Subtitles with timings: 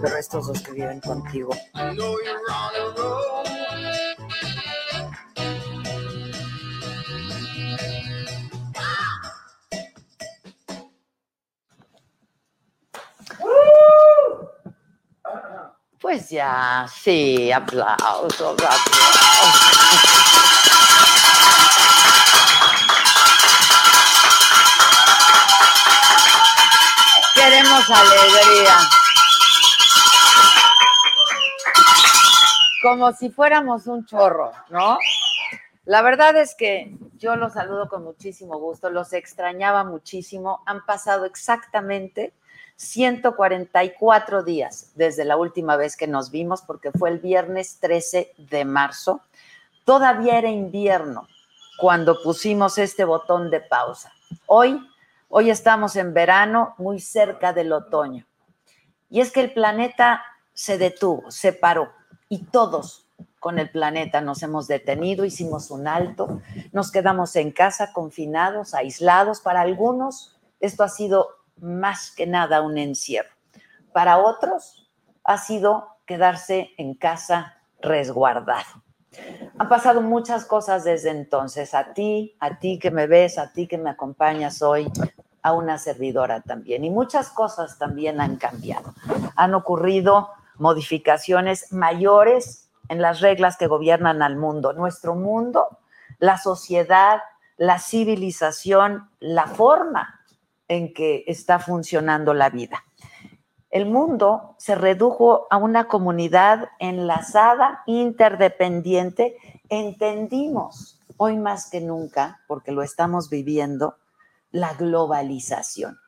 [0.00, 1.50] pero estos dos que viven contigo.
[16.00, 18.98] Pues ya, sí, aplausos, aplausos.
[27.34, 28.88] Queremos alegría.
[32.88, 34.98] Como si fuéramos un chorro, ¿no?
[35.84, 40.62] La verdad es que yo los saludo con muchísimo gusto, los extrañaba muchísimo.
[40.64, 42.32] Han pasado exactamente
[42.76, 48.64] 144 días desde la última vez que nos vimos, porque fue el viernes 13 de
[48.64, 49.20] marzo.
[49.84, 51.28] Todavía era invierno
[51.78, 54.12] cuando pusimos este botón de pausa.
[54.46, 54.80] Hoy
[55.30, 58.24] Hoy estamos en verano, muy cerca del otoño.
[59.10, 61.97] Y es que el planeta se detuvo, se paró
[62.28, 63.06] y todos
[63.40, 66.40] con el planeta nos hemos detenido, hicimos un alto,
[66.72, 69.40] nos quedamos en casa confinados, aislados.
[69.40, 71.28] Para algunos esto ha sido
[71.60, 73.30] más que nada un encierro.
[73.92, 74.90] Para otros
[75.24, 78.82] ha sido quedarse en casa resguardado.
[79.58, 81.74] Han pasado muchas cosas desde entonces.
[81.74, 84.90] A ti, a ti que me ves, a ti que me acompañas hoy,
[85.42, 86.84] a una servidora también.
[86.84, 88.94] Y muchas cosas también han cambiado.
[89.36, 94.72] Han ocurrido modificaciones mayores en las reglas que gobiernan al mundo.
[94.72, 95.78] Nuestro mundo,
[96.18, 97.20] la sociedad,
[97.56, 100.20] la civilización, la forma
[100.68, 102.84] en que está funcionando la vida.
[103.70, 109.36] El mundo se redujo a una comunidad enlazada, interdependiente.
[109.68, 113.96] Entendimos hoy más que nunca, porque lo estamos viviendo,
[114.50, 115.98] la globalización.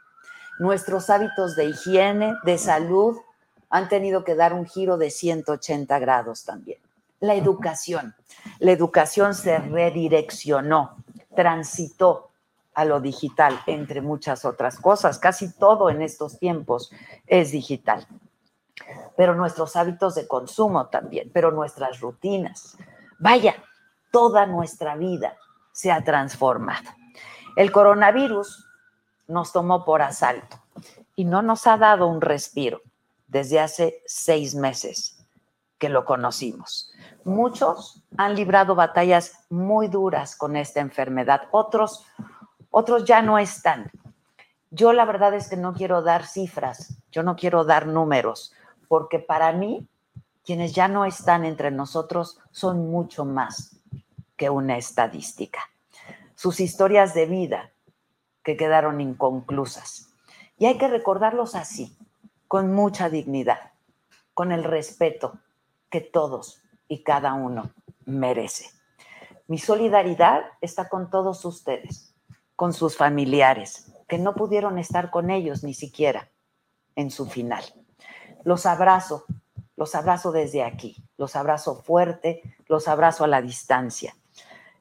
[0.58, 3.18] Nuestros hábitos de higiene, de salud,
[3.70, 6.80] han tenido que dar un giro de 180 grados también.
[7.20, 8.14] La educación.
[8.58, 10.96] La educación se redireccionó,
[11.34, 12.30] transitó
[12.74, 15.18] a lo digital, entre muchas otras cosas.
[15.18, 16.90] Casi todo en estos tiempos
[17.26, 18.06] es digital.
[19.16, 22.76] Pero nuestros hábitos de consumo también, pero nuestras rutinas.
[23.18, 23.54] Vaya,
[24.10, 25.36] toda nuestra vida
[25.72, 26.90] se ha transformado.
[27.54, 28.66] El coronavirus
[29.28, 30.58] nos tomó por asalto
[31.14, 32.80] y no nos ha dado un respiro
[33.30, 35.16] desde hace seis meses
[35.78, 36.92] que lo conocimos.
[37.24, 42.04] Muchos han librado batallas muy duras con esta enfermedad, otros,
[42.70, 43.90] otros ya no están.
[44.70, 48.52] Yo la verdad es que no quiero dar cifras, yo no quiero dar números,
[48.88, 49.88] porque para mí
[50.44, 53.76] quienes ya no están entre nosotros son mucho más
[54.36, 55.60] que una estadística
[56.40, 57.70] sus historias de vida
[58.42, 60.08] que quedaron inconclusas.
[60.56, 61.94] Y hay que recordarlos así,
[62.50, 63.70] con mucha dignidad,
[64.34, 65.38] con el respeto
[65.88, 67.70] que todos y cada uno
[68.06, 68.66] merece.
[69.46, 72.12] Mi solidaridad está con todos ustedes,
[72.56, 76.28] con sus familiares, que no pudieron estar con ellos ni siquiera
[76.96, 77.62] en su final.
[78.42, 79.26] Los abrazo,
[79.76, 84.16] los abrazo desde aquí, los abrazo fuerte, los abrazo a la distancia.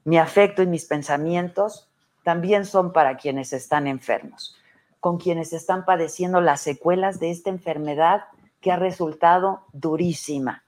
[0.05, 1.87] Mi afecto y mis pensamientos
[2.23, 4.58] también son para quienes están enfermos,
[4.99, 8.25] con quienes están padeciendo las secuelas de esta enfermedad
[8.61, 10.63] que ha resultado durísima.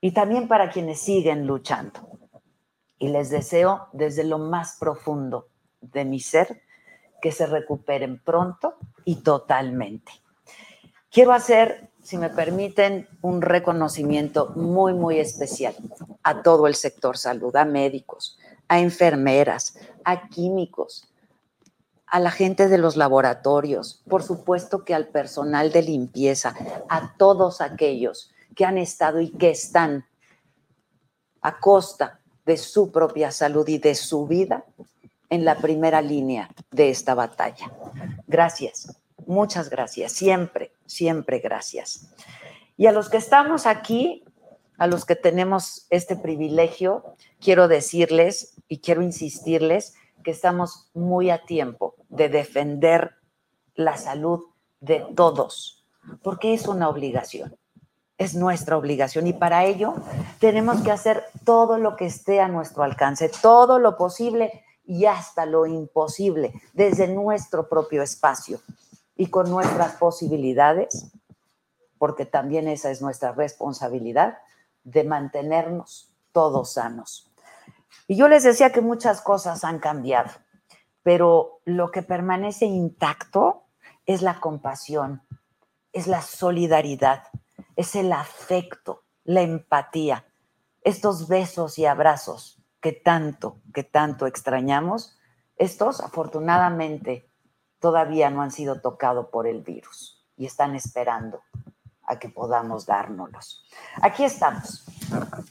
[0.00, 2.00] Y también para quienes siguen luchando.
[2.98, 5.48] Y les deseo desde lo más profundo
[5.80, 6.62] de mi ser
[7.20, 8.74] que se recuperen pronto
[9.04, 10.12] y totalmente.
[11.10, 15.74] Quiero hacer, si me permiten, un reconocimiento muy, muy especial
[16.22, 21.08] a todo el sector salud, a médicos, a enfermeras, a químicos,
[22.14, 26.54] a la gente de los laboratorios, por supuesto que al personal de limpieza,
[26.88, 30.06] a todos aquellos que han estado y que están
[31.40, 34.64] a costa de su propia salud y de su vida
[35.28, 37.72] en la primera línea de esta batalla.
[38.28, 38.96] Gracias,
[39.26, 42.14] muchas gracias, siempre, siempre gracias.
[42.76, 44.22] Y a los que estamos aquí,
[44.78, 49.94] a los que tenemos este privilegio, quiero decirles y quiero insistirles
[50.24, 53.12] que estamos muy a tiempo de defender
[53.74, 54.40] la salud
[54.80, 55.86] de todos,
[56.22, 57.56] porque es una obligación,
[58.18, 59.94] es nuestra obligación y para ello
[60.40, 65.46] tenemos que hacer todo lo que esté a nuestro alcance, todo lo posible y hasta
[65.46, 68.60] lo imposible desde nuestro propio espacio
[69.16, 71.12] y con nuestras posibilidades,
[71.98, 74.38] porque también esa es nuestra responsabilidad,
[74.82, 77.30] de mantenernos todos sanos.
[78.06, 80.30] Y yo les decía que muchas cosas han cambiado,
[81.02, 83.64] pero lo que permanece intacto
[84.06, 85.22] es la compasión,
[85.92, 87.24] es la solidaridad,
[87.76, 90.26] es el afecto, la empatía,
[90.82, 95.18] estos besos y abrazos que tanto, que tanto extrañamos,
[95.56, 97.30] estos afortunadamente
[97.78, 101.42] todavía no han sido tocados por el virus y están esperando
[102.06, 103.64] a que podamos dárnoslos.
[104.02, 104.84] Aquí estamos,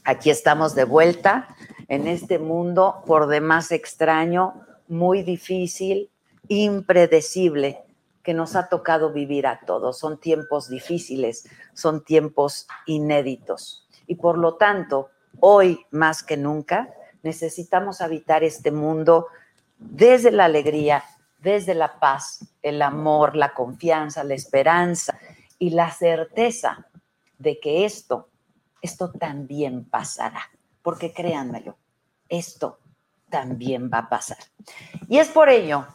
[0.04, 1.48] aquí estamos de vuelta
[1.88, 6.10] en este mundo por demás extraño, muy difícil,
[6.48, 7.82] impredecible,
[8.22, 9.98] que nos ha tocado vivir a todos.
[9.98, 13.86] Son tiempos difíciles, son tiempos inéditos.
[14.06, 15.10] Y por lo tanto,
[15.40, 16.92] hoy más que nunca,
[17.22, 19.26] necesitamos habitar este mundo
[19.78, 21.04] desde la alegría,
[21.38, 25.18] desde la paz, el amor, la confianza, la esperanza
[25.58, 26.86] y la certeza
[27.38, 28.30] de que esto,
[28.80, 30.50] esto también pasará.
[30.84, 31.76] Porque créanmelo,
[32.28, 32.78] esto
[33.30, 34.38] también va a pasar.
[35.08, 35.86] Y es por ello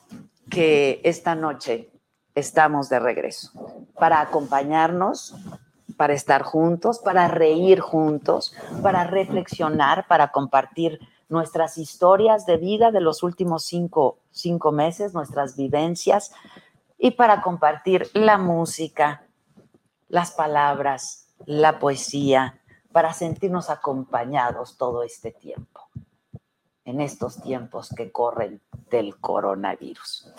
[0.49, 1.89] que esta noche
[2.33, 3.51] estamos de regreso,
[3.93, 5.35] para acompañarnos,
[5.95, 13.01] para estar juntos, para reír juntos, para reflexionar, para compartir nuestras historias de vida de
[13.01, 16.31] los últimos cinco, cinco meses, nuestras vivencias,
[16.97, 19.23] y para compartir la música,
[20.07, 22.58] las palabras, la poesía,
[22.91, 25.89] para sentirnos acompañados todo este tiempo
[26.85, 30.33] en estos tiempos que corren del coronavirus.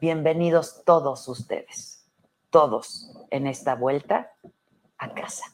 [0.00, 2.06] Bienvenidos todos ustedes,
[2.50, 4.32] todos en esta vuelta
[4.98, 5.46] a casa.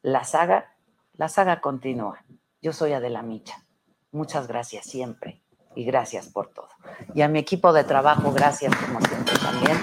[0.00, 0.74] La saga,
[1.14, 2.24] la saga continúa.
[2.62, 3.62] Yo soy Adela Micha.
[4.12, 5.42] Muchas gracias siempre
[5.74, 6.68] y gracias por todo.
[7.14, 9.78] Y a mi equipo de trabajo, gracias como siempre también.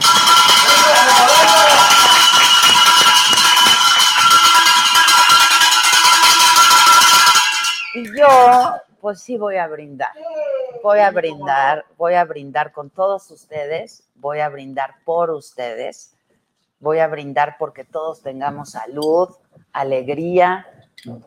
[9.10, 10.12] Pues sí voy a brindar.
[10.84, 16.14] Voy a brindar, voy a brindar con todos ustedes, voy a brindar por ustedes,
[16.80, 19.30] voy a brindar porque todos tengamos salud,
[19.74, 20.68] alegría,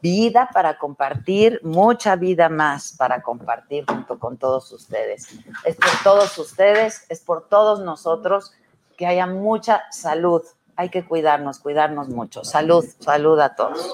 [0.01, 5.41] vida para compartir, mucha vida más para compartir junto con todos ustedes.
[5.65, 8.53] Es por todos ustedes, es por todos nosotros
[8.97, 10.43] que haya mucha salud.
[10.77, 12.45] Hay que cuidarnos, cuidarnos mucho.
[12.45, 13.93] Salud, salud a todos.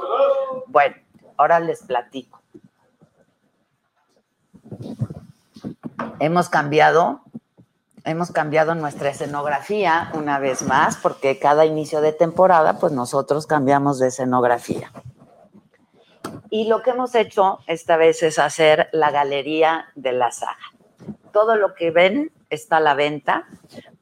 [0.67, 0.97] Bueno,
[1.39, 2.38] ahora les platico.
[6.21, 7.21] Hemos cambiado,
[8.05, 13.99] hemos cambiado nuestra escenografía una vez más, porque cada inicio de temporada, pues nosotros cambiamos
[13.99, 14.91] de escenografía.
[16.51, 20.57] Y lo que hemos hecho esta vez es hacer la galería de la saga.
[21.33, 23.47] Todo lo que ven está a la venta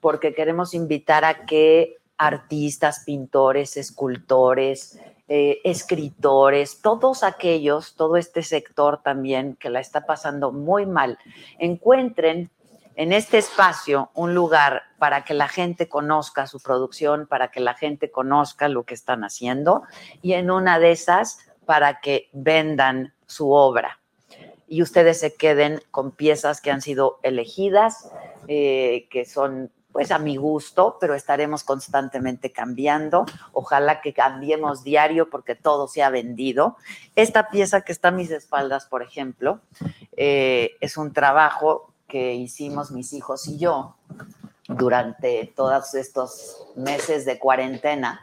[0.01, 9.03] porque queremos invitar a que artistas, pintores, escultores, eh, escritores, todos aquellos, todo este sector
[9.03, 11.19] también que la está pasando muy mal,
[11.59, 12.51] encuentren
[12.97, 17.75] en este espacio un lugar para que la gente conozca su producción, para que la
[17.75, 19.83] gente conozca lo que están haciendo
[20.23, 24.01] y en una de esas para que vendan su obra.
[24.69, 28.11] Y ustedes se queden con piezas que han sido elegidas,
[28.49, 33.25] eh, que son pues a mi gusto, pero estaremos constantemente cambiando.
[33.55, 36.77] Ojalá que cambiemos diario porque todo se ha vendido.
[37.15, 39.63] Esta pieza que está a mis espaldas, por ejemplo,
[40.15, 43.97] eh, es un trabajo que hicimos mis hijos y yo
[44.69, 48.21] durante todos estos meses de cuarentena.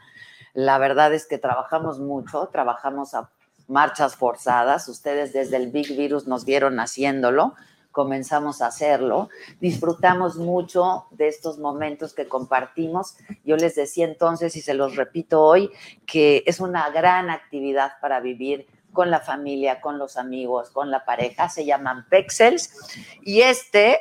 [0.53, 3.31] La verdad es que trabajamos mucho, trabajamos a
[3.67, 4.87] marchas forzadas.
[4.89, 7.55] Ustedes desde el Big Virus nos vieron haciéndolo
[7.93, 9.29] comenzamos a hacerlo.
[9.61, 13.15] Disfrutamos mucho de estos momentos que compartimos.
[13.45, 15.71] Yo les decía entonces, y se los repito hoy,
[16.05, 21.05] que es una gran actividad para vivir con la familia, con los amigos, con la
[21.05, 21.47] pareja.
[21.47, 22.73] Se llaman Pexels.
[23.21, 23.99] Y este,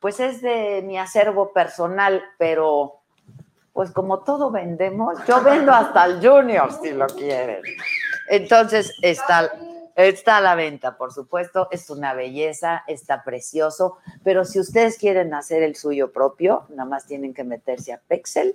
[0.00, 3.00] pues es de mi acervo personal, pero
[3.72, 7.62] pues como todo vendemos, yo vendo hasta el junior si lo quieren.
[8.28, 9.52] Entonces está
[9.96, 15.34] Está a la venta, por supuesto, es una belleza, está precioso, pero si ustedes quieren
[15.34, 18.54] hacer el suyo propio, nada más tienen que meterse a Pexel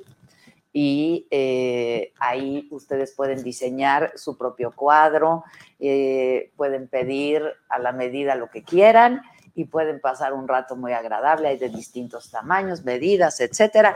[0.71, 5.43] y eh, ahí ustedes pueden diseñar su propio cuadro,
[5.79, 9.21] eh, pueden pedir a la medida lo que quieran
[9.55, 11.47] y pueden pasar un rato muy agradable.
[11.47, 13.95] Hay de distintos tamaños, medidas, etcétera.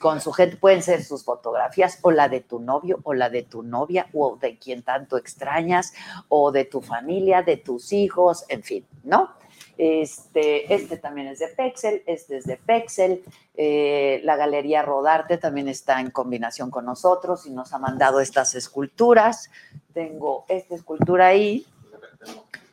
[0.00, 3.44] Con su gente pueden ser sus fotografías o la de tu novio o la de
[3.44, 5.94] tu novia o de quien tanto extrañas
[6.28, 9.30] o de tu familia, de tus hijos, en fin, ¿no?
[9.78, 13.22] Este, este también es de Pexel, este es de Pexel.
[13.54, 18.56] Eh, la Galería Rodarte también está en combinación con nosotros y nos ha mandado estas
[18.56, 19.50] esculturas.
[19.92, 21.66] Tengo esta escultura ahí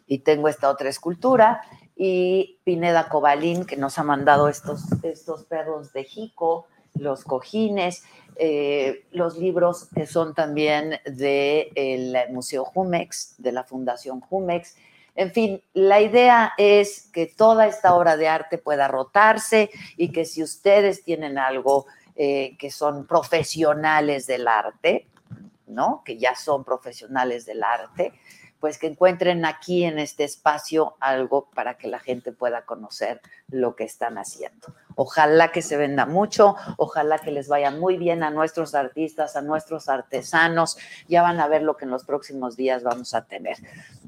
[0.07, 1.61] y tengo esta otra escultura
[2.03, 6.65] y Pineda Cobalín, que nos ha mandado estos, estos perros de Jico,
[6.95, 8.03] los cojines,
[8.37, 14.77] eh, los libros que son también del Museo Jumex, de la Fundación Jumex.
[15.13, 20.25] En fin, la idea es que toda esta obra de arte pueda rotarse y que
[20.25, 25.05] si ustedes tienen algo eh, que son profesionales del arte,
[25.67, 26.01] ¿no?
[26.03, 28.11] Que ya son profesionales del arte,
[28.61, 33.19] pues que encuentren aquí en este espacio algo para que la gente pueda conocer
[33.51, 34.73] lo que están haciendo.
[34.95, 39.41] Ojalá que se venda mucho, ojalá que les vaya muy bien a nuestros artistas, a
[39.41, 40.77] nuestros artesanos.
[41.07, 43.57] Ya van a ver lo que en los próximos días vamos a tener.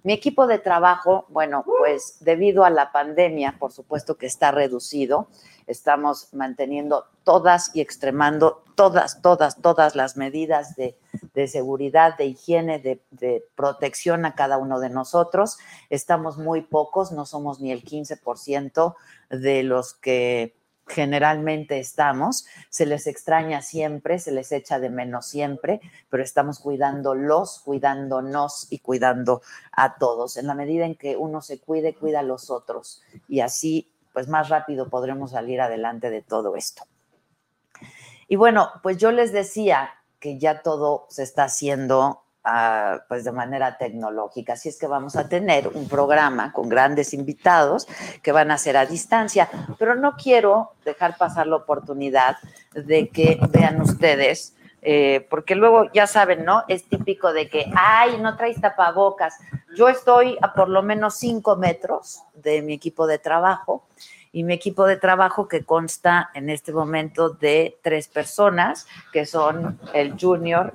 [0.03, 5.27] Mi equipo de trabajo, bueno, pues debido a la pandemia, por supuesto que está reducido
[5.67, 10.97] estamos manteniendo todas y extremando todas, todas, todas las medidas de,
[11.47, 15.57] seguridad, de higiene, de, de, protección a cada uno de nosotros.
[15.89, 18.95] Estamos muy pocos, no somos ni el 15%
[19.29, 20.55] de los que
[20.87, 27.61] generalmente estamos, se les extraña siempre, se les echa de menos siempre, pero estamos cuidándolos,
[27.63, 30.37] cuidándonos y cuidando a todos.
[30.37, 34.27] En la medida en que uno se cuide, cuida a los otros y así pues
[34.27, 36.83] más rápido podremos salir adelante de todo esto.
[38.27, 39.89] Y bueno, pues yo les decía
[40.19, 45.15] que ya todo se está haciendo ah, pues de manera tecnológica, así es que vamos
[45.15, 47.87] a tener un programa con grandes invitados
[48.21, 52.37] que van a ser a distancia, pero no quiero dejar pasar la oportunidad
[52.73, 56.63] de que vean ustedes eh, porque luego ya saben, ¿no?
[56.67, 59.39] Es típico de que, ay, no traes tapabocas.
[59.77, 63.87] Yo estoy a por lo menos cinco metros de mi equipo de trabajo
[64.33, 69.79] y mi equipo de trabajo que consta en este momento de tres personas, que son
[69.93, 70.73] el Junior,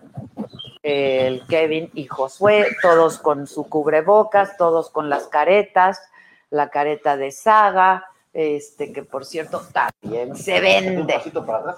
[0.83, 6.01] el Kevin y Josué, todos con su cubrebocas, todos con las caretas,
[6.51, 11.21] la careta de saga, este, que por cierto también se vende.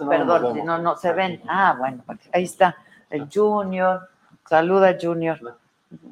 [0.08, 1.42] Perdón, no, no, se ven.
[1.48, 2.76] Ah, bueno, ahí está
[3.08, 4.08] el Junior.
[4.48, 5.38] Saluda, Junior.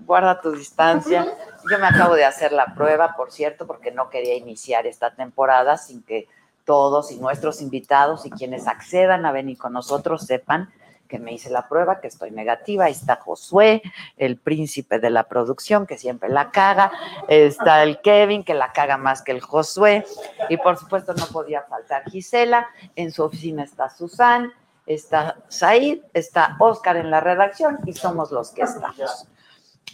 [0.06, 1.26] Guarda tu distancia.
[1.70, 5.76] Yo me acabo de hacer la prueba, por cierto, porque no quería iniciar esta temporada
[5.76, 6.28] sin que
[6.64, 10.70] todos y nuestros invitados y quienes accedan a venir con nosotros sepan
[11.08, 12.84] que me hice la prueba, que estoy negativa.
[12.84, 13.82] Ahí está Josué,
[14.16, 16.92] el príncipe de la producción, que siempre la caga.
[17.28, 20.04] Está el Kevin, que la caga más que el Josué.
[20.48, 22.68] Y por supuesto no podía faltar Gisela.
[22.94, 24.52] En su oficina está Susan,
[24.86, 29.28] está Said, está Oscar en la redacción y somos los que estamos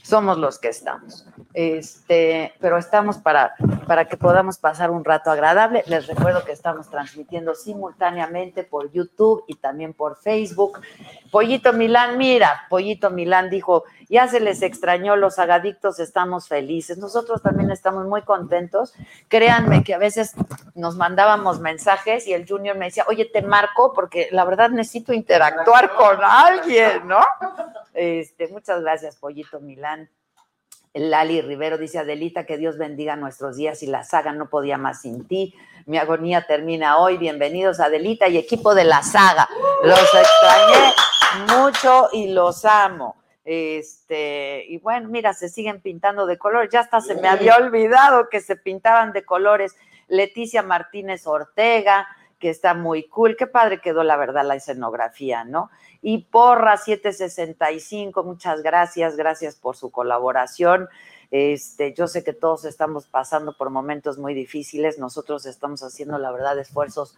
[0.05, 1.27] somos los que estamos.
[1.55, 3.55] Este, pero estamos para,
[3.87, 5.83] para que podamos pasar un rato agradable.
[5.87, 10.81] Les recuerdo que estamos transmitiendo simultáneamente por YouTube y también por Facebook.
[11.33, 16.99] Pollito Milán, mira, Pollito Milán dijo, ya se les extrañó, los agadictos estamos felices.
[16.99, 18.93] Nosotros también estamos muy contentos.
[19.29, 20.35] Créanme que a veces
[20.75, 25.15] nos mandábamos mensajes y el Junior me decía, oye, te marco porque la verdad necesito
[25.15, 27.21] interactuar con alguien, ¿no?
[27.95, 30.11] Este, muchas gracias, Pollito Milán.
[30.93, 35.03] Lali Rivero dice, Adelita, que Dios bendiga nuestros días y la saga no podía más
[35.03, 35.55] sin ti.
[35.87, 37.17] Mi agonía termina hoy.
[37.17, 39.49] Bienvenidos, Adelita y equipo de la saga.
[39.83, 40.95] Los extrañé
[41.57, 43.17] mucho y los amo.
[43.45, 46.69] Este, y bueno, mira, se siguen pintando de color.
[46.71, 49.77] Ya hasta se me había olvidado que se pintaban de colores.
[50.07, 52.07] Leticia Martínez Ortega,
[52.45, 53.37] que está muy cool.
[53.39, 55.71] Qué padre quedó, la verdad, la escenografía, ¿no?
[56.03, 60.91] Y Porra 765, muchas gracias, gracias por su colaboración.
[61.31, 64.99] Este, yo sé que todos estamos pasando por momentos muy difíciles.
[64.99, 67.17] Nosotros estamos haciendo, la verdad, esfuerzos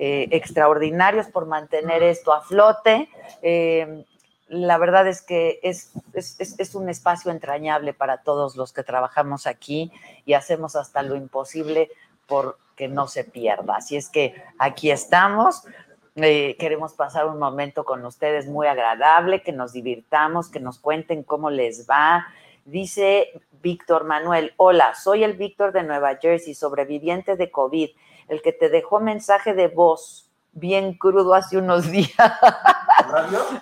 [0.00, 3.08] eh, extraordinarios por mantener esto a flote.
[3.42, 4.04] Eh,
[4.48, 9.46] la verdad es que es, es, es, un espacio entrañable para todos los que trabajamos
[9.46, 9.92] aquí
[10.26, 11.90] y hacemos hasta lo imposible
[12.26, 13.76] por que no se pierda.
[13.76, 15.64] Así es que aquí estamos.
[16.16, 21.22] Eh, queremos pasar un momento con ustedes muy agradable, que nos divirtamos, que nos cuenten
[21.22, 22.26] cómo les va.
[22.64, 27.90] Dice Víctor Manuel, hola, soy el Víctor de Nueva Jersey, sobreviviente de COVID,
[28.28, 32.14] el que te dejó mensaje de voz bien crudo hace unos días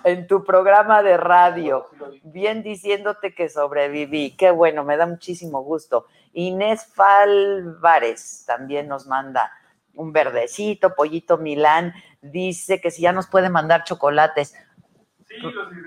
[0.03, 1.87] en tu programa de radio,
[2.23, 4.35] bien diciéndote que sobreviví.
[4.37, 6.05] Qué bueno, me da muchísimo gusto.
[6.33, 9.51] Inés Falvares también nos manda
[9.95, 14.55] un verdecito, Pollito Milán dice que si ya nos puede mandar chocolates.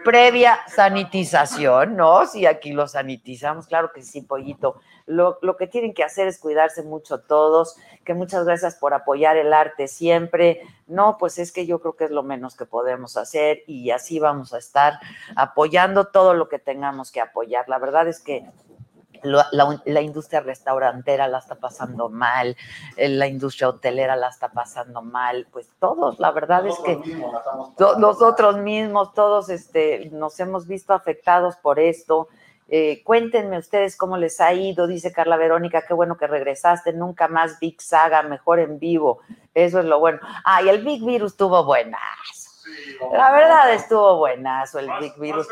[0.04, 2.26] previa sanitización, ¿no?
[2.26, 4.80] Si aquí lo sanitizamos, claro que sí, pollito.
[5.06, 9.36] Lo, lo, que tienen que hacer es cuidarse mucho todos, que muchas gracias por apoyar
[9.36, 10.62] el arte siempre.
[10.88, 14.18] No, pues es que yo creo que es lo menos que podemos hacer y así
[14.18, 14.98] vamos a estar
[15.36, 17.68] apoyando todo lo que tengamos que apoyar.
[17.68, 18.44] La verdad es que
[19.26, 22.56] la, industria restaurantera la está pasando mal,
[22.97, 26.99] eh, la industria hotelera la está pasando mal, pues todos, la verdad es que
[27.99, 32.28] nosotros mismos, todos este, nos hemos visto afectados por esto.
[32.68, 37.28] Eh, cuéntenme ustedes cómo les ha ido, dice Carla Verónica, qué bueno que regresaste, nunca
[37.28, 39.21] más Big Saga, mejor en vivo,
[39.54, 40.18] eso es lo bueno.
[40.45, 42.64] Ah, y el Big Virus tuvo buenas.
[43.12, 45.47] la verdad estuvo buenazo el Big Virus.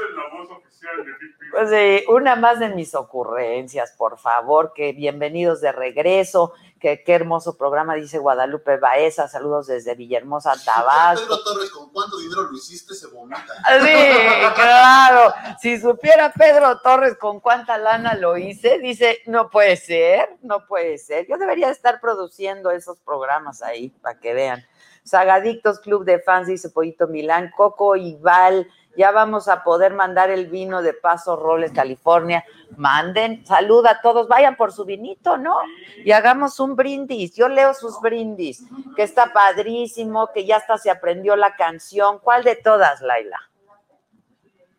[1.54, 7.14] Pues sí, una más de mis ocurrencias, por favor, que bienvenidos de regreso, que qué
[7.14, 11.24] hermoso programa, dice Guadalupe Baeza, saludos desde Villahermosa, Tabasco.
[11.28, 12.92] Pedro Torres, ¿con cuánto dinero lo hiciste?
[12.94, 13.46] Se vomita.
[13.80, 20.36] Sí, claro, si supiera Pedro Torres con cuánta lana lo hice, dice, no puede ser,
[20.42, 24.66] no puede ser, yo debería estar produciendo esos programas ahí, para que vean.
[25.04, 30.30] Sagadictos Club de Fans, dice Pollito Milán, Coco y Val, ya vamos a poder mandar
[30.30, 32.44] el vino de Paso Robles, California.
[32.76, 35.56] Manden, saluda a todos, vayan por su vinito, ¿no?
[36.04, 37.34] Y hagamos un brindis.
[37.34, 38.64] Yo leo sus brindis,
[38.96, 42.18] que está padrísimo, que ya hasta se aprendió la canción.
[42.18, 43.38] ¿Cuál de todas, Laila?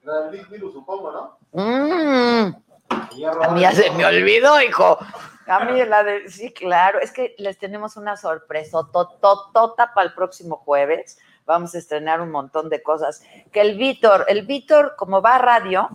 [0.03, 1.38] La del Virus, supongo, ¿no?
[1.51, 2.65] Mmm.
[3.41, 4.98] A mí ya se me olvidó, hijo.
[5.48, 10.13] A mí la de, sí, claro, es que les tenemos una sorpresa tototota para el
[10.13, 13.24] próximo jueves vamos a estrenar un montón de cosas.
[13.52, 15.90] Que el Víctor, el Víctor, como va a radio,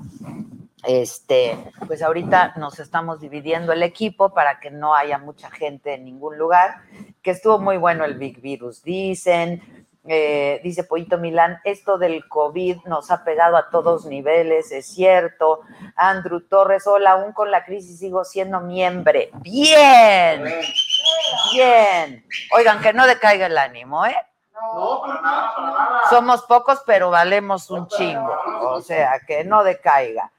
[0.84, 6.04] este, pues ahorita nos estamos dividiendo el equipo para que no haya mucha gente en
[6.04, 6.76] ningún lugar,
[7.22, 9.86] que estuvo muy bueno el Big Virus, dicen.
[10.08, 15.60] Eh, dice Pollito Milán, esto del COVID nos ha pegado a todos niveles, es cierto.
[15.94, 19.20] Andrew Torres, hola, aún con la crisis sigo siendo miembro.
[19.42, 20.42] Bien,
[21.52, 22.24] bien.
[22.56, 24.16] Oigan, que no decaiga el ánimo, ¿eh?
[24.74, 26.00] No, para nada, para nada.
[26.10, 28.34] Somos pocos, pero valemos un chingo.
[28.68, 30.30] O sea, que no decaiga.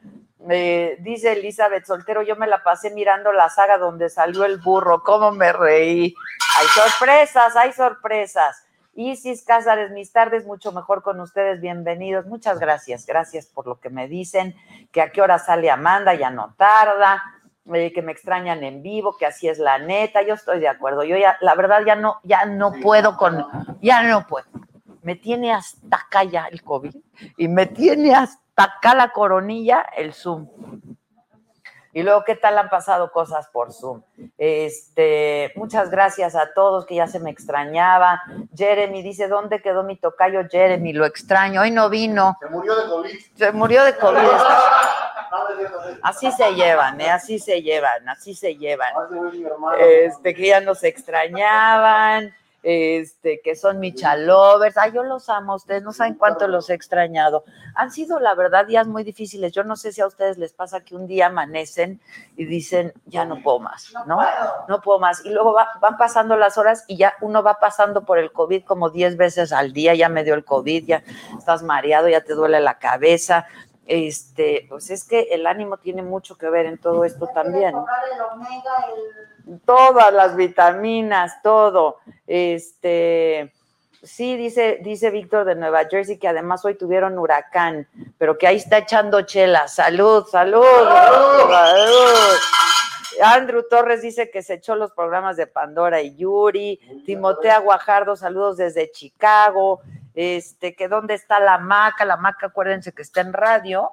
[0.50, 5.04] Eh, dice Elizabeth Soltero, yo me la pasé mirando la saga donde salió el burro,
[5.04, 6.16] cómo me reí.
[6.60, 8.66] Hay sorpresas, hay sorpresas.
[8.94, 12.26] Isis Cázares, mis tardes mucho mejor con ustedes, bienvenidos.
[12.26, 14.56] Muchas gracias, gracias por lo que me dicen,
[14.92, 17.24] que a qué hora sale Amanda, ya no tarda
[17.66, 21.04] que me extrañan en vivo, que así es la neta, yo estoy de acuerdo.
[21.04, 23.46] Yo ya, la verdad, ya no, ya no puedo con,
[23.82, 24.46] ya no puedo.
[25.04, 26.96] Me tiene hasta acá ya el COVID
[27.38, 30.48] y me tiene hasta acá la coronilla el Zoom.
[31.94, 34.02] Y luego, ¿qué tal han pasado cosas por Zoom?
[34.38, 38.22] Este, muchas gracias a todos que ya se me extrañaba.
[38.56, 40.94] Jeremy dice, ¿dónde quedó mi tocayo Jeremy?
[40.94, 42.38] Lo extraño, hoy no vino.
[42.40, 43.20] Se murió de COVID.
[43.36, 44.20] Se murió de COVID.
[46.02, 47.10] Así se llevan, ¿eh?
[47.10, 48.94] así se llevan, así se llevan.
[49.80, 54.78] Este, que ya nos extrañaban, este, que son michalovers.
[54.78, 57.44] Ay, yo los amo, ustedes no saben cuánto los he extrañado.
[57.76, 59.52] Han sido, la verdad, días muy difíciles.
[59.52, 62.00] Yo no sé si a ustedes les pasa que un día amanecen
[62.36, 64.18] y dicen, ya no puedo más, ¿no?
[64.68, 65.26] No puedo más.
[65.26, 68.90] Y luego van pasando las horas y ya uno va pasando por el COVID como
[68.90, 71.04] 10 veces al día, ya me dio el COVID, ya
[71.38, 73.48] estás mareado, ya te duele la cabeza,
[73.92, 77.76] este, pues es que el ánimo tiene mucho que ver en todo esto también.
[79.66, 81.98] Todas las vitaminas, todo.
[82.26, 83.52] Este,
[84.02, 87.86] sí, dice, dice Víctor de Nueva Jersey que además hoy tuvieron huracán,
[88.18, 89.68] pero que ahí está echando chela.
[89.68, 92.40] Salud, salud, salud.
[93.22, 96.80] Andrew Torres dice que se echó los programas de Pandora y Yuri.
[97.06, 99.82] Timotea Guajardo, saludos desde Chicago
[100.14, 103.92] este, que dónde está la maca, la maca, acuérdense que está en radio.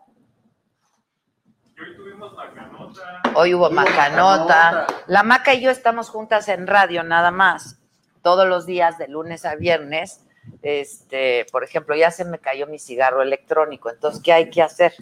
[1.79, 3.23] Hoy tuvimos macanota.
[3.35, 4.87] Hoy hubo macanota.
[5.07, 7.81] La maca y yo estamos juntas en radio nada más,
[8.23, 10.25] todos los días de lunes a viernes.
[10.63, 14.95] Este, por ejemplo, ya se me cayó mi cigarro electrónico, entonces, ¿qué hay que hacer?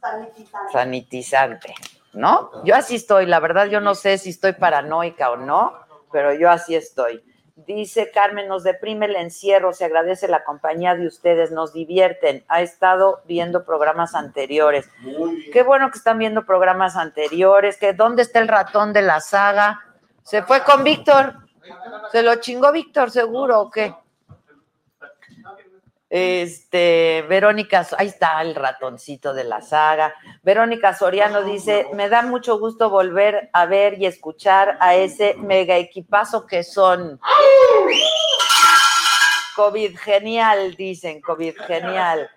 [0.00, 0.72] Sanitizante.
[0.72, 1.74] Sanitizante,
[2.12, 2.64] ¿no?
[2.64, 5.78] Yo así estoy, la verdad yo no sé si estoy paranoica o no,
[6.12, 7.24] pero yo así estoy.
[7.56, 12.44] Dice Carmen, nos deprime el encierro, se agradece la compañía de ustedes, nos divierten.
[12.48, 14.90] Ha estado viendo programas anteriores.
[15.52, 17.76] Qué bueno que están viendo programas anteriores.
[17.78, 19.80] Que ¿Dónde está el ratón de la saga?
[20.24, 21.36] ¿Se fue con Víctor?
[22.10, 23.94] ¿Se lo chingó Víctor seguro o qué?
[26.16, 30.14] Este, Verónica, ahí está el ratoncito de la saga.
[30.44, 35.76] Verónica Soriano dice: Me da mucho gusto volver a ver y escuchar a ese mega
[35.76, 37.18] equipazo que son.
[39.56, 42.30] COVID genial, dicen, COVID genial.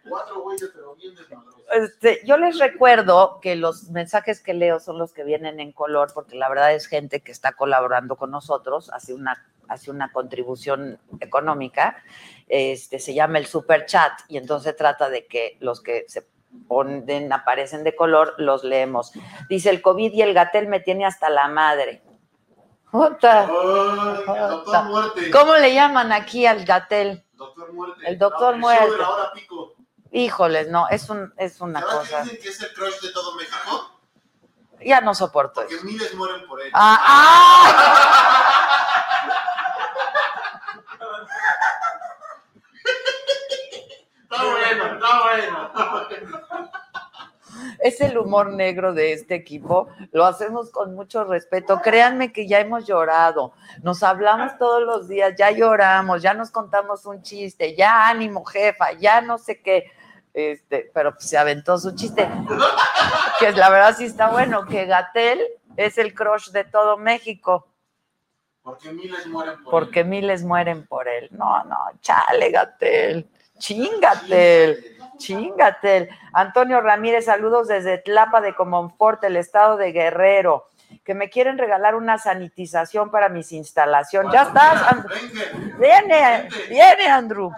[1.72, 6.10] Este, yo les recuerdo que los mensajes que leo son los que vienen en color,
[6.16, 11.00] porque la verdad es gente que está colaborando con nosotros, hace una, hace una contribución
[11.20, 11.98] económica
[12.48, 16.28] este, se llama el super chat y entonces trata de que los que se
[16.68, 19.12] ponen, aparecen de color, los leemos.
[19.50, 22.02] Dice, el COVID y el gatel me tiene hasta la madre.
[22.86, 23.48] Jota,
[24.86, 25.30] Muerte.
[25.32, 27.24] ¿Cómo le llaman aquí al gatel?
[27.34, 28.02] Doctor Muerte.
[28.08, 28.96] El Doctor No, Muerte.
[28.96, 29.74] hora pico.
[30.12, 32.18] Híjoles, no, es, un, es una ¿Sabes cosa.
[32.18, 34.00] qué dicen que es el crush de todo México?
[34.86, 35.84] Ya no soporto Porque eso.
[35.84, 36.72] miles mueren por él.
[36.74, 38.57] Ah, ¡ah!
[44.38, 46.42] Está bueno, está bueno.
[47.80, 49.88] Es el humor negro de este equipo.
[50.12, 51.82] Lo hacemos con mucho respeto.
[51.82, 53.54] Créanme que ya hemos llorado.
[53.82, 58.92] Nos hablamos todos los días, ya lloramos, ya nos contamos un chiste, ya ánimo, jefa,
[58.94, 59.92] ya no sé qué.
[60.34, 62.30] Este, pero se aventó su chiste.
[63.40, 65.42] Que la verdad sí está bueno, que Gatel
[65.78, 67.68] es el crush de todo México,
[68.62, 70.08] Porque miles mueren por porque él.
[70.08, 71.30] miles mueren por él.
[71.32, 73.28] No, no, chale, Gatel.
[73.58, 74.98] Chingatel.
[75.18, 76.10] Chingatel.
[76.34, 80.68] Antonio Ramírez, saludos desde Tlapa de Comonfort, el estado de Guerrero.
[81.04, 84.32] Que me quieren regalar una sanitización para mis instalaciones.
[84.32, 85.06] Ya estás, And-
[85.80, 87.52] viene, viene, Andrew.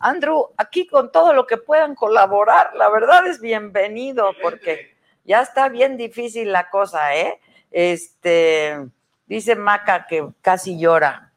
[0.00, 5.68] Andrew, aquí con todo lo que puedan colaborar, la verdad es bienvenido, porque ya está
[5.68, 7.40] bien difícil la cosa, ¿eh?
[7.70, 8.78] Este,
[9.26, 11.27] dice Maca que casi llora.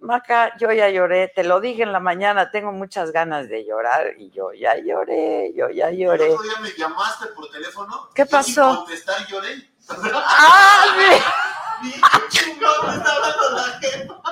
[0.00, 4.14] Maca, yo ya lloré, te lo dije en la mañana, tengo muchas ganas de llorar
[4.18, 6.30] y yo ya lloré, yo ya El lloré.
[6.30, 8.08] otro día me llamaste por teléfono.
[8.14, 8.68] ¿Qué y pasó?
[8.70, 9.70] Sin contestar lloré.
[10.14, 10.84] ¡Ah!
[11.82, 11.90] sí!
[12.28, 14.22] Chingón está hablando la jefa.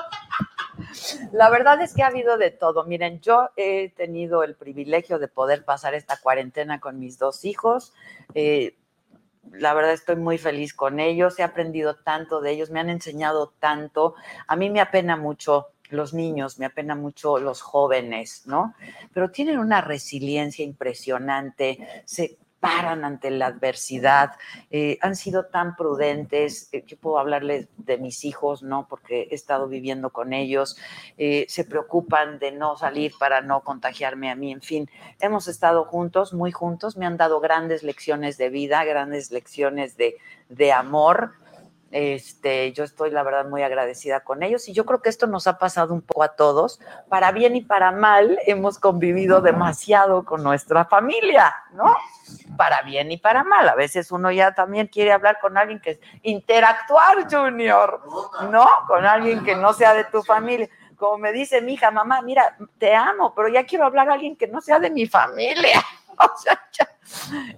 [1.33, 2.85] La verdad es que ha habido de todo.
[2.85, 7.93] Miren, yo he tenido el privilegio de poder pasar esta cuarentena con mis dos hijos.
[8.35, 8.77] Eh,
[9.53, 11.39] la verdad estoy muy feliz con ellos.
[11.39, 14.15] He aprendido tanto de ellos, me han enseñado tanto.
[14.47, 18.75] A mí me apena mucho los niños, me apena mucho los jóvenes, ¿no?
[19.13, 24.33] Pero tienen una resiliencia impresionante, se paran ante la adversidad,
[24.71, 26.69] eh, han sido tan prudentes.
[26.73, 28.89] eh, yo puedo hablarles de mis hijos, ¿no?
[28.89, 30.77] Porque he estado viviendo con ellos,
[31.17, 35.85] eh, se preocupan de no salir para no contagiarme a mí, en fin, hemos estado
[35.85, 40.17] juntos, muy juntos, me han dado grandes lecciones de vida, grandes lecciones de,
[40.49, 41.35] de amor.
[41.99, 45.47] Este, yo estoy la verdad muy agradecida con ellos y yo creo que esto nos
[45.47, 46.79] ha pasado un poco a todos,
[47.09, 51.97] para bien y para mal, hemos convivido demasiado con nuestra familia, ¿no?
[52.59, 53.67] Para bien y para mal.
[53.67, 58.03] A veces uno ya también quiere hablar con alguien que es interactuar, Junior,
[58.51, 58.67] ¿no?
[58.87, 60.69] Con alguien que no sea de tu familia.
[60.97, 64.37] Como me dice mi hija, mamá, mira, te amo, pero ya quiero hablar a alguien
[64.37, 65.83] que no sea de mi familia.
[66.19, 66.89] O sea, ya.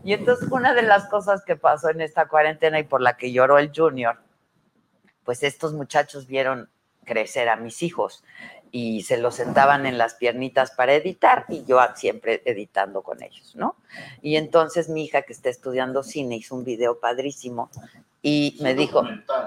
[0.03, 3.31] Y entonces una de las cosas que pasó en esta cuarentena y por la que
[3.31, 4.19] lloró el Junior,
[5.29, 6.71] pues estos muchachos vieron
[7.05, 8.25] crecer a mis hijos
[8.71, 13.55] y se los sentaban en las piernitas para editar y yo siempre editando con ellos,
[13.55, 13.77] ¿no?
[14.23, 17.69] Y entonces mi hija que está estudiando cine hizo un video padrísimo
[18.23, 19.03] y me dijo,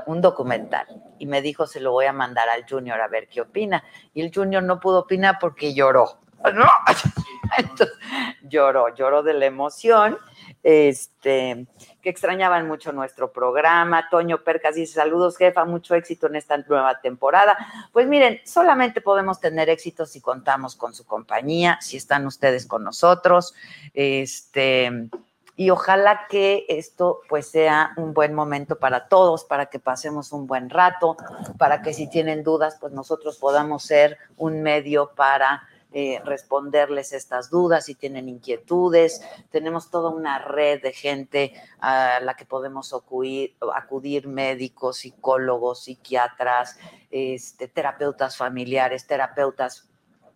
[0.06, 0.86] un documental,
[1.18, 3.84] y me dijo, se lo voy a mandar al Junior a ver qué opina.
[4.14, 6.20] Y el Junior no pudo opinar porque lloró,
[6.54, 6.70] ¿no?
[7.58, 7.98] Entonces,
[8.44, 10.20] lloró, lloró de la emoción,
[10.64, 11.66] este,
[12.02, 14.08] que extrañaban mucho nuestro programa.
[14.10, 17.58] Toño Percas dice, saludos jefa, mucho éxito en esta nueva temporada.
[17.92, 22.84] Pues miren, solamente podemos tener éxito si contamos con su compañía, si están ustedes con
[22.84, 23.54] nosotros,
[23.94, 25.10] este,
[25.56, 30.48] y ojalá que esto pues sea un buen momento para todos, para que pasemos un
[30.48, 31.18] buen rato,
[31.58, 37.50] para que si tienen dudas, pues nosotros podamos ser un medio para eh, responderles estas
[37.50, 39.22] dudas, si tienen inquietudes.
[39.50, 46.78] Tenemos toda una red de gente a la que podemos acudir, médicos, psicólogos, psiquiatras,
[47.10, 49.90] este, terapeutas familiares, terapeutas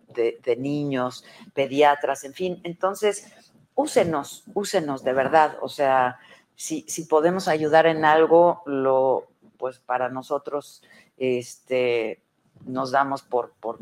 [0.09, 2.61] de, de niños, pediatras, en fin.
[2.63, 3.31] Entonces,
[3.75, 5.57] úsenos, úsenos de verdad.
[5.61, 6.17] O sea,
[6.55, 10.81] si, si podemos ayudar en algo, lo, pues para nosotros,
[11.17, 12.21] este,
[12.65, 13.77] nos damos por, por,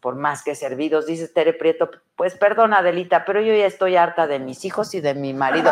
[0.00, 1.06] por más que servidos.
[1.06, 5.00] Dice Tere Prieto, pues perdona, Adelita, pero yo ya estoy harta de mis hijos y
[5.00, 5.70] de mi marido.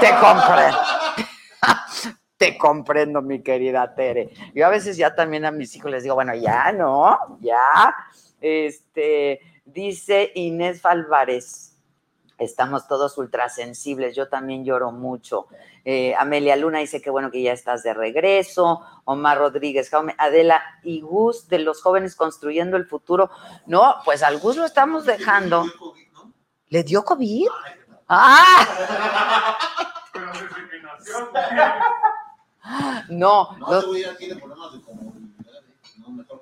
[0.00, 0.78] Te comprendo.
[2.36, 4.30] Te comprendo, mi querida Tere.
[4.54, 7.38] Yo a veces ya también a mis hijos les digo, bueno, ya, ¿no?
[7.40, 7.94] Ya.
[8.40, 11.76] Este, dice Inés Álvarez,
[12.38, 15.48] estamos todos ultrasensibles, yo también lloro mucho.
[15.84, 18.80] Eh, Amelia Luna dice que bueno que ya estás de regreso.
[19.04, 23.30] Omar Rodríguez, Jaume, Adela y Gus de los jóvenes construyendo el futuro.
[23.66, 25.64] No, pues al Gus lo estamos dejando.
[26.68, 27.48] ¿Le dio COVID?
[28.08, 28.66] ¡Ah!
[30.12, 31.30] Pero desde que nació,
[33.08, 33.68] No, No.
[33.70, 33.82] No,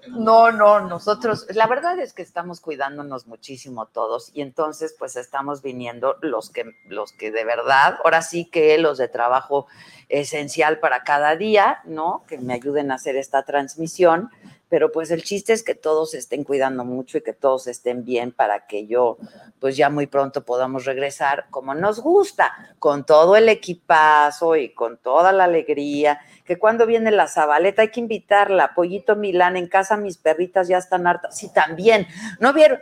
[0.08, 0.50] ¿no?
[0.52, 6.16] No, nosotros, la verdad es que estamos cuidándonos muchísimo todos y entonces pues estamos viniendo
[6.22, 9.66] los que, los que de verdad, ahora sí que los de trabajo
[10.08, 12.24] esencial para cada día, ¿no?
[12.28, 14.30] Que me ayuden a hacer esta transmisión,
[14.68, 18.32] pero pues el chiste es que todos estén cuidando mucho y que todos estén bien
[18.32, 19.18] para que yo
[19.60, 24.98] pues ya muy pronto podamos regresar como nos gusta, con todo el equipazo y con
[24.98, 29.96] toda la alegría, que cuando viene la Zabaleta hay que invitarla, Pollito Milán, en casa
[29.96, 32.06] mis perritas ya están hartas, sí, también,
[32.40, 32.78] ¿no vieron?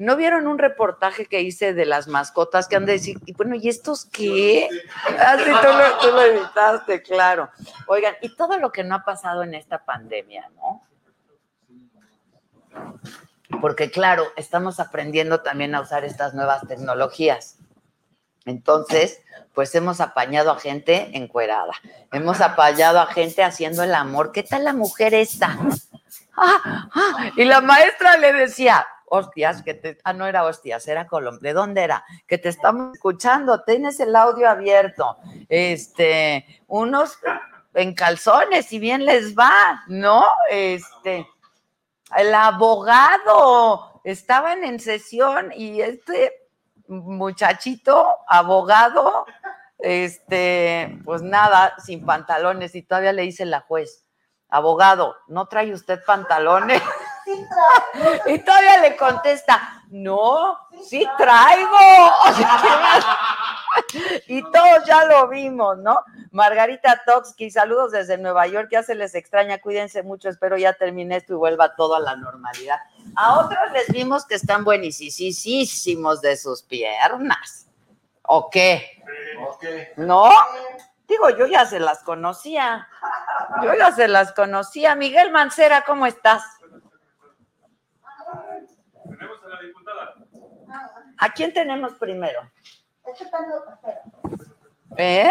[0.00, 3.54] ¿No vieron un reportaje que hice de las mascotas que han de decir, y bueno,
[3.54, 4.66] ¿y estos qué?
[5.18, 7.50] Ah, sí, tú lo, tú lo evitaste, claro.
[7.86, 10.82] Oigan, y todo lo que no ha pasado en esta pandemia, ¿no?
[13.60, 17.58] Porque claro, estamos aprendiendo también a usar estas nuevas tecnologías.
[18.46, 19.20] Entonces,
[19.52, 21.74] pues hemos apañado a gente encuerada,
[22.10, 24.32] hemos apañado a gente haciendo el amor.
[24.32, 25.58] ¿Qué tal la mujer esta?
[26.42, 31.06] Ah, ah, y la maestra le decía, hostias, que te, ah, no era hostias, era
[31.06, 32.04] Colombia, ¿de dónde era?
[32.26, 35.18] Que te estamos escuchando, tienes el audio abierto,
[35.48, 37.18] este, unos
[37.74, 40.24] en calzones, si bien les va, ¿no?
[40.48, 41.26] Este,
[42.16, 46.32] el abogado, estaban en sesión y este
[46.86, 49.26] muchachito, abogado,
[49.78, 54.04] este, pues nada, sin pantalones, y todavía le dice la juez,
[54.48, 56.80] abogado, ¿no trae usted pantalones?
[58.26, 62.12] Y todavía le contesta, no, sí traigo.
[64.28, 66.04] y todos ya lo vimos, ¿no?
[66.30, 71.16] Margarita Toxky, saludos desde Nueva York, ya se les extraña, cuídense mucho, espero ya termine
[71.16, 72.78] esto y vuelva todo a la normalidad.
[73.16, 77.66] A otros les vimos que están buenísimos de sus piernas.
[78.22, 79.02] ¿O qué?
[79.96, 80.30] ¿No?
[81.08, 82.86] Digo, yo ya se las conocía.
[83.64, 84.94] Yo ya se las conocía.
[84.94, 86.44] Miguel Mancera, ¿cómo estás?
[89.02, 90.14] Tenemos a la diputada.
[91.20, 92.40] ¿A quién tenemos primero?
[94.96, 95.30] ¿Eh?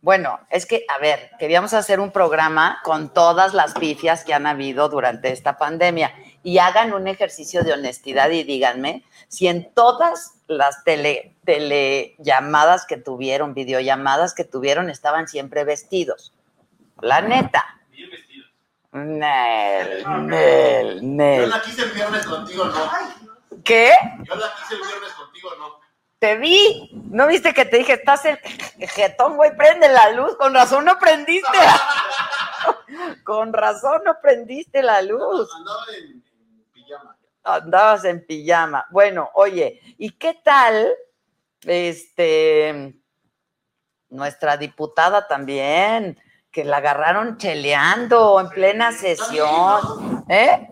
[0.00, 4.46] Bueno, es que, a ver, queríamos hacer un programa con todas las pifias que han
[4.46, 6.14] habido durante esta pandemia
[6.44, 12.96] y hagan un ejercicio de honestidad y díganme si en todas las tele, telellamadas que
[12.96, 16.32] tuvieron, videollamadas que tuvieron, estaban siempre vestidos.
[17.00, 17.64] La neta.
[17.90, 18.52] Bien vestidos.
[18.92, 21.50] Nel, Nel, Yo Nel.
[21.50, 22.90] la quise el viernes contigo, ¿no?
[23.64, 23.92] ¿Qué?
[24.24, 25.80] Yo la quise el viernes contigo, ¿no?
[26.18, 26.90] Te vi.
[27.10, 28.38] ¿No viste que te dije, estás el
[28.88, 29.56] jetón, güey?
[29.56, 30.36] Prende la luz.
[30.36, 31.48] Con razón no prendiste.
[33.24, 35.48] Con razón no prendiste la luz.
[35.54, 37.16] Andaba en, en pijama.
[37.44, 38.86] Andabas en pijama.
[38.90, 40.88] Bueno, oye, ¿y qué tal
[41.64, 42.94] este
[44.08, 46.20] nuestra diputada también?
[46.50, 50.24] Que la agarraron cheleando en plena sesión.
[50.28, 50.68] ¿Eh?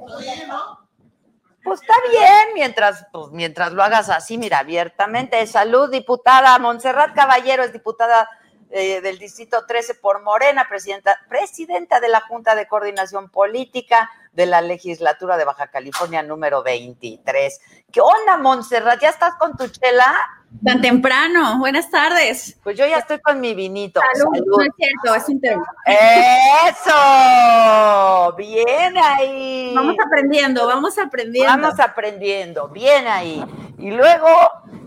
[1.66, 5.44] Pues está bien, mientras, pues, mientras lo hagas así, mira, abiertamente.
[5.48, 6.56] Salud, diputada.
[6.60, 8.30] Montserrat Caballero es diputada
[8.70, 14.46] eh, del Distrito 13 por Morena, presidenta, presidenta de la Junta de Coordinación Política de
[14.46, 17.60] la Legislatura de Baja California número 23.
[17.90, 19.00] ¿Qué onda, Montserrat?
[19.00, 20.14] ¿Ya estás con tu chela?
[20.62, 21.58] Tan temprano.
[21.58, 22.58] Buenas tardes.
[22.62, 24.00] Pues yo ya estoy con mi vinito.
[24.12, 24.34] Salud.
[24.34, 24.56] Salud.
[24.58, 25.64] No es cierto, es un tema.
[26.68, 28.36] ¡Eso!
[28.36, 29.72] Bien ahí.
[29.74, 31.50] Vamos aprendiendo, vamos aprendiendo.
[31.50, 33.42] Vamos aprendiendo, bien ahí.
[33.78, 34.28] Y luego,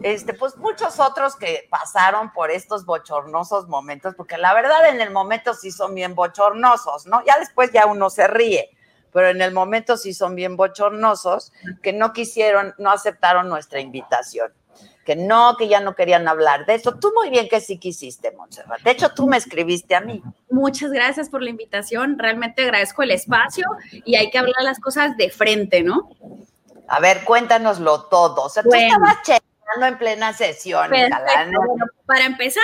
[0.04, 5.10] este, pues muchos otros que pasaron por estos bochornosos momentos, porque la verdad en el
[5.10, 7.24] momento sí son bien bochornosos, ¿no?
[7.26, 8.70] Ya después ya uno se ríe,
[9.12, 14.52] pero en el momento sí son bien bochornosos, que no quisieron, no aceptaron nuestra invitación.
[15.06, 16.96] Que no, que ya no querían hablar de eso.
[17.00, 18.82] Tú muy bien que sí quisiste, Montserrat.
[18.82, 20.22] De hecho, tú me escribiste a mí.
[20.52, 22.20] Muchas gracias por la invitación.
[22.20, 26.10] Realmente agradezco el espacio y hay que hablar las cosas de frente, ¿no?
[26.88, 28.44] A ver, cuéntanoslo todo.
[28.44, 30.92] O sea, tú estabas chequeando en plena sesión.
[32.06, 32.64] para empezar,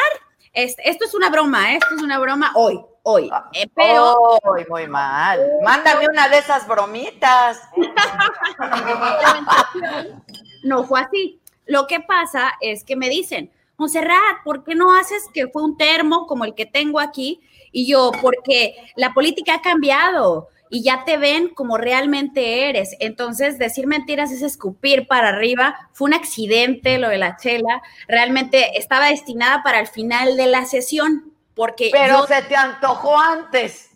[0.54, 1.78] este, esto es una broma, ¿eh?
[1.82, 3.32] esto es una broma hoy, hoy.
[3.54, 5.40] Eh, pero Ay, muy mal.
[5.64, 7.62] Mándame una de esas bromitas.
[10.64, 11.40] no fue así.
[11.66, 15.78] Lo que pasa es que me dicen, Monserrat, ¿por qué no haces que fue un
[15.78, 17.42] termo como el que tengo aquí?
[17.72, 22.96] Y yo, porque la política ha cambiado y ya te ven como realmente eres.
[23.00, 25.76] Entonces, decir mentiras es escupir para arriba.
[25.92, 27.82] Fue un accidente lo de la chela.
[28.08, 33.18] Realmente estaba destinada para el final de la sesión, porque Pero yo- se te antojó
[33.18, 33.90] antes.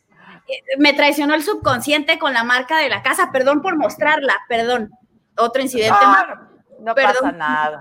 [0.80, 3.30] me traicionó el subconsciente con la marca de la casa.
[3.32, 4.90] Perdón por mostrarla, perdón.
[5.38, 6.26] Otro incidente más.
[6.28, 6.42] Ah,
[6.82, 7.80] No perdón pasa nada.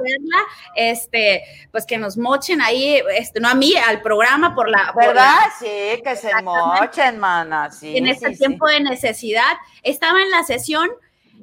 [0.74, 5.02] este, pues que nos mochen ahí, este, no a mí, al programa por la, por
[5.02, 5.38] la- ¿Verdad?
[5.58, 7.70] Sí, que se mochen, mana.
[7.70, 8.38] Sí, en este sí, sí.
[8.40, 9.52] tiempo de necesidad.
[9.82, 10.90] Estaba en la sesión,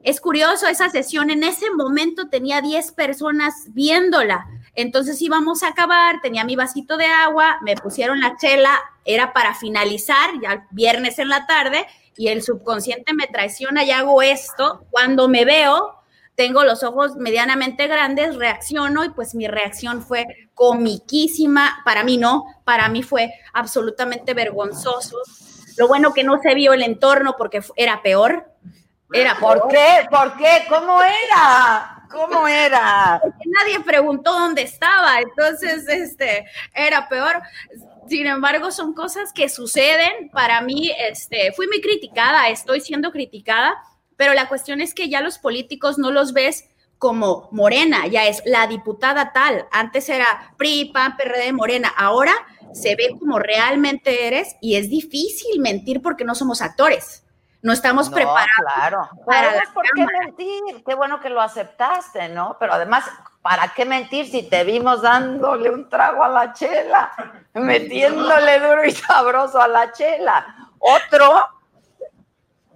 [0.03, 4.45] es curioso, esa sesión en ese momento tenía 10 personas viéndola.
[4.75, 9.55] Entonces íbamos a acabar, tenía mi vasito de agua, me pusieron la chela, era para
[9.55, 14.85] finalizar, ya viernes en la tarde, y el subconsciente me traiciona y hago esto.
[14.91, 16.01] Cuando me veo,
[16.35, 21.81] tengo los ojos medianamente grandes, reacciono y pues mi reacción fue comiquísima.
[21.85, 25.17] Para mí no, para mí fue absolutamente vergonzoso.
[25.77, 28.51] Lo bueno que no se vio el entorno porque era peor.
[29.13, 29.71] Era ¿Por peor.
[29.71, 30.07] qué?
[30.09, 30.65] ¿Por qué?
[30.69, 31.94] ¿Cómo era?
[32.15, 33.21] ¿Cómo era?
[33.45, 37.41] Nadie preguntó dónde estaba, entonces este era peor.
[38.07, 40.29] Sin embargo, son cosas que suceden.
[40.31, 43.75] Para mí, este, fui muy criticada, estoy siendo criticada,
[44.15, 48.41] pero la cuestión es que ya los políticos no los ves como Morena, ya es
[48.45, 49.67] la diputada tal.
[49.73, 51.93] Antes era PRI, PAN, PRD, Morena.
[51.97, 52.33] Ahora
[52.71, 57.24] se ve como realmente eres y es difícil mentir porque no somos actores.
[57.65, 58.47] No estamos No, preparados.
[58.59, 59.09] claro.
[59.25, 60.19] para Pero ¿por qué cámara.
[60.19, 60.83] mentir?
[60.85, 62.57] Qué bueno que lo aceptaste, ¿no?
[62.59, 63.05] Pero además,
[63.41, 67.11] ¿para qué mentir si te vimos dándole un trago a la chela?
[67.55, 70.45] Metiéndole duro y sabroso a la chela.
[70.77, 71.49] Otro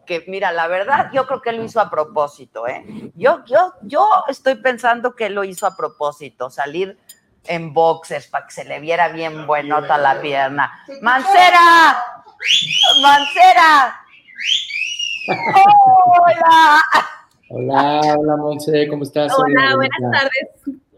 [0.08, 2.84] que, mira, la verdad, yo creo que lo hizo a propósito, ¿eh?
[3.14, 6.98] Yo, yo, yo estoy pensando que lo hizo a propósito, salir
[7.46, 10.84] en boxers para que se le viera bien buenota la pierna.
[11.04, 12.04] ¡Mancera!
[13.04, 14.02] ¡Mancera!
[15.30, 16.82] ¡Hola!
[17.52, 19.32] Hola, hola Monse, ¿cómo estás?
[19.38, 20.50] Hola, Hola, buenas tardes.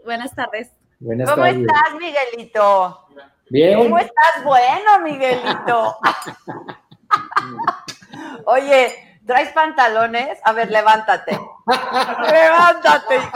[0.05, 0.71] Buenas tardes.
[0.99, 1.61] Buenas ¿Cómo tardes.
[1.61, 3.07] estás, Miguelito?
[3.49, 3.77] Bien.
[3.77, 4.43] ¿Cómo estás?
[4.43, 5.97] Bueno, Miguelito.
[8.45, 10.39] Oye, ¿traes pantalones?
[10.43, 11.37] A ver, levántate.
[12.31, 13.15] levántate.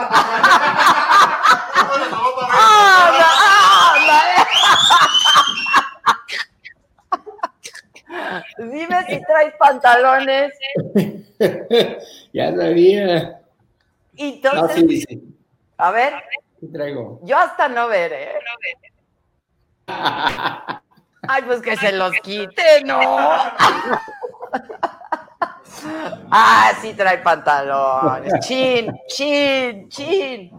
[2.48, 3.28] ¡Anda,
[3.94, 4.22] anda!
[8.58, 10.52] Dime si traes pantalones.
[12.32, 13.40] ya sabía.
[14.14, 15.22] Y No, entonces, sí, sí.
[15.76, 16.14] a ver,
[16.60, 17.20] ¿Qué traigo?
[17.22, 18.32] yo hasta no veré.
[21.28, 23.00] Ay, pues que se los quite, ¿no?
[26.30, 28.32] Ah, sí trae pantalones.
[28.40, 30.50] Chin, chin, chin.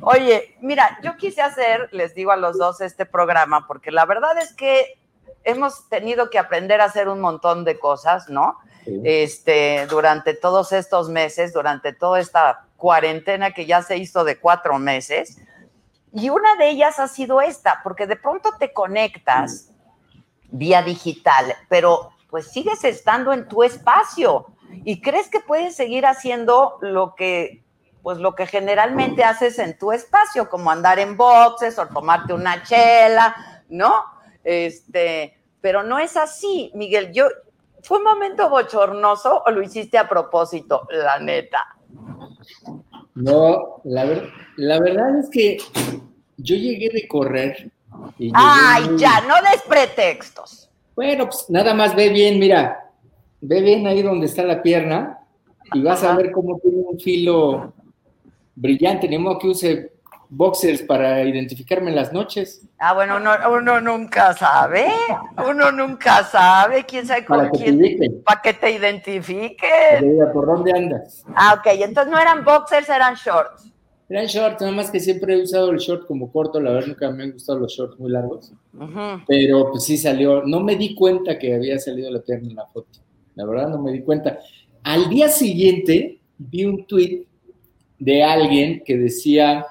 [0.00, 4.36] Oye, mira, yo quise hacer, les digo a los dos, este programa, porque la verdad
[4.38, 4.98] es que
[5.44, 8.58] hemos tenido que aprender a hacer un montón de cosas, ¿no?
[8.84, 9.00] Sí.
[9.04, 14.78] Este, durante todos estos meses, durante toda esta cuarentena que ya se hizo de cuatro
[14.78, 15.38] meses.
[16.12, 19.70] Y una de ellas ha sido esta, porque de pronto te conectas
[20.50, 24.46] vía digital, pero pues sigues estando en tu espacio
[24.84, 27.64] y crees que puedes seguir haciendo lo que
[28.02, 32.62] pues lo que generalmente haces en tu espacio, como andar en boxes o tomarte una
[32.62, 33.34] chela,
[33.70, 34.04] ¿no?
[34.44, 37.10] Este, pero no es así, Miguel.
[37.12, 37.26] Yo
[37.82, 41.66] fue un momento bochornoso o lo hiciste a propósito, la neta.
[43.14, 45.58] No, la, ver- la verdad es que
[46.36, 47.70] yo llegué de correr.
[48.18, 50.68] y Ay, muy- ya, no des pretextos.
[50.96, 52.90] Bueno, pues nada más ve bien, mira,
[53.40, 55.18] ve bien ahí donde está la pierna
[55.72, 57.72] y vas a ver cómo tiene un filo
[58.54, 59.92] brillante, ni modo que use
[60.36, 62.62] boxers para identificarme en las noches.
[62.78, 64.86] Ah, bueno, uno, uno nunca sabe,
[65.48, 68.22] uno nunca sabe, quién sabe con Para que te quién, ubiquen.
[68.24, 70.18] para que te identifiquen.
[70.32, 71.24] ¿Por dónde andas?
[71.34, 73.70] Ah, ok, entonces no eran boxers, eran shorts.
[74.08, 77.10] Eran shorts, nada más que siempre he usado el short como corto, la verdad nunca
[77.10, 78.52] me han gustado los shorts muy largos,
[79.26, 82.66] pero pues sí salió, no me di cuenta que había salido la pierna en la
[82.66, 82.98] foto,
[83.34, 84.38] la verdad no me di cuenta.
[84.82, 87.24] Al día siguiente vi un tweet
[87.98, 89.64] de alguien que decía,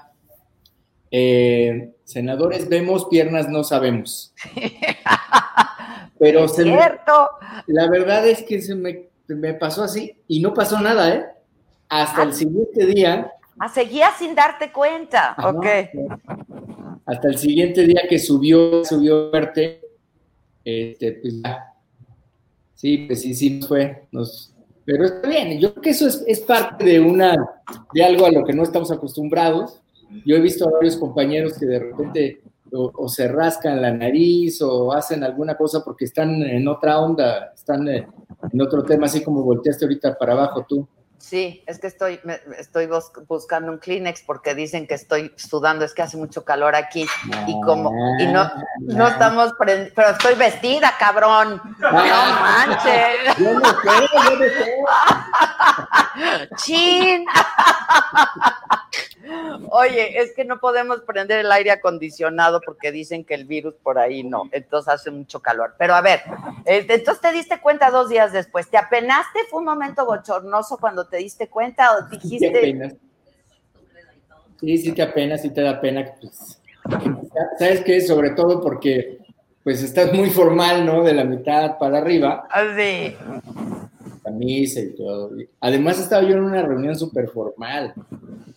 [1.16, 4.34] eh, senadores vemos, piernas no sabemos.
[6.20, 7.30] Pero Es se me- cierto.
[7.68, 11.26] la verdad es que se me, me pasó así y no pasó nada, ¿eh?
[11.90, 15.36] Hasta el siguiente día Ah, seguías sin darte cuenta.
[15.44, 15.66] Ok.
[17.06, 19.80] Hasta el siguiente día que subió, subió fuerte,
[20.66, 21.64] este, pues ya.
[22.74, 24.08] Sí, pues sí, sí fue.
[24.12, 27.36] Nos, pero está bien, yo creo que eso es, es parte de una,
[27.94, 29.83] de algo a lo que no estamos acostumbrados.
[30.26, 34.62] Yo he visto a varios compañeros que de repente o, o se rascan la nariz
[34.62, 38.08] o hacen alguna cosa porque están en otra onda, están en
[38.62, 40.88] otro tema, así como volteaste ahorita para abajo tú.
[41.20, 45.86] Sí, es que estoy, me- estoy bus- buscando un Kleenex porque dicen que estoy sudando,
[45.86, 47.06] es que hace mucho calor aquí
[47.48, 51.62] y como, y no, no estamos, prend- pero estoy vestida, cabrón.
[51.80, 53.38] No manches.
[53.40, 54.76] Yo no sé, yo no sé.
[56.58, 57.26] Chin.
[59.70, 63.98] Oye, es que no podemos prender el aire acondicionado porque dicen que el virus por
[63.98, 65.76] ahí no, entonces hace mucho calor.
[65.78, 66.22] Pero a ver,
[66.66, 69.40] eh, entonces te diste cuenta dos días después, ¿te apenaste?
[69.50, 72.94] ¿Fue un momento bochornoso cuando te diste cuenta o Sí, te dijiste, apenas.
[74.60, 76.06] Sí, sí te apenas, sí te da pena.
[76.20, 76.62] Pues,
[77.58, 78.02] ¿Sabes qué?
[78.02, 79.20] Sobre todo porque
[79.64, 81.04] pues estás muy formal, ¿no?
[81.04, 83.16] De la mitad para arriba, así?
[84.24, 85.32] Camisa y todo.
[85.60, 87.94] Además estaba yo en una reunión súper formal,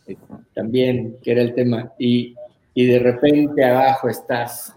[0.06, 0.16] eh,
[0.54, 2.34] también, que era el tema, y,
[2.74, 4.72] y de repente abajo estás.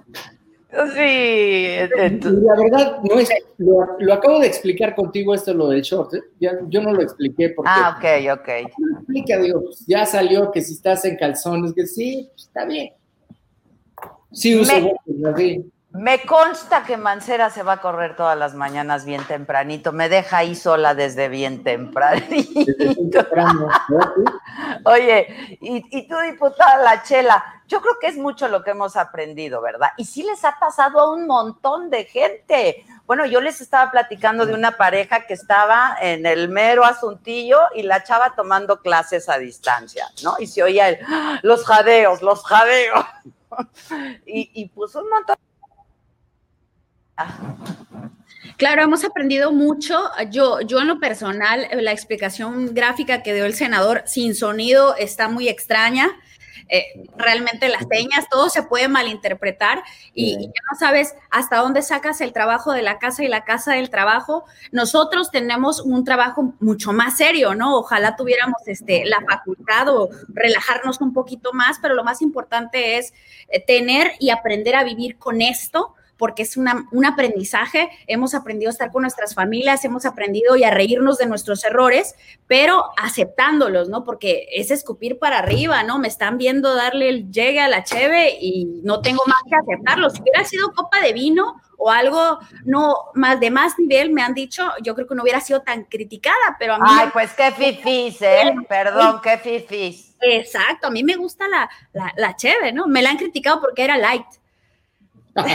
[0.72, 5.82] Sí, entonces- la verdad, no es, lo, lo acabo de explicar contigo esto, lo del
[5.82, 6.22] short, ¿eh?
[6.40, 7.72] Ya- yo no lo expliqué porque...
[7.74, 8.50] ah, ok, ok.
[9.00, 12.94] explica, digo, pues, ya salió que si estás en calzones, que sí, pues, está bien.
[14.32, 15.66] Sí, uso Me- así.
[15.92, 20.38] Me consta que Mancera se va a correr todas las mañanas bien tempranito, me deja
[20.38, 22.72] ahí sola desde bien tempranito.
[22.78, 23.68] Desde temprano.
[24.86, 28.96] Oye, y, y tú, diputada La Chela, yo creo que es mucho lo que hemos
[28.96, 29.90] aprendido, ¿verdad?
[29.98, 32.86] Y sí les ha pasado a un montón de gente.
[33.08, 37.82] Bueno, yo les estaba platicando de una pareja que estaba en el mero asuntillo y
[37.82, 40.36] la chava tomando clases a distancia, ¿no?
[40.38, 43.06] Y se oía el, "Ah, los jadeos, los jadeos.
[44.28, 45.36] Y, y puso un montón.
[48.60, 49.98] Claro, hemos aprendido mucho.
[50.32, 55.30] Yo, yo en lo personal, la explicación gráfica que dio el senador sin sonido está
[55.30, 56.10] muy extraña.
[56.68, 56.84] Eh,
[57.16, 59.82] realmente las señas, todo se puede malinterpretar
[60.14, 63.46] y, y ya no sabes hasta dónde sacas el trabajo de la casa y la
[63.46, 64.44] casa del trabajo.
[64.74, 67.78] Nosotros tenemos un trabajo mucho más serio, ¿no?
[67.78, 73.14] Ojalá tuviéramos este, la facultad o relajarnos un poquito más, pero lo más importante es
[73.48, 77.90] eh, tener y aprender a vivir con esto porque es una, un aprendizaje.
[78.06, 82.14] Hemos aprendido a estar con nuestras familias, hemos aprendido y a reírnos de nuestros errores,
[82.46, 84.04] pero aceptándolos, ¿no?
[84.04, 85.98] Porque es escupir para arriba, ¿no?
[85.98, 90.10] Me están viendo darle el llegue a la cheve y no tengo más que aceptarlo.
[90.10, 94.34] Si hubiera sido copa de vino o algo no más de más nivel, me han
[94.34, 96.86] dicho, yo creo que no hubiera sido tan criticada, pero a mí...
[96.86, 98.54] Ay, pues qué fifís, ¿eh?
[98.68, 100.18] Perdón, qué fifís.
[100.20, 102.88] Exacto, a mí me gusta la, la, la cheve, ¿no?
[102.88, 104.26] Me la han criticado porque era light.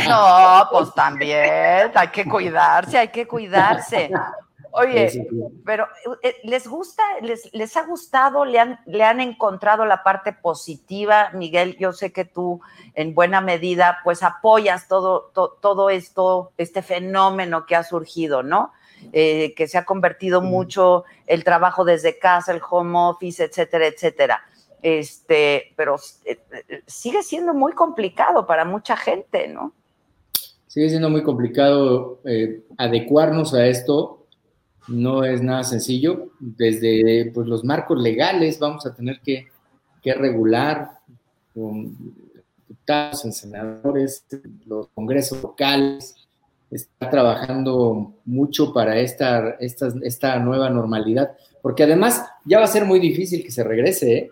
[0.08, 4.10] No, pues también, hay que cuidarse, hay que cuidarse.
[4.76, 5.62] Oye, Sí, sí, sí.
[5.64, 5.86] pero
[6.22, 11.30] eh, ¿les gusta, les, les ha gustado, le han, le han encontrado la parte positiva?
[11.32, 12.60] Miguel, yo sé que tú
[12.94, 18.72] en buena medida pues apoyas todo, to- todo esto, este fenómeno que ha surgido, ¿no?
[19.12, 24.42] Eh, que se ha convertido mucho el trabajo desde casa, el home office, etcétera, etcétera.
[24.84, 29.72] Este, pero eh, eh, sigue siendo muy complicado para mucha gente, ¿no?
[30.66, 34.26] Sigue siendo muy complicado eh, adecuarnos a esto.
[34.86, 36.32] No es nada sencillo.
[36.38, 39.46] Desde pues, los marcos legales vamos a tener que,
[40.02, 40.98] que regular
[41.54, 41.96] con
[42.68, 44.26] diputados, en senadores,
[44.66, 46.14] los congresos locales.
[46.70, 52.84] Está trabajando mucho para esta, esta, esta nueva normalidad, porque además ya va a ser
[52.84, 54.14] muy difícil que se regrese.
[54.14, 54.30] ¿eh?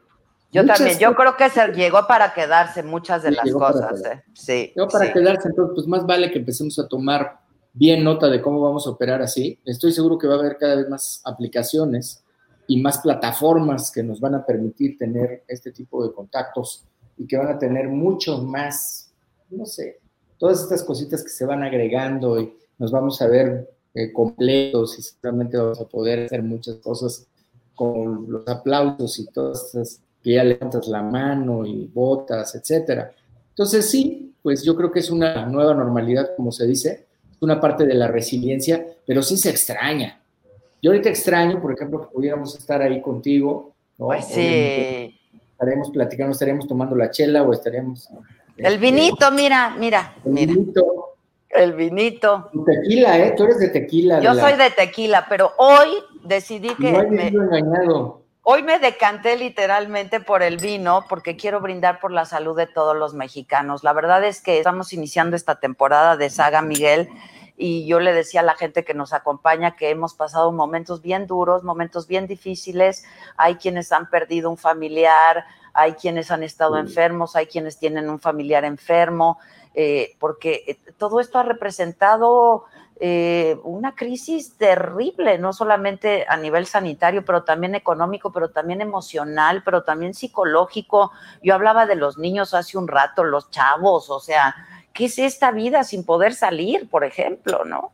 [0.52, 3.60] Yo Muchas también, yo creo que se llegó para quedarse muchas de Sí, las llegó
[3.60, 4.04] para cosas.
[4.04, 4.22] ¿eh?
[4.34, 4.72] Sí.
[4.76, 5.12] Yo para sí.
[5.14, 7.40] quedarse, entonces, pues más vale que empecemos a tomar
[7.72, 9.58] bien nota de cómo vamos a operar así.
[9.64, 12.22] Estoy seguro que va a haber cada vez más aplicaciones
[12.66, 16.84] y más plataformas que nos van a permitir tener este tipo de contactos
[17.16, 19.10] y que van a tener mucho más,
[19.50, 20.00] no sé,
[20.38, 25.02] todas estas cositas que se van agregando y nos vamos a ver eh, completos y
[25.02, 27.26] seguramente vamos a poder hacer muchas cosas
[27.74, 33.12] con los aplausos y todas estas que ya levantas la mano y botas, etcétera.
[33.50, 37.60] Entonces sí, pues yo creo que es una nueva normalidad, como se dice, es una
[37.60, 40.20] parte de la resiliencia, pero sí se extraña.
[40.80, 44.06] Yo ahorita extraño, por ejemplo, que pudiéramos estar ahí contigo, ¿no?
[44.06, 45.18] Pues sí.
[45.52, 48.08] Estaríamos platicando, estaríamos tomando la chela o estaríamos...
[48.56, 50.52] El este, vinito, mira, mira, El mira.
[50.52, 50.84] vinito.
[51.48, 52.50] El vinito.
[52.66, 53.34] Tequila, ¿eh?
[53.36, 54.20] Tú eres de tequila.
[54.20, 55.88] Yo de la- soy de tequila, pero hoy
[56.24, 58.21] decidí que No hay me, engañado.
[58.42, 62.96] Hoy me decanté literalmente por el vino porque quiero brindar por la salud de todos
[62.96, 63.84] los mexicanos.
[63.84, 67.08] La verdad es que estamos iniciando esta temporada de Saga Miguel
[67.56, 71.26] y yo le decía a la gente que nos acompaña que hemos pasado momentos bien
[71.26, 73.04] duros, momentos bien difíciles.
[73.36, 78.18] Hay quienes han perdido un familiar, hay quienes han estado enfermos, hay quienes tienen un
[78.18, 79.38] familiar enfermo,
[79.74, 82.64] eh, porque eh, todo esto ha representado
[83.04, 89.62] eh, una crisis terrible, no solamente a nivel sanitario, pero también económico, pero también emocional,
[89.64, 91.10] pero también psicológico.
[91.42, 94.54] Yo hablaba de los niños hace un rato, los chavos, o sea,
[94.92, 97.90] ¿qué es esta vida sin poder salir, por ejemplo, no?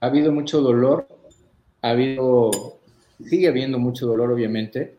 [0.00, 1.06] Ha habido mucho dolor,
[1.80, 2.50] ha habido,
[3.24, 4.96] sigue habiendo mucho dolor, obviamente,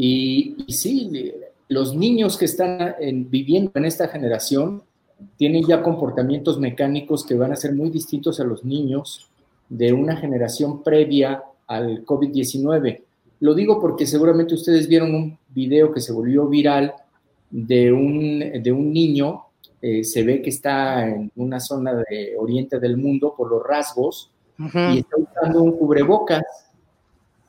[0.00, 1.34] Y, sí,
[1.66, 4.84] los niños que están en- viviendo en esta generación
[5.36, 9.28] tienen ya comportamientos mecánicos que van a ser muy distintos a los niños
[9.68, 13.02] de una generación previa al COVID-19.
[13.40, 16.94] Lo digo porque seguramente ustedes vieron un video que se volvió viral
[17.50, 19.44] de un, de un niño,
[19.80, 24.30] eh, se ve que está en una zona de oriente del mundo por los rasgos
[24.58, 26.42] y está usando un cubrebocas,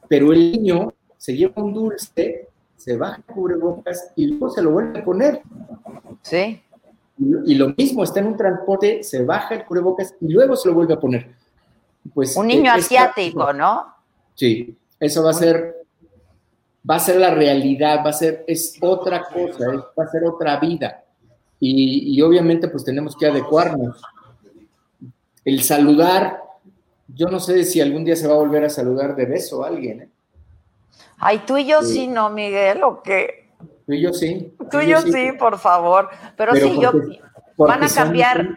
[0.07, 2.47] pero el niño se lleva un dulce,
[2.77, 5.41] se baja el cubrebocas y luego se lo vuelve a poner.
[6.21, 6.61] Sí.
[7.45, 10.75] Y, lo mismo, está en un transporte, se baja el cubrebocas y luego se lo
[10.75, 11.27] vuelve a poner.
[12.13, 13.93] Pues, Un niño eh, esta- asiático, ¿no?
[14.35, 15.75] Sí, eso va a ser,
[16.89, 20.23] va a ser la realidad, va a ser, es otra cosa, es- va a ser
[20.23, 21.03] otra vida.
[21.59, 24.01] Y, y obviamente pues tenemos que adecuarnos.
[25.43, 26.41] El saludar,
[27.09, 29.67] yo no sé si algún día se va a volver a saludar de beso a
[29.67, 30.01] alguien.
[30.03, 30.09] ¿eh?
[31.17, 31.93] Ay, tú y yo Sí.
[31.95, 32.81] sí, ¿no, Miguel?
[32.83, 33.38] ¿O qué?
[33.89, 34.53] Tú y yo sí.
[34.69, 36.09] Tú y yo sí, por favor.
[36.37, 36.91] Pero, Pero sí, yo...
[36.91, 37.21] porque-
[37.57, 38.49] van a cambiar.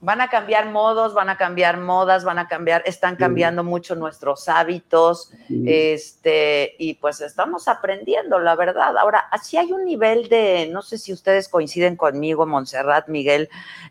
[0.00, 4.48] Van a cambiar modos, van a cambiar modas, van a cambiar, están cambiando mucho nuestros
[4.48, 5.62] hábitos, Sí.
[5.68, 8.96] este, y pues estamos aprendiendo, la verdad.
[8.98, 13.48] Ahora, así hay un nivel de, no sé si ustedes coinciden conmigo, Montserrat, Miguel,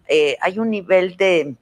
[0.09, 1.55] eh, hay un nivel de,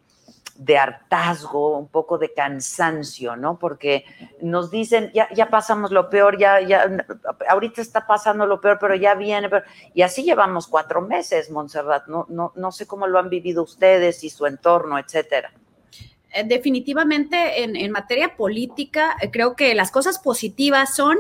[0.60, 3.57] de hartazgo, un poco de cansancio, ¿no?
[3.57, 4.03] Porque
[4.41, 6.86] nos dicen, ya, ya pasamos lo peor, ya, ya,
[7.47, 9.49] ahorita está pasando lo peor, pero ya viene,
[9.93, 14.22] y así llevamos cuatro meses, Montserrat, no, no, no sé cómo lo han vivido ustedes
[14.26, 15.53] y su entorno, etcétera.
[16.34, 21.18] Eh, definitivamente en, en materia política, eh, creo que las cosas positivas son,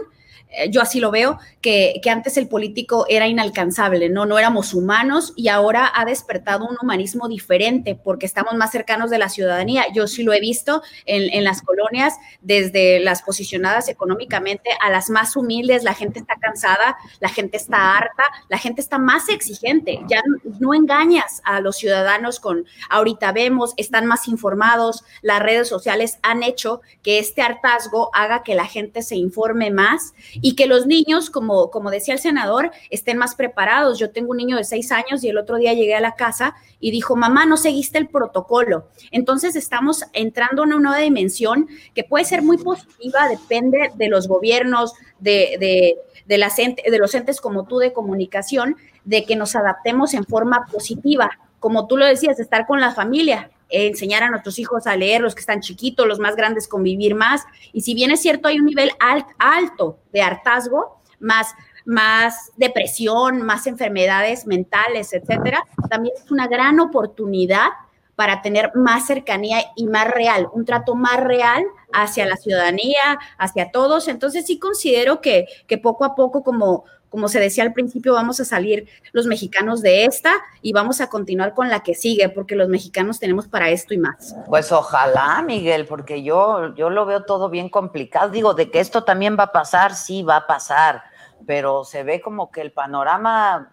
[0.69, 4.25] yo así lo veo, que, que antes el político era inalcanzable, ¿no?
[4.25, 9.19] No éramos humanos y ahora ha despertado un humanismo diferente porque estamos más cercanos de
[9.19, 9.85] la ciudadanía.
[9.93, 15.09] Yo sí lo he visto en, en las colonias, desde las posicionadas económicamente a las
[15.09, 19.99] más humildes, la gente está cansada, la gente está harta, la gente está más exigente.
[20.07, 25.67] Ya no, no engañas a los ciudadanos con, ahorita vemos, están más informados, las redes
[25.67, 30.67] sociales han hecho que este hartazgo haga que la gente se informe más y que
[30.67, 33.99] los niños, como, como decía el senador, estén más preparados.
[33.99, 36.55] Yo tengo un niño de seis años y el otro día llegué a la casa
[36.79, 38.87] y dijo, mamá, no seguiste el protocolo.
[39.11, 44.27] Entonces estamos entrando en una nueva dimensión que puede ser muy positiva, depende de los
[44.27, 49.55] gobiernos, de, de, de, las de los entes como tú de comunicación, de que nos
[49.55, 51.31] adaptemos en forma positiva.
[51.59, 55.35] Como tú lo decías, estar con la familia, enseñar a nuestros hijos a leer, los
[55.35, 57.43] que están chiquitos, los más grandes convivir más.
[57.71, 61.53] Y si bien es cierto, hay un nivel alt, alto de hartazgo, más,
[61.85, 67.69] más depresión, más enfermedades mentales, etcétera, también es una gran oportunidad
[68.15, 71.63] para tener más cercanía y más real, un trato más real
[71.93, 74.09] hacia la ciudadanía, hacia todos.
[74.09, 78.39] Entonces sí considero que, que poco a poco, como, como se decía al principio, vamos
[78.39, 80.31] a salir los mexicanos de esta
[80.61, 83.97] y vamos a continuar con la que sigue, porque los mexicanos tenemos para esto y
[83.97, 84.35] más.
[84.47, 88.29] Pues ojalá, Miguel, porque yo, yo lo veo todo bien complicado.
[88.29, 91.01] Digo, de que esto también va a pasar, sí va a pasar,
[91.47, 93.71] pero se ve como que el panorama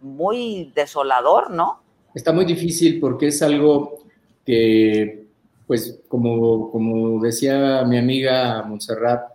[0.00, 1.82] muy desolador, ¿no?
[2.14, 4.04] Está muy difícil porque es algo
[4.46, 5.26] que,
[5.66, 9.28] pues, como, como decía mi amiga Montserrat,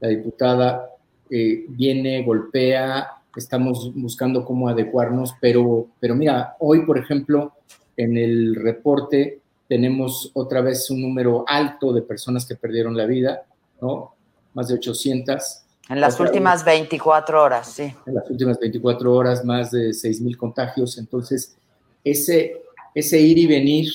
[0.00, 0.90] la diputada,
[1.30, 7.52] eh, viene, golpea, estamos buscando cómo adecuarnos, pero, pero mira, hoy, por ejemplo,
[7.96, 13.42] en el reporte tenemos otra vez un número alto de personas que perdieron la vida,
[13.80, 14.14] ¿no?
[14.54, 15.62] Más de 800.
[15.88, 17.92] En las últimas 24 horas, sí.
[18.06, 20.98] En las últimas 24 horas, más de 6 mil contagios.
[20.98, 21.56] Entonces,
[22.02, 22.62] ese,
[22.94, 23.88] ese ir y venir,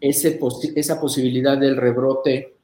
[0.00, 0.38] ese
[0.74, 2.55] esa posibilidad del rebrote,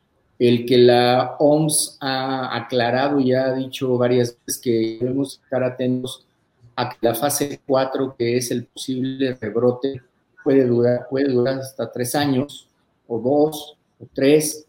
[0.48, 6.26] el que la OMS ha aclarado y ha dicho varias veces que debemos estar atentos
[6.74, 10.02] a que la fase 4, que es el posible rebrote,
[10.42, 12.68] puede durar, puede durar hasta tres años,
[13.06, 14.66] o dos, o tres,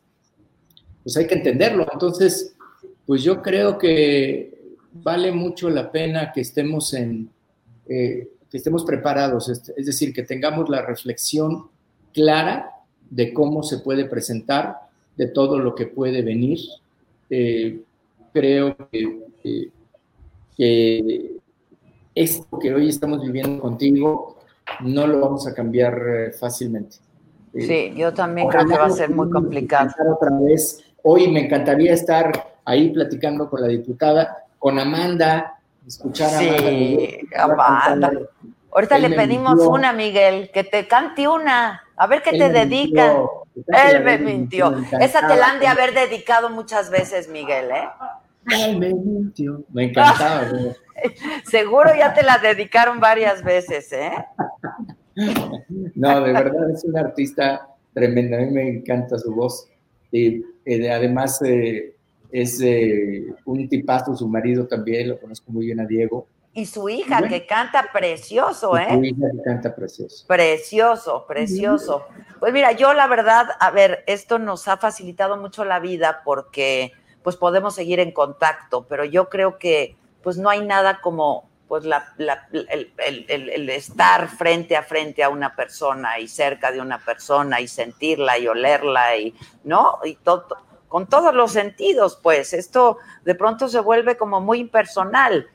[1.01, 1.87] pues hay que entenderlo.
[1.91, 2.55] Entonces,
[3.07, 7.31] pues yo creo que vale mucho la pena que estemos en,
[7.87, 11.67] eh, que estemos preparados, es decir, que tengamos la reflexión
[12.13, 12.69] clara
[13.09, 14.83] de cómo se puede presentar,
[15.15, 16.59] de todo lo que puede venir.
[17.29, 17.81] Eh,
[18.31, 19.69] creo que, que,
[20.57, 21.37] que,
[22.15, 24.37] esto que hoy estamos viviendo contigo
[24.81, 26.97] no lo vamos a cambiar eh, fácilmente.
[27.53, 29.91] Sí, yo también creo que va a ser muy complicado.
[30.11, 30.83] Otra vez.
[31.03, 37.85] Hoy me encantaría estar ahí platicando con la diputada, con Amanda, escuchar a sí, Amanda.
[37.85, 38.11] Amanda.
[38.71, 41.82] Ahorita Él le pedimos una, Miguel, que te cante una.
[41.95, 43.15] A ver qué Él te dedica.
[43.55, 44.75] Él me mintió.
[44.99, 47.87] Esa te la han de haber dedicado muchas veces, Miguel, ¿eh?
[48.51, 49.63] Él me mintió.
[49.71, 50.47] Me encantaba.
[51.45, 54.11] Seguro ya te la dedicaron varias veces, ¿eh?
[55.95, 58.37] No, de verdad es un artista tremenda.
[58.37, 59.67] A mí me encanta su voz.
[60.11, 61.95] Y eh, además eh,
[62.31, 66.27] es eh, un tipazo, su marido también, lo conozco muy bien a Diego.
[66.55, 67.29] Y su hija, Bueno.
[67.33, 69.07] que canta precioso, Y su ¿eh?
[69.07, 70.25] hija que canta precioso.
[70.27, 72.05] Precioso, precioso.
[72.39, 76.91] Pues mira, yo la verdad, a ver, esto nos ha facilitado mucho la vida porque
[77.23, 81.85] pues podemos seguir en contacto, pero yo creo que pues no hay nada como pues
[81.85, 86.71] la, la- el, el- el- el estar frente a frente a una persona y cerca
[86.71, 89.33] de una persona y sentirla y olerla y,
[89.63, 89.97] ¿no?
[90.03, 90.45] Y todo,
[90.87, 95.47] con todos los sentidos, pues esto de pronto se vuelve como muy impersonal.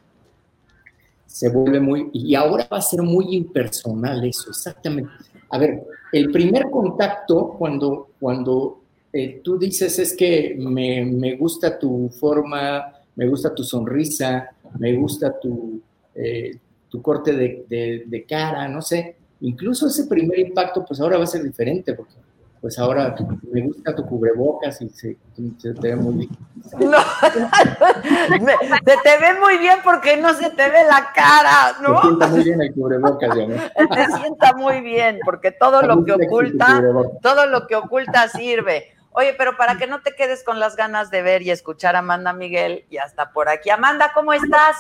[1.29, 5.11] Se vuelve muy, y ahora va a ser muy impersonal eso, exactamente.
[5.51, 8.81] A ver, el primer contacto, cuando, cuando
[9.13, 14.95] eh, tú dices es que me, me gusta tu forma, me gusta tu sonrisa, me
[14.95, 15.81] gusta tu,
[16.15, 16.57] eh,
[16.89, 21.43] tu corte de, cara, no sé, incluso ese primer impacto, pues ahora va a ser
[21.43, 22.15] diferente, porque
[22.61, 23.15] pues ahora
[23.53, 25.17] me gusta tu cubrebocas y se,
[25.59, 26.31] se te ve muy bien.
[26.79, 26.99] No,
[28.41, 32.01] Me- se te ve muy bien porque no se te ve la cara, Se ¿no?
[32.03, 33.55] sienta muy bien el cubrebocas, ya, ¿no?
[33.95, 36.83] Te sienta muy bien porque todo lo que oculta,
[37.23, 38.93] todo lo que oculta sirve.
[39.11, 42.01] Oye, pero para que no te quedes con las ganas de ver y escuchar a
[42.01, 43.71] Amanda Miguel, ya está por aquí.
[43.71, 44.77] Amanda, ¿cómo estás?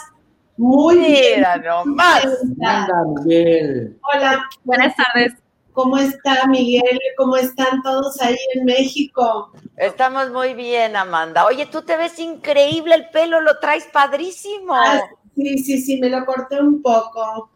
[0.56, 1.36] Muy bien.
[1.38, 2.26] Mira nomás.
[2.60, 3.98] Anda, Miguel.
[4.12, 5.32] Hola, Buenas tardes.
[5.78, 6.98] ¿Cómo está Miguel?
[7.16, 9.52] ¿Cómo están todos ahí en México?
[9.76, 11.46] Estamos muy bien, Amanda.
[11.46, 14.74] Oye, tú te ves increíble, el pelo lo traes padrísimo.
[14.74, 15.00] Ah,
[15.36, 17.52] sí, sí, sí, me lo corté un poco.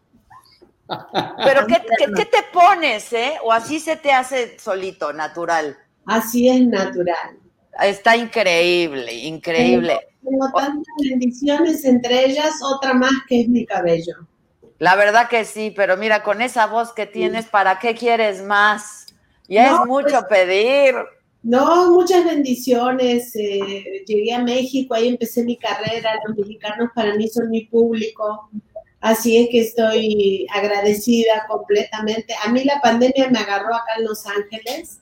[0.87, 3.33] Pero ¿qué, qué, qué te pones, eh?
[3.43, 5.77] ¿O así se te hace solito, natural?
[6.05, 7.37] Así es natural.
[7.81, 9.99] Está increíble, increíble.
[10.23, 14.15] Tengo tantas bendiciones, entre ellas otra más que es mi cabello.
[14.83, 19.05] La verdad que sí, pero mira, con esa voz que tienes, ¿para qué quieres más?
[19.47, 20.93] Ya No, es mucho pedir.
[21.41, 23.33] No, muchas bendiciones.
[23.37, 26.19] eh, llegué a México, ahí empecé mi carrera.
[26.27, 28.49] Los mexicanos para mí son mi público.
[28.99, 32.35] Así es que estoy agradecida completamente.
[32.45, 34.99] A mí la pandemia me agarró acá en Los Ángeles.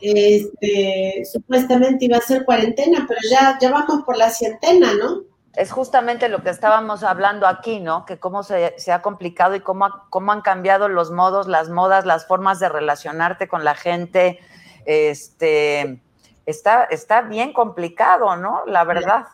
[0.00, 5.35] Este, supuestamente iba a ser cuarentena, pero ya, ya vamos por la cientena, ¿no?
[5.56, 8.04] Es justamente lo que estábamos hablando aquí, ¿no?
[8.04, 11.70] Que cómo se, se ha complicado y cómo, ha- cómo han cambiado los modos, las
[11.70, 14.38] modas, las formas de relacionarte con la gente.
[14.84, 16.00] Este,
[16.44, 18.62] está, está bien complicado, ¿no?
[18.66, 19.24] La verdad.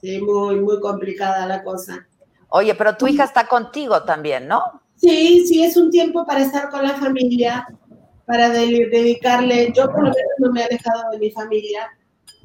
[0.00, 2.06] Sí, muy, muy complicada la cosa.
[2.48, 4.82] Oye, pero tu hija está contigo también, ¿no?
[4.96, 7.66] Sí, sí, es un tiempo para estar con la familia,
[8.26, 11.88] para de- dedicarle, yo por lo menos no me he alejado de mi familia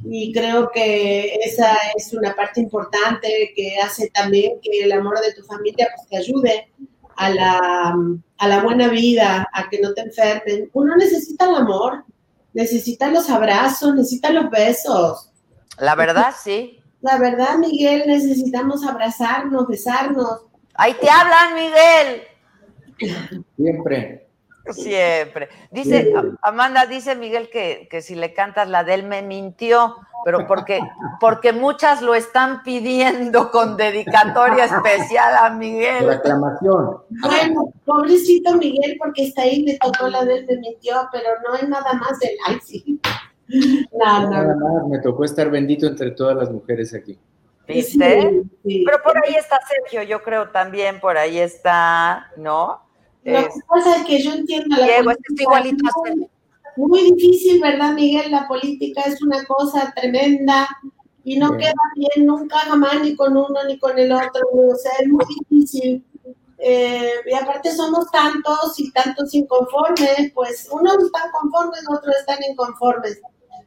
[0.04, 5.34] y creo que esa es una parte importante que hace también que el amor de
[5.34, 6.72] tu familia pues, te ayude
[7.16, 7.96] a la,
[8.38, 10.70] a la buena vida, a que no te enfermen.
[10.74, 12.04] Uno necesita el amor,
[12.54, 15.32] necesita los abrazos, necesita los besos.
[15.80, 16.80] La verdad, sí.
[17.02, 20.42] La verdad, Miguel, necesitamos abrazarnos, besarnos.
[20.76, 23.44] Ahí te hablan, Miguel.
[23.56, 24.27] Siempre.
[24.74, 25.50] Siempre.
[25.72, 29.96] Dice, Amanda, dice Miguel que, que si le cantas la de él me mintió,
[30.26, 30.80] pero porque,
[31.20, 36.10] porque muchas lo están pidiendo con dedicatoria especial a Miguel.
[36.10, 36.98] aclamación.
[37.22, 41.68] Bueno, pobrecito Miguel, porque está ahí, le tocó la del me mintió, pero no es
[41.70, 43.00] nada más del ay, sí.
[43.94, 44.80] No, Nada no.
[44.80, 47.18] más me tocó estar bendito entre todas las mujeres aquí.
[47.66, 48.30] ¿Viste?
[48.30, 48.84] Sí, sí.
[48.86, 52.87] Pero por ahí está Sergio, yo creo también, por ahí está, ¿no?
[53.28, 55.44] Lo que pasa es que yo entiendo la Diego, política.
[55.44, 55.86] igualito.
[56.78, 58.32] Muy difícil, ¿verdad, Miguel?
[58.32, 60.68] La política es una cosa tremenda
[61.24, 64.48] y no queda bien nunca jamás ni con uno ni con el otro.
[64.54, 66.06] O sea, es muy difícil.
[66.60, 73.20] Eh, y aparte somos tantos y tantos inconformes, pues unos están conformes, otros están inconformes.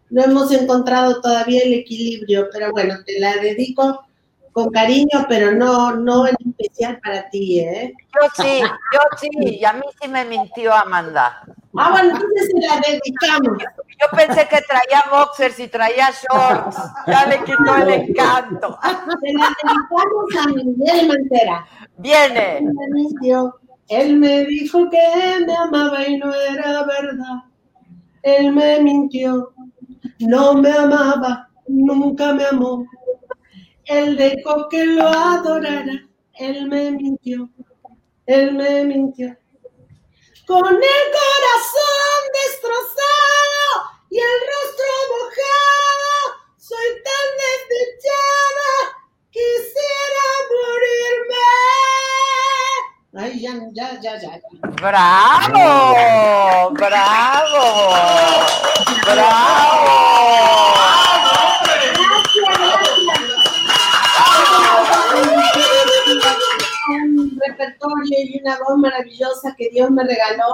[0.09, 4.01] No hemos encontrado todavía el equilibrio, pero bueno, te la dedico
[4.53, 7.95] con cariño, pero no, no en especial para ti, ¿eh?
[8.15, 11.43] Yo sí, yo sí, y a mí sí me mintió Amanda.
[11.77, 13.63] Ah, bueno, entonces se la dedicamos.
[13.63, 16.77] Yo pensé que traía boxers y traía shorts.
[17.07, 18.79] Ya le quitó el encanto.
[18.83, 21.67] Se la dedicamos a Miguel Mantera.
[21.99, 22.59] Viene.
[22.59, 23.61] Él me mintió.
[23.89, 27.45] Él me dijo que me amaba y no era verdad.
[28.23, 29.53] Él me mintió.
[30.21, 32.85] No me amaba, nunca me amó.
[33.91, 36.07] Él dejó que lo adorara.
[36.35, 37.51] Él me mintió.
[38.25, 39.37] Él me mintió.
[40.47, 46.13] Con el corazón destrozado y el rostro mojado,
[46.57, 48.73] soy tan desdichada,
[49.31, 51.47] quisiera morirme.
[53.13, 54.33] Ay, ya, ya, ya, ya.
[54.81, 55.67] ¡Bravo!
[56.75, 57.65] ¡Bravo!
[59.13, 61.00] ¡Bravo!
[68.11, 70.47] Y una voz maravillosa que Dios me regaló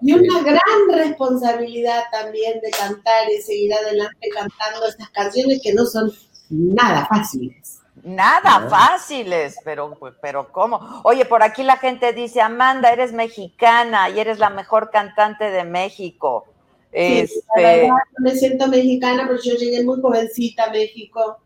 [0.00, 5.86] y una gran responsabilidad también de cantar y seguir adelante cantando estas canciones que no
[5.86, 6.12] son
[6.50, 7.80] nada fáciles.
[8.02, 11.00] Nada fáciles, pero, pero ¿cómo?
[11.04, 15.64] Oye, por aquí la gente dice, Amanda, eres mexicana y eres la mejor cantante de
[15.64, 16.44] México.
[16.92, 17.40] Sí, este...
[17.56, 21.38] la verdad, me siento mexicana porque yo llegué muy jovencita a México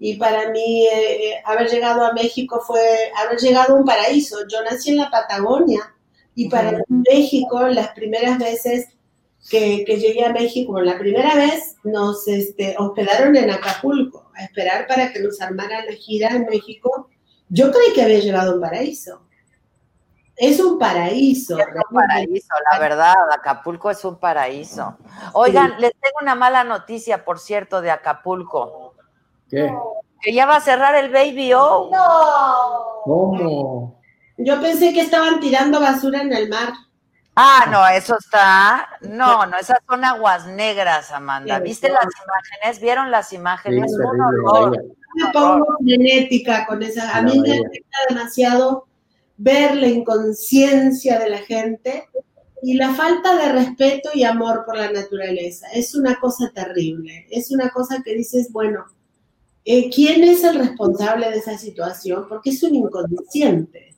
[0.00, 2.80] y para mí eh, haber llegado a México fue
[3.16, 4.46] haber llegado a un paraíso.
[4.48, 5.94] Yo nací en la Patagonia
[6.34, 7.04] y para uh -huh.
[7.10, 8.88] México las primeras veces
[9.50, 14.86] que, que, llegué a México, la primera vez nos este, hospedaron en Acapulco a esperar
[14.86, 17.08] para que nos armaran la gira en México.
[17.48, 19.22] Yo creí que había llegado a un paraíso.
[20.36, 21.58] Es un paraíso.
[21.58, 24.96] Es un paraíso, la verdad, Acapulco es un paraíso.
[25.32, 25.80] Oigan, sí.
[25.80, 28.87] les tengo una mala noticia, por cierto, de Acapulco.
[29.50, 29.72] ¿Qué?
[30.20, 31.90] Que ya va a cerrar el Baby O.
[31.92, 33.02] No.
[33.04, 34.00] ¿Cómo?
[34.36, 36.72] Yo pensé que estaban tirando basura en el mar.
[37.40, 38.88] Ah, no, eso está.
[39.00, 41.60] No, no, esas son aguas negras, Amanda.
[41.60, 42.80] ¿Viste las imágenes?
[42.80, 43.92] ¿Vieron las imágenes?
[43.92, 47.16] Sí, terrible, me pongo genética con esa.
[47.16, 48.88] A mí me afecta demasiado
[49.36, 52.08] ver la inconsciencia de la gente
[52.60, 55.68] y la falta de respeto y amor por la naturaleza.
[55.72, 57.26] Es una cosa terrible.
[57.30, 58.84] Es una cosa que dices, bueno,
[59.70, 62.24] eh, ¿quién es el responsable de esa situación?
[62.26, 63.94] Porque es un inconsciente.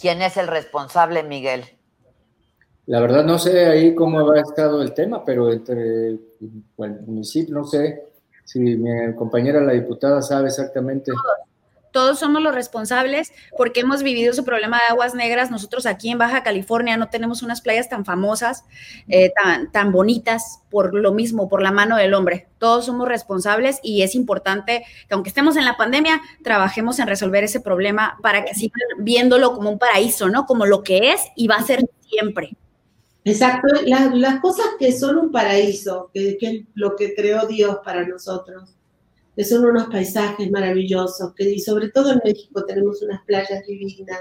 [0.00, 1.62] ¿Quién es el responsable, Miguel?
[2.86, 6.18] La verdad no sé ahí cómo ha estado el tema, pero entre
[6.76, 8.02] bueno, el municipio, no sé
[8.44, 11.12] si mi compañera la diputada sabe exactamente.
[11.12, 11.51] Todos,
[11.92, 15.50] todos somos los responsables porque hemos vivido ese problema de aguas negras.
[15.50, 18.64] Nosotros aquí en Baja California no tenemos unas playas tan famosas,
[19.08, 19.32] eh,
[19.72, 22.48] tan, bonitas por lo mismo, por la mano del hombre.
[22.58, 27.44] Todos somos responsables y es importante que aunque estemos en la pandemia, trabajemos en resolver
[27.44, 30.46] ese problema para que sigan viéndolo como un paraíso, ¿no?
[30.46, 32.56] Como lo que es y va a ser siempre.
[33.24, 38.74] Exacto, las, cosas que son un paraíso, que, es lo que creó Dios para nosotros,
[39.34, 44.20] que son unos paisajes maravillosos, que y sobre todo en México tenemos unas playas divinas,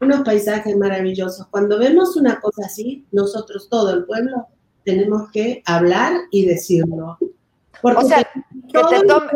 [0.00, 1.46] unos paisajes maravillosos.
[1.48, 4.46] Cuando vemos una cosa así, nosotros, todo el pueblo,
[4.84, 7.18] tenemos que hablar y decirlo.
[7.82, 9.30] Porque o sea, que te, tome,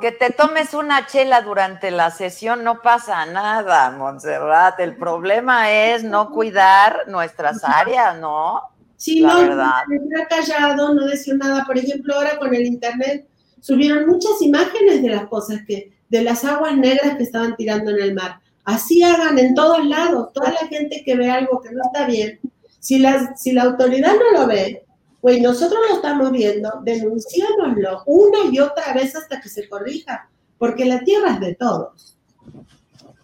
[0.00, 4.80] que te, tomes una chela durante la sesión no pasa nada, Montserrat.
[4.80, 8.60] El problema es no cuidar nuestras áreas, ¿no?
[8.96, 9.82] Sí, la no, verdad.
[9.88, 11.64] me callado, no decir nada.
[11.64, 13.28] Por ejemplo, ahora con el internet
[13.64, 18.02] subieron muchas imágenes de las cosas que, de las aguas negras que estaban tirando en
[18.02, 18.40] el mar.
[18.62, 22.40] Así hagan en todos lados, toda la gente que ve algo que no está bien,
[22.78, 24.84] si la, si la autoridad no lo ve,
[25.22, 30.84] pues nosotros lo estamos viendo, denunciémoslo una y otra vez hasta que se corrija, porque
[30.84, 32.18] la tierra es de todos.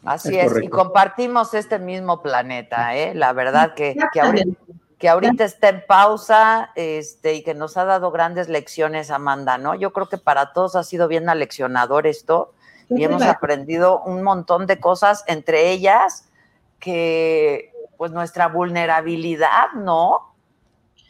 [0.03, 3.14] Así es, es y compartimos este mismo planeta, ¿eh?
[3.14, 4.57] La verdad que, que ahorita,
[5.01, 9.74] que ahorita está en pausa este, y que nos ha dado grandes lecciones, Amanda, ¿no?
[9.74, 12.53] Yo creo que para todos ha sido bien aleccionador esto
[12.90, 16.28] y hemos aprendido un montón de cosas, entre ellas
[16.78, 20.34] que, pues, nuestra vulnerabilidad, ¿no?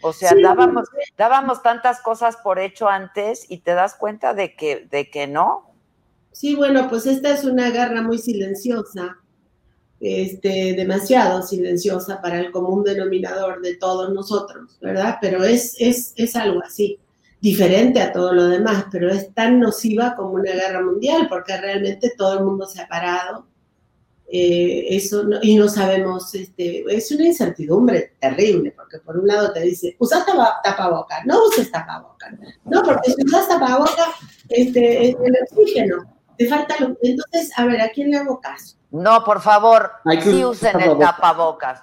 [0.02, 0.40] O sea, sí.
[0.40, 0.88] dábamos,
[1.18, 5.68] dábamos tantas cosas por hecho antes y te das cuenta de que, de que no.
[6.30, 9.19] Sí, bueno, pues esta es una guerra muy silenciosa
[10.00, 15.18] este, demasiado silenciosa para el común denominador de todos nosotros, ¿verdad?
[15.20, 16.98] Pero es, es, es algo así,
[17.40, 22.14] diferente a todo lo demás, pero es tan nociva como una guerra mundial, porque realmente
[22.16, 23.46] todo el mundo se ha parado.
[24.32, 29.52] Eh, eso no, y no sabemos, este, es una incertidumbre terrible, porque por un lado
[29.52, 30.24] te dice, usa
[30.62, 32.34] tapabocas, no uses tapabocas,
[32.64, 34.08] no, porque si usas tapabocas,
[34.48, 38.74] este, el oxígeno, te falta, lo, entonces, a ver, ¿a quién le hago caso?
[38.90, 41.82] No, por favor, sí usen el tapabocas.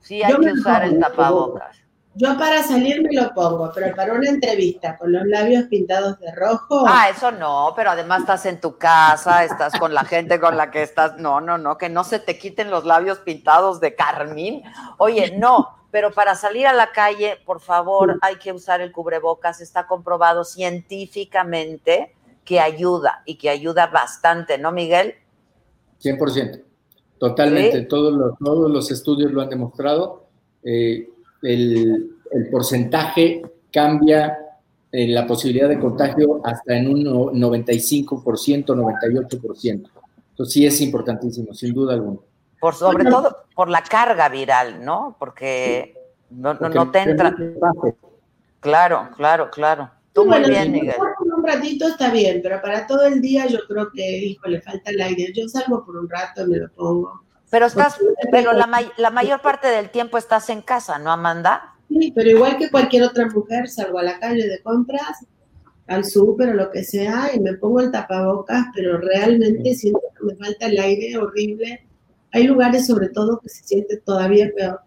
[0.00, 1.78] Sí hay Yo que usar el tapabocas.
[2.14, 6.30] Yo para salir me lo pongo, pero para una entrevista con los labios pintados de
[6.32, 6.84] rojo.
[6.86, 10.70] Ah, eso no, pero además estás en tu casa, estás con la gente con la
[10.70, 11.16] que estás.
[11.16, 14.62] No, no, no, que no se te quiten los labios pintados de carmín.
[14.98, 19.62] Oye, no, pero para salir a la calle, por favor, hay que usar el cubrebocas.
[19.62, 22.14] Está comprobado científicamente
[22.44, 25.14] que ayuda y que ayuda bastante, ¿no, Miguel?
[26.02, 26.62] 100%,
[27.18, 27.80] totalmente.
[27.80, 27.86] ¿Sí?
[27.86, 30.26] Todos, los, todos los estudios lo han demostrado.
[30.62, 31.08] Eh,
[31.42, 33.42] el, el, porcentaje
[33.72, 34.38] cambia
[34.92, 39.90] en la posibilidad de contagio hasta en un 95%, 98%.
[40.30, 42.18] Entonces sí es importantísimo, sin duda alguna.
[42.60, 45.16] por sobre todo por la carga viral, ¿no?
[45.18, 45.94] Porque
[46.30, 47.34] no, no, no te entra.
[48.60, 49.90] Claro, claro, claro.
[50.12, 50.94] Tú muy bien, Miguel.
[51.44, 54.90] Un ratito está bien, pero para todo el día yo creo que, hijo, le falta
[54.90, 55.32] el aire.
[55.34, 57.22] Yo salgo por un rato y me lo pongo.
[57.50, 57.98] Pero estás,
[58.30, 61.74] pero la, may- la mayor parte del tiempo estás en casa, ¿no, Amanda?
[61.88, 65.26] Sí, pero igual que cualquier otra mujer, salgo a la calle de compras,
[65.86, 70.24] al súper o lo que sea, y me pongo el tapabocas, pero realmente siento que
[70.24, 71.86] me falta el aire horrible.
[72.32, 74.80] Hay lugares, sobre todo, que se siente todavía peor.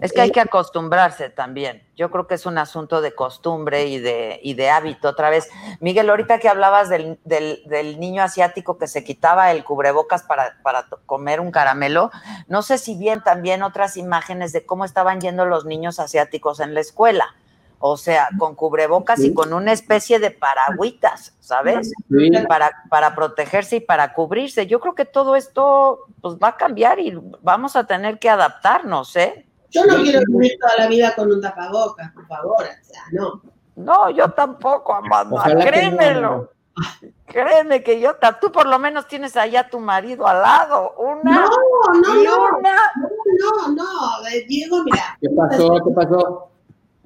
[0.00, 1.82] Es que hay que acostumbrarse también.
[1.94, 5.08] Yo creo que es un asunto de costumbre y de, y de hábito.
[5.10, 5.50] Otra vez,
[5.80, 10.56] Miguel, ahorita que hablabas del, del- del niño asiático que se quitaba el cubrebocas para,
[11.04, 12.10] comer un caramelo,
[12.48, 16.72] no sé si bien también otras imágenes de cómo estaban yendo los niños asiáticos en
[16.72, 17.34] la escuela.
[17.82, 21.92] O sea, con cubrebocas y con una especie de paragüitas, ¿sabes?
[22.46, 24.66] Para, para protegerse y para cubrirse.
[24.66, 29.16] Yo creo que todo esto pues, va a cambiar y vamos a tener que adaptarnos,
[29.16, 29.46] ¿eh?
[29.70, 33.42] Yo no quiero vivir toda la vida con un tapabocas, por favor, o sea, no.
[33.76, 35.36] No, yo tampoco, Amanda.
[35.36, 36.50] Ojalá que Créemelo.
[37.26, 40.94] Créeme que yo, tú por lo menos tienes allá a tu marido al lado.
[40.98, 41.50] Una No,
[42.00, 42.74] no, y no, una.
[43.38, 45.74] no, no, eh, Diego, mira, ¿Qué pasó?
[45.84, 46.46] ¿Qué pasó?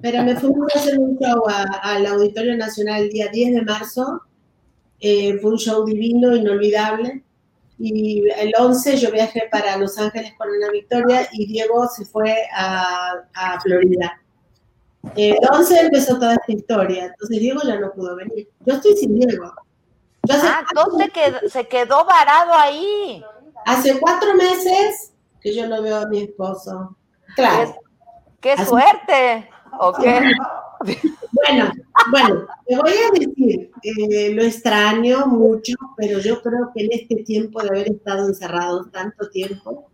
[0.01, 1.43] pero me fuimos a hacer un show
[1.81, 4.21] al Auditorio Nacional el día 10 de marzo.
[4.99, 7.23] Eh, fue un show divino, inolvidable.
[7.77, 12.33] Y el 11 yo viajé para Los Ángeles con una victoria y Diego se fue
[12.55, 14.21] a, a Florida.
[15.15, 18.49] El 11 empezó toda esta historia, entonces Diego ya no pudo venir.
[18.65, 19.51] Yo estoy sin Diego.
[20.23, 23.23] Yo Ah, entonces quedó- se quedó varado ahí.
[23.65, 26.95] hace cuatro meses que yo no veo a mi esposo.
[27.35, 27.75] Claro.
[28.39, 29.49] ¡Qué Así- suerte!
[29.79, 30.31] ¿O qué?
[31.35, 31.69] Bueno,
[32.11, 37.17] bueno, te voy a decir, eh, lo extraño mucho, pero yo creo que en este
[37.23, 39.89] tiempo de haber estado encerrado tanto tiempo,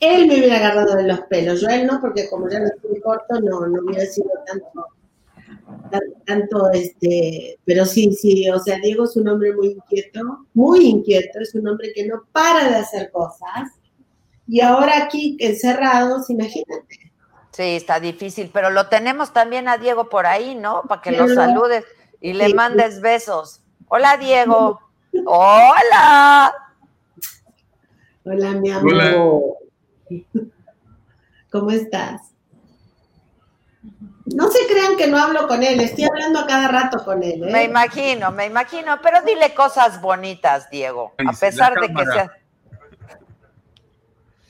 [0.00, 1.60] él me hubiera agarrado de los pelos.
[1.62, 4.86] Yo él no, porque como ya no estoy corto, no, no hubiera sido tanto,
[5.90, 10.20] tan- tanto, este, pero sí, sí, o sea, Diego es un hombre muy inquieto,
[10.54, 13.70] muy inquieto, es un hombre que no para de hacer cosas.
[14.48, 17.07] Y ahora aquí encerrados, imagínate.
[17.58, 20.82] Sí, está difícil, pero lo tenemos también a Diego por ahí, ¿no?
[20.82, 21.84] Para que Sí, lo saludes
[22.20, 22.54] y le Sí.
[22.54, 23.62] mandes besos.
[23.88, 24.78] Hola, Diego.
[25.26, 26.54] Hola.
[28.24, 28.92] Hola, mi amor.
[28.92, 29.16] Hola.
[31.50, 32.20] ¿Cómo estás?
[34.26, 37.42] No se crean que no hablo con él, estoy hablando a cada rato con él.
[37.42, 37.50] ¿eh?
[37.50, 42.37] Me imagino, me imagino, pero dile cosas bonitas, Diego, a pesar de que sea.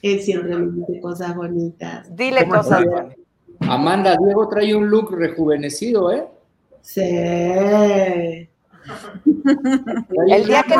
[0.03, 2.15] Él siempre me dice cosas bonitas.
[2.15, 3.17] Dile ¿Cómo cosas bonitas.
[3.61, 6.27] Amanda, Diego trae un look rejuvenecido, ¿eh?
[6.81, 7.01] Sí.
[7.03, 8.49] El
[10.47, 10.75] día que-.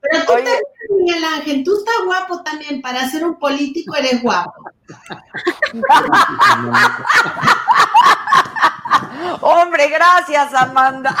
[0.00, 0.44] Pero tú Oye.
[0.44, 0.60] también,
[0.98, 2.82] Miguel Ángel, tú estás guapo también.
[2.82, 4.64] Para ser un político eres guapo.
[9.40, 11.14] Hombre, gracias, Amanda.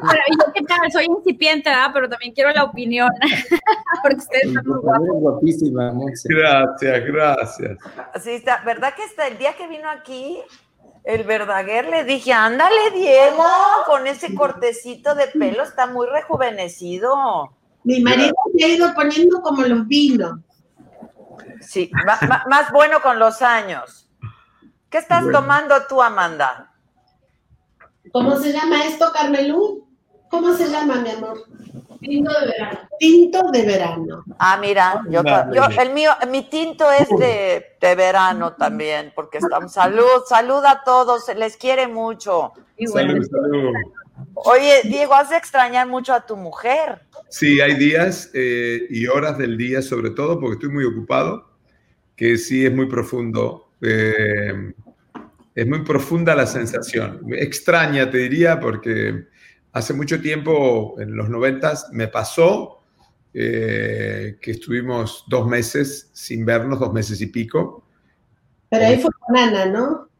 [0.00, 1.90] Pero yo qué tal, soy incipiente, ¿verdad?
[1.92, 3.10] Pero también quiero la opinión,
[4.02, 5.06] porque ustedes están muy guapos.
[5.08, 5.92] Guapísima.
[6.24, 7.78] Gracias, gracias.
[8.22, 10.38] Sí, está, ¿verdad que hasta el día que vino aquí,
[11.04, 13.44] el Verdaguer le dije, ándale, Diego,
[13.86, 17.50] con ese cortecito de pelo, está muy rejuvenecido.
[17.84, 20.40] Mi marido se ha ido poniendo como los vinos.
[21.60, 21.90] Sí,
[22.48, 24.05] más bueno con los años.
[24.96, 25.40] ¿Qué estás Bueno.
[25.40, 26.72] tomando tú, Amanda?
[28.12, 29.86] ¿Cómo se llama esto, Carmelú?
[30.30, 31.44] ¿Cómo se llama, mi amor?
[32.00, 32.78] Tinto de verano.
[32.98, 34.24] Tinto de verano.
[34.38, 35.22] Ah, mira, yo,
[35.52, 40.82] yo- el mío, mi tinto es de, de verano también, porque estamos, salud, salud a
[40.82, 42.52] todos, les quiere mucho.
[42.78, 43.72] Y bueno, Salud, salud.
[44.32, 47.02] Oye, Diego, has de extrañar mucho a tu mujer.
[47.28, 51.50] Sí, hay días eh, y horas del día, sobre todo porque estoy muy ocupado,
[52.16, 53.64] que sí es muy profundo.
[53.82, 54.72] eh,
[55.56, 57.22] es muy profunda la sensación.
[57.32, 59.26] Extraña, te diría, porque
[59.72, 62.82] hace mucho tiempo, en los noventas, me pasó
[63.32, 67.86] eh, que estuvimos dos meses sin vernos, dos meses y pico.
[68.68, 70.10] Pero ahí fue con Ana, ¿no?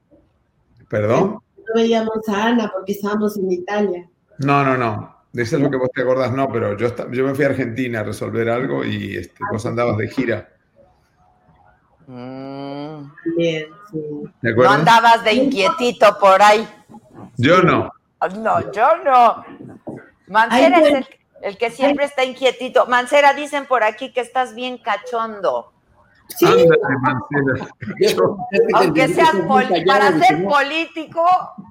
[0.89, 1.39] ¿Perdón?
[1.59, 4.09] No veíamos a Ana porque estábamos en Italia.
[4.39, 5.16] No, no, no.
[5.34, 7.49] De eso es lo que vos te acordás, no, pero yo, yo me fui a
[7.49, 10.55] Argentina a resolver algo y este, vos andabas de gira.
[12.07, 13.98] Mm, Bien, sí.
[14.42, 16.66] ¿De no andabas de inquietito por ahí.
[17.36, 17.90] Yo no.
[18.38, 19.44] No, yo no.
[20.28, 21.07] Mancera Ay, es el,
[21.42, 22.86] el que siempre está inquietito.
[22.86, 25.72] Mancera, dicen por aquí que estás bien cachondo.
[26.28, 27.66] Sí, Ándale.
[28.00, 28.36] Yo-
[28.74, 30.48] Aunque seas Muy pol- callado, para ser ¿no?
[30.48, 31.24] político,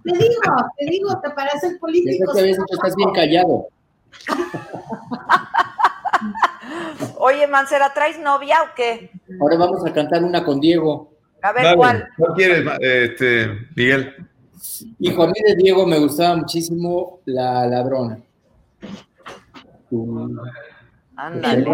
[0.03, 0.41] te digo,
[0.77, 2.33] te digo que para ser político.
[2.33, 3.67] que estás bien callado.
[7.17, 9.11] Oye, Mancera, ¿traes novia o qué?
[9.39, 11.13] Ahora vamos a cantar una con Diego.
[11.41, 12.09] A ver, ¿cuál?
[12.17, 14.15] ¿Cuál quieres, este, Miguel?
[14.99, 18.19] Hijo, a mí de Diego me gustaba muchísimo La Ladrona.
[21.15, 21.65] Ándale.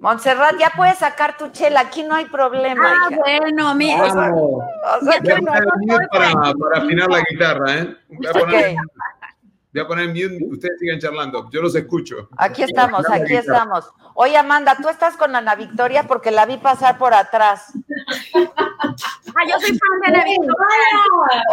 [0.00, 2.84] Montserrat, ya puedes sacar tu chela, aquí no hay problema.
[2.86, 3.20] Ah, hija.
[3.20, 3.92] bueno, mi.
[3.92, 7.96] O sea, o sea, Voy a poner el mute para, para afinar la guitarra, ¿eh?
[8.08, 8.80] Voy a poner, ok,
[9.72, 12.28] voy a poner mute, ustedes sigan charlando, yo los escucho.
[12.36, 13.90] aquí estamos, aquí estamos.
[14.14, 17.72] Oye, Amanda, tú estás con Ana Victoria porque la vi pasar por atrás.
[18.34, 20.54] Ah, yo soy fan de la Victoria.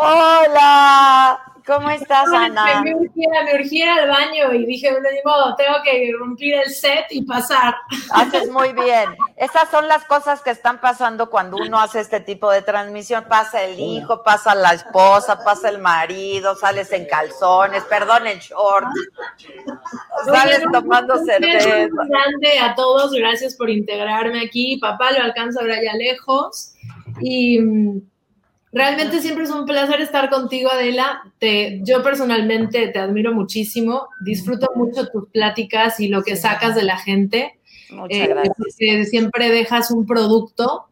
[0.02, 2.82] Hola, ¿cómo estás, Ana?
[2.82, 6.74] Me urgía, me urgía al baño y dije, bueno, ni modo, tengo que romper el
[6.74, 7.76] set y pasar.
[8.12, 9.10] Haces muy bien.
[9.38, 13.26] Esas son las cosas que están pasando cuando uno hace este tipo de transmisión.
[13.30, 18.90] Pasa el hijo, pasa la esposa, pasa el marido, sales en calzones, perdón, en shorts.
[20.26, 21.70] Sales tomando cerveza.
[21.70, 24.78] muy grande a todos, gracias por integrarme aquí.
[24.78, 26.74] Papá lo alcanza ahora ya lejos.
[27.22, 28.02] Y mm,
[28.72, 31.22] realmente siempre es un placer estar contigo, Adela.
[31.40, 36.84] Te, yo personalmente te admiro muchísimo, disfruto mucho tus pláticas y lo que sacas de
[36.84, 37.60] la gente.
[37.92, 39.10] Muchas Eh, gracias.
[39.10, 40.86] siempre dejas un producto,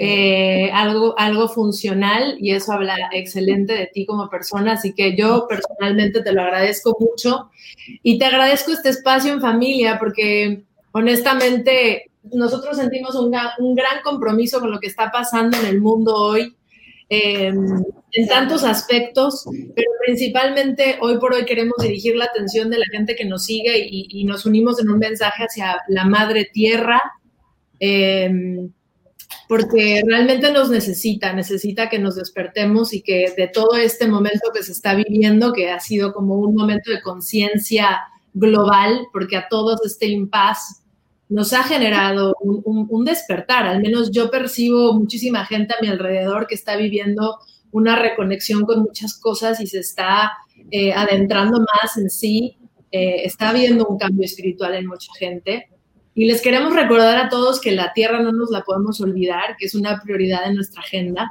[0.00, 4.72] eh, algo, algo funcional y eso habla excelente de ti como persona.
[4.72, 7.50] Así que yo personalmente te lo agradezco mucho
[8.02, 10.62] y te agradezco este espacio en familia porque
[10.92, 16.54] honestamente nosotros sentimos un gran compromiso con lo que está pasando en el mundo hoy.
[17.10, 17.52] Eh,
[18.12, 19.44] en tantos aspectos,
[19.74, 23.86] pero principalmente hoy por hoy queremos dirigir la atención de la gente que nos sigue
[23.90, 27.00] y, nos unimos en un mensaje hacia la madre tierra,
[27.80, 28.30] eh,
[29.48, 34.62] porque realmente nos necesita, necesita que nos despertemos y que de todo este momento que
[34.62, 38.00] se está viviendo, que ha sido como un momento de conciencia
[38.34, 40.82] global, porque a todos este impas
[41.28, 46.46] nos ha generado un, un- despertar, al menos yo percibo muchísima gente a mi alrededor
[46.46, 47.36] que está viviendo
[47.70, 50.32] una reconexión con muchas cosas y se está
[50.70, 52.56] eh, adentrando más en sí,
[52.90, 55.68] eh, está habiendo un cambio espiritual en mucha gente.
[56.14, 59.66] Y les queremos recordar a todos que la tierra no nos la podemos olvidar, que
[59.66, 61.30] es una prioridad en nuestra agenda,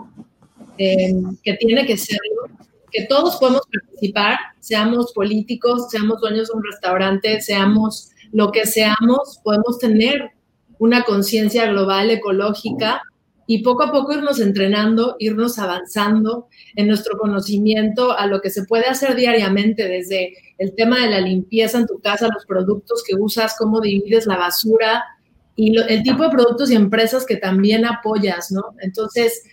[0.77, 1.11] eh,
[1.43, 2.43] que tiene que serlo,
[2.91, 9.39] que todos podemos participar, seamos políticos, seamos dueños de un restaurante, seamos lo que seamos,
[9.43, 10.31] podemos tener
[10.79, 13.01] una conciencia global, ecológica,
[13.49, 18.65] y poco a poco irnos entrenando, irnos avanzando en nuestro conocimiento a lo que se
[18.65, 23.15] puede hacer diariamente, desde el tema de la limpieza en tu casa, los productos que
[23.15, 25.05] usas, cómo divides la basura
[25.55, 28.75] y el tipo de productos y empresas que también apoyas, ¿no?
[28.81, 29.43] Entonces,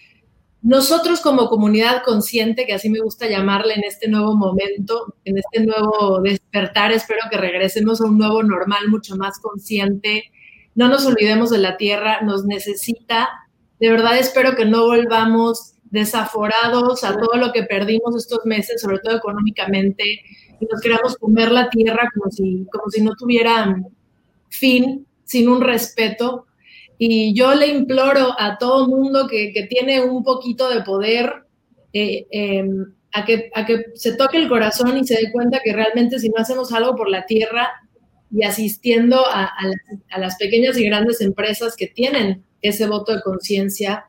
[0.64, 5.60] nosotros como comunidad consciente, que así me gusta llamarle en este nuevo momento, en este
[5.60, 10.32] nuevo despertar, espero que regresemos a un nuevo normal mucho más consciente.
[10.74, 13.28] No nos olvidemos de la tierra, nos necesita.
[13.78, 19.00] De verdad espero que no volvamos desaforados a todo lo que perdimos estos meses, sobre
[19.00, 20.02] todo económicamente,
[20.58, 23.82] y nos queramos comer la tierra como si, como si no tuviera
[24.48, 26.46] fin, sin un respeto.
[26.98, 31.32] Y yo le imploro a todo mundo que, que tiene un poquito de poder
[31.92, 32.64] eh, eh,
[33.12, 36.28] a, que, a que se toque el corazón y se dé cuenta que realmente si
[36.28, 37.70] no hacemos algo por la tierra
[38.30, 43.14] y asistiendo a, a, las, a las pequeñas y grandes empresas que tienen ese voto
[43.14, 44.06] de conciencia,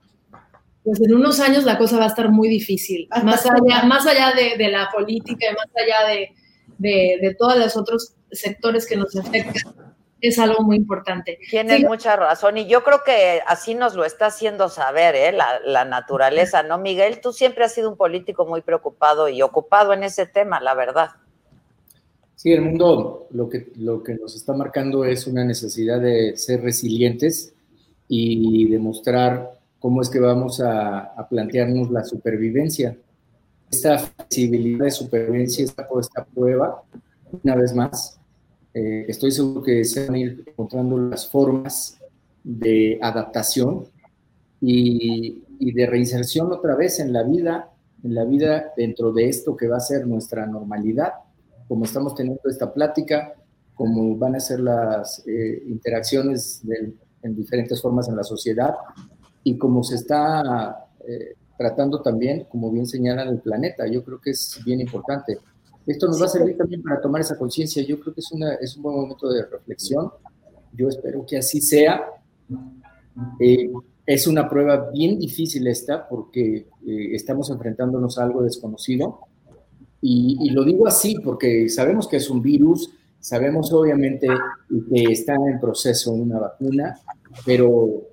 [0.83, 3.07] pues en unos años la cosa va a estar muy difícil.
[3.23, 6.29] Más allá, más allá de, de la política y más allá de,
[6.77, 11.39] de, de todos los otros sectores que nos afectan, es algo muy importante.
[11.49, 11.85] Tienes sí.
[11.85, 15.31] mucha razón y yo creo que así nos lo está haciendo saber ¿eh?
[15.31, 17.21] la, la, naturaleza, ¿no, Miguel?
[17.21, 21.11] Tú siempre has sido un político muy preocupado y ocupado en ese tema, la verdad.
[22.35, 26.61] Sí, el mundo lo que, lo que nos está marcando es una necesidad de ser
[26.61, 27.53] resilientes
[28.07, 32.97] y demostrar cómo es que vamos a, a plantearnos la supervivencia.
[33.71, 36.83] Esta flexibilidad de supervivencia está puesta a prueba
[37.43, 38.19] una vez más.
[38.77, 41.97] Eh, estoy seguro que se van a ir encontrando las formas
[42.43, 43.85] de adaptación
[44.59, 47.71] y, de reinserción otra vez en la vida,
[48.03, 51.13] en la vida dentro de esto que va a ser nuestra normalidad,
[51.69, 53.33] como estamos teniendo esta plática,
[53.75, 56.61] como van a ser las eh, interacciones
[57.23, 58.75] en diferentes formas en la sociedad
[59.45, 63.87] y como se está eh, tratando también, como bien señalan, el planeta.
[63.87, 65.37] Yo creo que es bien importante.
[65.85, 67.83] Esto nos va a servir también para tomar esa conciencia.
[67.83, 70.11] Yo creo que es, una, es un buen momento de reflexión.
[70.73, 72.03] Yo espero que así sea.
[73.39, 73.71] Eh,
[74.05, 79.19] es una prueba bien difícil esta porque eh, estamos enfrentándonos a algo desconocido.
[80.01, 82.91] Y, y, lo digo así porque sabemos que es un virus,
[83.25, 84.27] Sabemos obviamente
[84.69, 86.99] que está en proceso una vacuna,
[87.43, 88.03] pero,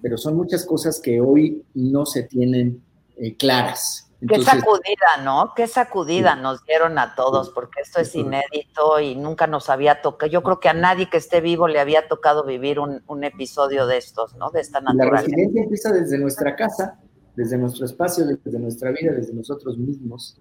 [0.00, 2.80] pero son muchas cosas que hoy no se tienen
[3.16, 4.09] eh, claras.
[4.28, 5.52] Qué sacudida, ¿no?
[5.56, 10.30] Qué sacudida nos dieron a todos, porque esto es inédito y nunca nos había tocado.
[10.30, 13.96] Yo creo que a nadie que esté vivo le había tocado vivir un, episodio de
[13.96, 14.50] estos, ¿no?
[14.50, 15.14] De esta naturaleza.
[15.14, 16.98] La resiliencia empieza desde nuestra casa,
[17.34, 20.36] desde nuestro espacio, desde nuestra vida, desde nosotros mismos.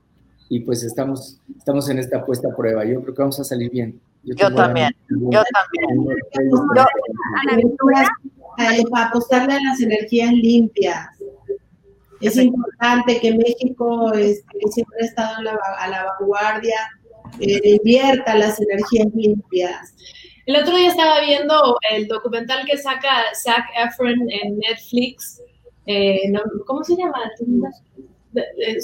[0.49, 2.83] Y pues estamos, estamos en esta puesta a prueba.
[2.83, 4.01] Yo creo que vamos a salir bien.
[4.23, 6.17] Yo, también, yo también.
[6.75, 6.85] Yo,
[8.89, 11.18] para apostarle a las energías limpias
[12.27, 16.77] es importante que México, este, siempre ha estado a la, vanguardia,
[17.39, 19.93] eh, invierta las energías limpias.
[20.45, 25.41] El otro día estaba viendo el documental que saca Zac Efron en Netflix.
[25.85, 26.31] Eh,
[26.65, 27.19] ¿Cómo se llama?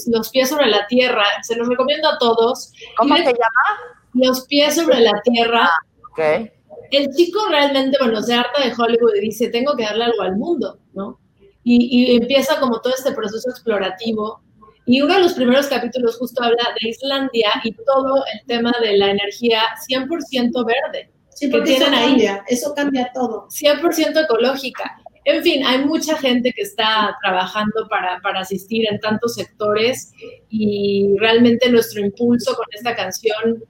[0.08, 1.24] Los pies sobre la tierra.
[1.42, 2.72] Se los recomiendo a todos.
[2.98, 3.96] ¿Cómo se llama?
[4.14, 5.68] Los pies sobre la tierra.
[5.68, 6.46] Ah,
[6.92, 10.38] el chico realmente, bueno, se harta de Hollywood y dice, tengo que darle algo al
[10.38, 11.20] mundo, ¿no?
[11.68, 14.42] Y, empieza como todo este proceso explorativo.
[14.86, 18.98] Y uno de los primeros capítulos justo habla de Islandia y todo el tema de
[18.98, 21.12] la energía 100% verde.
[21.30, 22.10] Sí, que tienen eso ahí.
[22.10, 23.48] Cambia, eso cambia todo.
[23.50, 24.96] 100% ecológica.
[25.26, 30.12] En fin, hay mucha gente que está trabajando para, para, asistir en tantos sectores
[30.50, 33.64] y realmente nuestro impulso con esta canción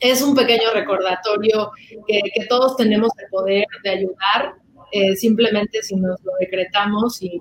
[0.00, 1.70] es un pequeño recordatorio
[2.08, 4.54] que, que todos tenemos el poder de ayudar
[4.92, 7.40] eh, simplemente si nos lo decretamos y,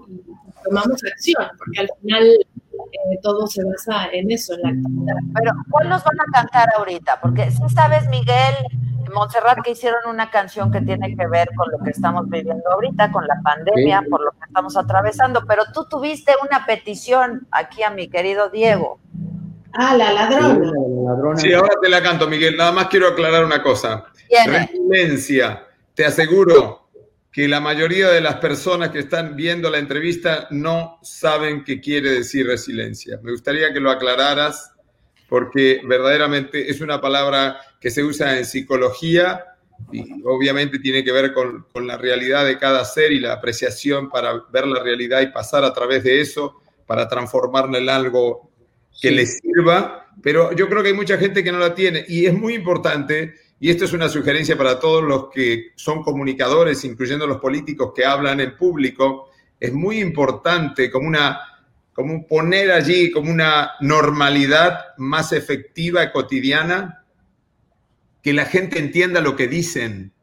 [0.64, 5.16] tomamos acción, porque al final eh, todo se basa en eso, en la actividad.
[5.34, 7.20] Pero, ¿cuál nos van a cantar ahorita?
[7.22, 8.56] Porque si sabes, Miguel,
[9.14, 13.12] Montserrat, que hicieron una canción que tiene que ver con lo que estamos viviendo ahorita,
[13.12, 17.90] con la pandemia, por lo que estamos atravesando, pero tú tuviste una petición aquí a
[17.90, 19.00] mi querido Diego.
[19.74, 21.38] Ah, la ladrona.
[21.38, 22.58] Sí, ahora te la canto, Miguel.
[22.58, 24.06] Nada más quiero aclarar una cosa.
[24.46, 25.64] Resiliencia.
[25.94, 26.87] Te aseguro
[27.38, 32.10] que la mayoría de las personas que están viendo la entrevista no saben qué quiere
[32.10, 33.20] decir resiliencia.
[33.22, 34.72] Me gustaría que lo aclararas
[35.30, 39.46] porque verdaderamente es una palabra que se usa en psicología
[39.92, 44.10] y obviamente tiene que ver con, con, la realidad de cada ser y la apreciación
[44.10, 46.56] para ver la realidad y pasar a través de eso
[46.88, 48.50] para transformarla en algo
[49.00, 52.26] que le sirva, pero yo creo que hay mucha gente que no la tiene y
[52.26, 57.26] es muy importante y esto es una sugerencia para todos los que son comunicadores, incluyendo
[57.26, 59.30] los políticos que hablan en público.
[59.60, 61.40] Es muy importante como una
[61.98, 67.04] como poner allí como una normalidad más efectiva cotidiana,
[68.22, 70.14] que la gente entienda lo que dicen,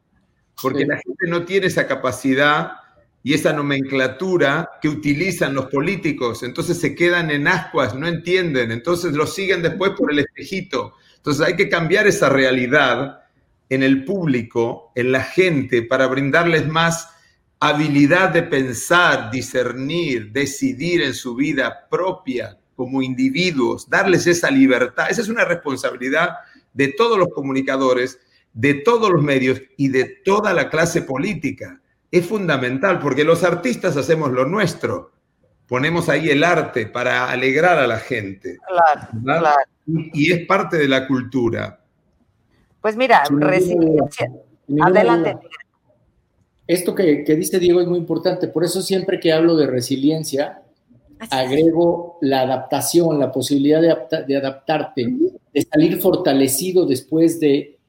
[0.61, 2.77] porque la gente no tiene esa capacidad
[3.23, 9.11] y esa nomenclatura que utilizan los políticos, entonces se quedan en ascuas, no entienden, entonces
[9.11, 10.93] lo siguen después por el espejito.
[11.17, 13.24] Entonces hay que cambiar esa realidad
[13.69, 17.09] en el público, en la gente, para brindarles más
[17.59, 25.07] habilidad de pensar, discernir, decidir en su vida propia como individuos, darles esa libertad.
[25.09, 26.35] Esa es una responsabilidad
[26.73, 28.19] de todos los comunicadores,
[28.53, 31.81] de todos los medios y de toda la clase política.
[32.11, 35.13] Es fundamental porque los artistas hacemos lo nuestro.
[35.67, 38.57] Ponemos ahí el arte para alegrar a la gente.
[39.23, 39.47] Claro,
[40.13, 41.84] Y es parte de la cultura.
[42.85, 44.31] Pues mira, resiliencia.
[44.79, 45.37] Adelante.
[46.67, 50.61] Esto que, dice Diego es muy importante, por eso siempre que hablo de resiliencia,
[51.31, 55.15] agrego la adaptación, la posibilidad de, adaptarte,
[55.51, 57.79] de salir fortalecido después de,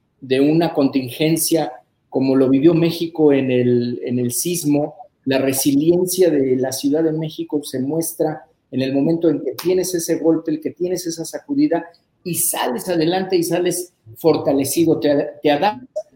[0.40, 1.72] una contingencia
[2.08, 4.94] como lo vivió México en el, en el sismo.
[5.26, 9.94] La resiliencia de la Ciudad de México se muestra en el momento en que tienes
[9.94, 11.84] ese golpe, el que tienes esa sacudida
[12.26, 16.06] y sales adelante y sales fortalecido, te, te adaptas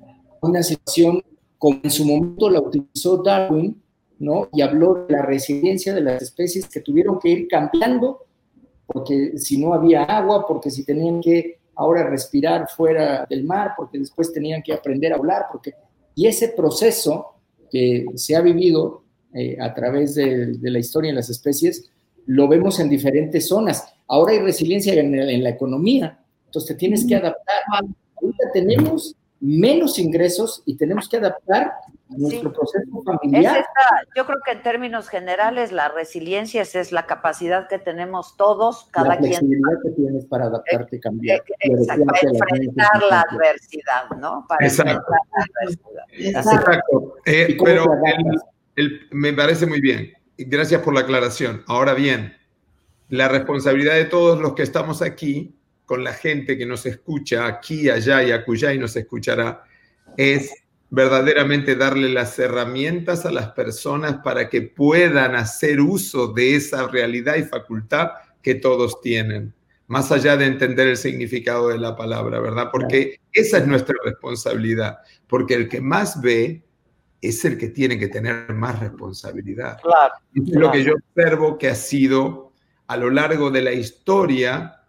[0.42, 1.22] a una situación
[1.56, 3.80] como en su momento la utilizó Darwin,
[4.18, 4.48] ¿no?
[4.52, 8.26] Y habló de la resiliencia de las especies que tuvieron que ir cambiando,
[8.86, 13.98] porque si no había agua, porque si tenían que ahora respirar fuera del mar, porque
[13.98, 15.74] después tenían que aprender a hablar, porque...
[16.16, 17.34] Y ese proceso
[17.70, 21.88] que se ha vivido eh, a través de, de la historia en las especies,
[22.26, 23.94] lo vemos en diferentes zonas.
[24.10, 27.62] Ahora hay resiliencia en, la economía, entonces te tienes que adaptar.
[28.20, 31.72] Ahorita tenemos menos ingresos y tenemos que adaptar
[32.08, 33.64] nuestro proceso familiar.
[34.16, 39.10] yo creo que en términos generales la resiliencia es, la capacidad que tenemos todos, cada
[39.10, 41.44] la flexibilidad que tienes para adaptarte y cambiar.
[41.60, 44.44] Exacto, para enfrentar la adversidad, ¿no?
[44.48, 45.12] Para Exacto.
[46.18, 47.14] Exacto.
[47.26, 47.86] Eh, pero
[49.12, 50.12] me parece muy bien.
[50.36, 51.62] Gracias por la aclaración.
[51.68, 52.39] Ahora bien,
[53.10, 55.54] la responsabilidad de todos los que estamos aquí
[55.84, 59.64] con la gente que nos escucha aquí, allá y acullá y nos escuchará,
[60.16, 60.52] es
[60.90, 67.36] verdaderamente darle las herramientas a las personas para que puedan hacer uso de esa realidad
[67.36, 68.10] y facultad
[68.42, 69.52] que todos tienen,
[69.88, 72.68] más allá de entender el significado de la palabra, ¿verdad?
[72.70, 76.62] Porque esa es nuestra responsabilidad, porque el que más ve
[77.20, 79.78] es el que tiene que tener más responsabilidad.
[79.82, 80.14] Claro.
[80.34, 82.49] es lo que yo observo que ha sido
[82.90, 84.82] a lo largo de la historia,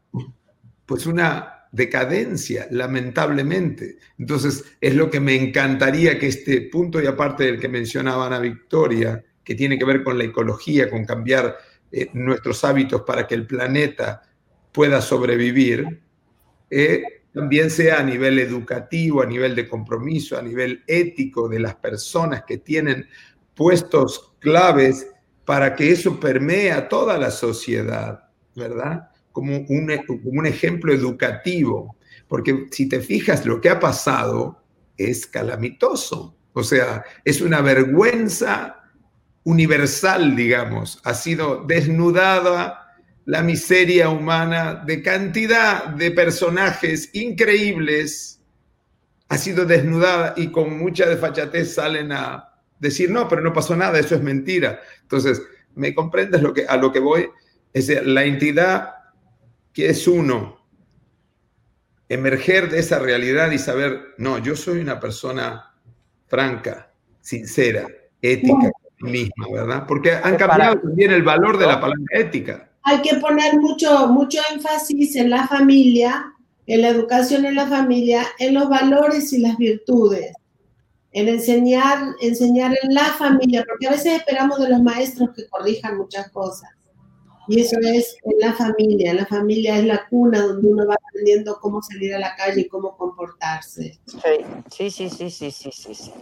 [0.88, 4.00] pues una decadencia, lamentablemente.
[4.18, 8.40] Entonces, es lo que me encantaría que este punto, y aparte del que mencionaba Ana
[8.40, 11.60] Victoria, que tiene que ver con la ecología, con cambiar
[11.92, 14.24] eh, nuestros hábitos para que el planeta
[14.72, 16.02] pueda sobrevivir,
[16.72, 21.76] eh, también sea a nivel educativo, a nivel de compromiso, a nivel ético de las
[21.76, 23.08] personas que tienen
[23.54, 25.06] puestos claves
[25.46, 29.12] para que eso permee a toda la sociedad, ¿verdad?
[29.32, 31.96] como un, ejemplo educativo,
[32.28, 34.64] porque si te fijas, lo que ha pasado
[34.98, 38.78] es calamitoso, o sea, es una vergüenza
[39.44, 42.78] universal, digamos, ha sido desnudada
[43.26, 48.42] la miseria humana de cantidad de personajes increíbles,
[49.30, 52.51] ha sido desnudada y con mucha desfachatez salen a
[52.82, 54.82] decir, no, pero no pasó nada, eso es mentira.
[55.04, 55.42] Entonces,
[55.76, 57.30] ¿me comprendes lo que, a lo que voy?
[57.74, 58.96] Es la entidad
[59.72, 60.60] que es uno,
[62.10, 65.74] emerger de esa realidad y saber, no, yo soy una persona
[66.28, 66.92] franca,
[67.22, 67.88] sincera,
[68.22, 69.86] ética misma, ¿verdad?
[69.88, 72.70] Porque han cambiado también el valor de la palabra ética.
[72.84, 76.34] Hay que poner mucho, mucho énfasis en la familia,
[76.66, 80.34] en la educación en la familia, en los valores y las virtudes,
[81.14, 85.98] en enseñar, enseñar en la familia, porque a veces esperamos de los maestros que corrijan
[85.98, 86.70] muchas cosas.
[87.48, 89.14] Y eso es en la familia.
[89.14, 92.68] La familia es la cuna donde uno va aprendiendo cómo salir a la calle y
[92.68, 94.00] cómo comportarse.
[94.70, 96.14] Sí, sí, sí, sí, sí, sí, sí.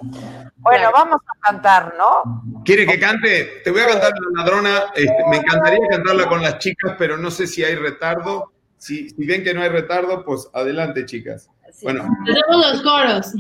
[0.58, 2.64] Bueno, vamos a cantar, ¿no?
[2.64, 3.62] ¿Quiere que cante?
[3.64, 4.84] Te voy a cantar la ladrona.
[4.96, 8.52] Este, me encantaría cantarla con las chicas, pero no sé si hay retardo.
[8.78, 11.50] Si, si ven que no hay retardo, pues adelante, chicas.
[11.82, 12.08] Bueno.
[12.26, 13.34] Tenemos los coros.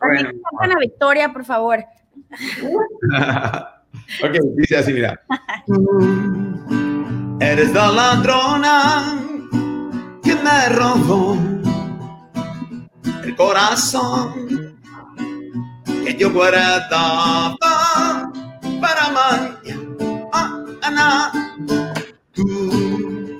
[0.00, 0.30] Bueno.
[0.66, 1.84] la victoria, por favor.
[4.24, 5.20] ok, dice así, mira.
[7.40, 9.18] Eres la ladrona
[10.22, 11.36] que me robó
[13.24, 14.78] el corazón
[16.04, 17.56] que yo guardaba
[18.80, 19.10] para
[20.30, 21.32] mañana.
[22.32, 23.38] Tú,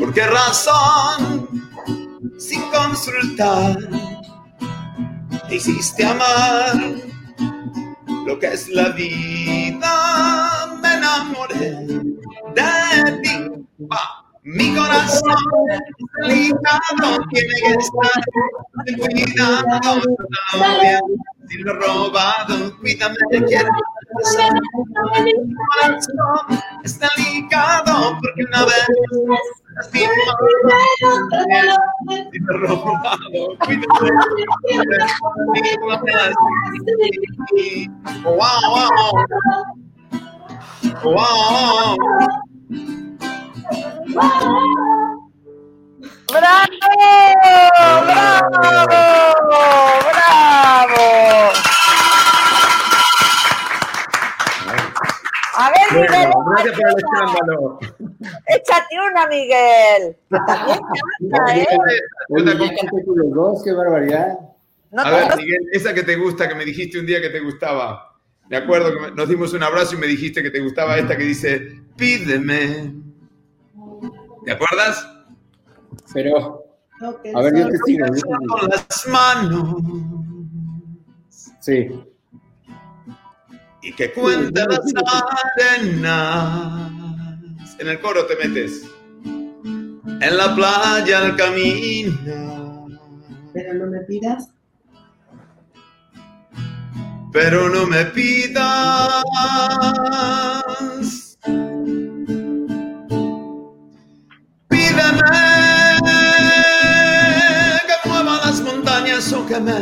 [0.00, 1.53] ¿por qué razón?
[2.38, 3.76] Sin consultar,
[5.48, 6.74] te hiciste amar
[8.26, 10.78] lo que es la vida.
[10.82, 11.86] Me enamoré
[12.54, 13.66] de ti.
[14.42, 15.36] Mi corazón
[16.22, 18.22] delicado tiene que estar
[18.98, 20.02] cuidado
[20.52, 21.00] todavía.
[21.48, 23.16] Si lo robado, cuídame,
[23.46, 23.70] quiero
[26.84, 28.86] está delicado porque una vez.
[38.22, 38.76] ¡Bravo!
[46.30, 46.76] ¡Bravo!
[50.12, 51.53] ¡Bravo!
[55.92, 56.08] Miguel.
[56.08, 57.78] gracias por el escándalo.
[58.46, 60.16] Échate una, Miguel.
[60.28, 60.78] También
[61.30, 61.66] canta, ¿eh?
[62.30, 64.38] Oye, ya canté con los dos, qué barbaridad.
[64.90, 67.40] No A ver, Miguel, esa que te gusta, que me dijiste un día que te
[67.40, 68.12] gustaba.
[68.48, 71.24] Me acuerdo que nos dimos un abrazo y me dijiste que te gustaba esta que
[71.24, 72.94] dice, pídeme.
[74.44, 75.08] ¿Te acuerdas?
[76.12, 76.62] Pero,
[77.00, 78.06] a ver, yo son- te sigo.
[78.06, 78.36] yo te sigo.
[78.48, 79.74] Con las manos
[81.60, 81.88] Sí.
[83.84, 84.80] Y que cuenta las
[85.58, 86.90] arenas.
[87.78, 88.82] En el coro te metes.
[89.24, 92.86] En la playa al camino,
[93.52, 94.48] Pero no me pidas.
[97.32, 99.24] pero no me pidas.
[104.68, 105.20] Pídeme
[107.88, 109.80] que mueva las montañas o que me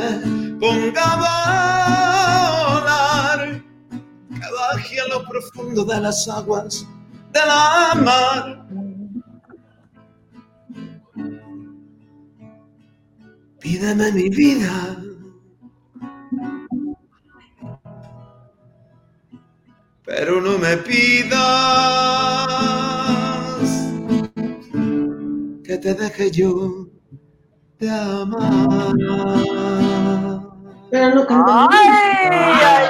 [0.59, 1.05] ponga
[5.05, 6.87] a lo profundo de las aguas
[7.33, 8.67] de la mar.
[13.61, 14.97] Pídeme mi vida.
[20.05, 21.33] Pero no me pidas
[25.65, 26.89] que te deje yo
[27.79, 28.95] de amar.
[30.91, 31.69] Pero no cantamos.
[31.71, 32.87] ¡Ay, ay,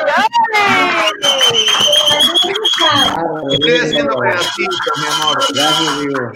[2.91, 3.55] ay!
[3.55, 5.39] Estoy haciendo pedacitos, mi amor.
[5.55, 6.33] Gracias, Diego.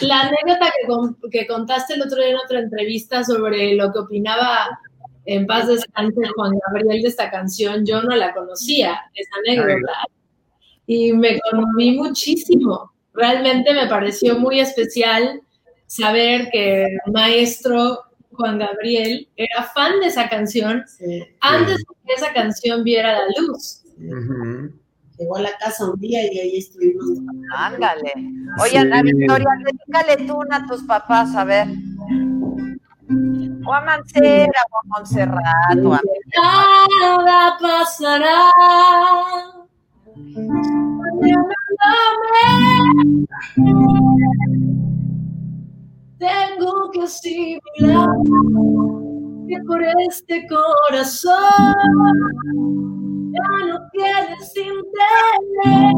[0.00, 3.98] La anécdota que, con- que contaste el otro día en otra entrevista sobre lo que
[4.00, 4.78] opinaba
[5.26, 9.92] en paz descanse Juan Gabriel de esta canción, yo no la conocía, esa anécdota.
[10.86, 12.92] Y me conmoví muchísimo.
[13.14, 15.40] Realmente me pareció muy especial
[15.86, 18.00] saber que el maestro
[18.32, 21.24] Juan Gabriel era fan de esa canción Sí.
[21.40, 23.82] antes de que esa canción viera la luz.
[23.96, 24.72] Ujú.
[25.18, 27.18] Llegó a la casa un día y ahí estuvimos.
[27.56, 28.12] Ándale.
[28.62, 29.12] Oye, Ana Sí.
[29.12, 31.68] Victoria, dedícale tú una a tus papás, a ver.
[33.66, 36.00] O a Mancera, o a Montserrat, o a...
[36.36, 38.50] Nada pasará.
[46.18, 48.08] Tengo que asimilar
[49.48, 51.34] que por este corazón
[53.34, 55.94] ya no tienes interés.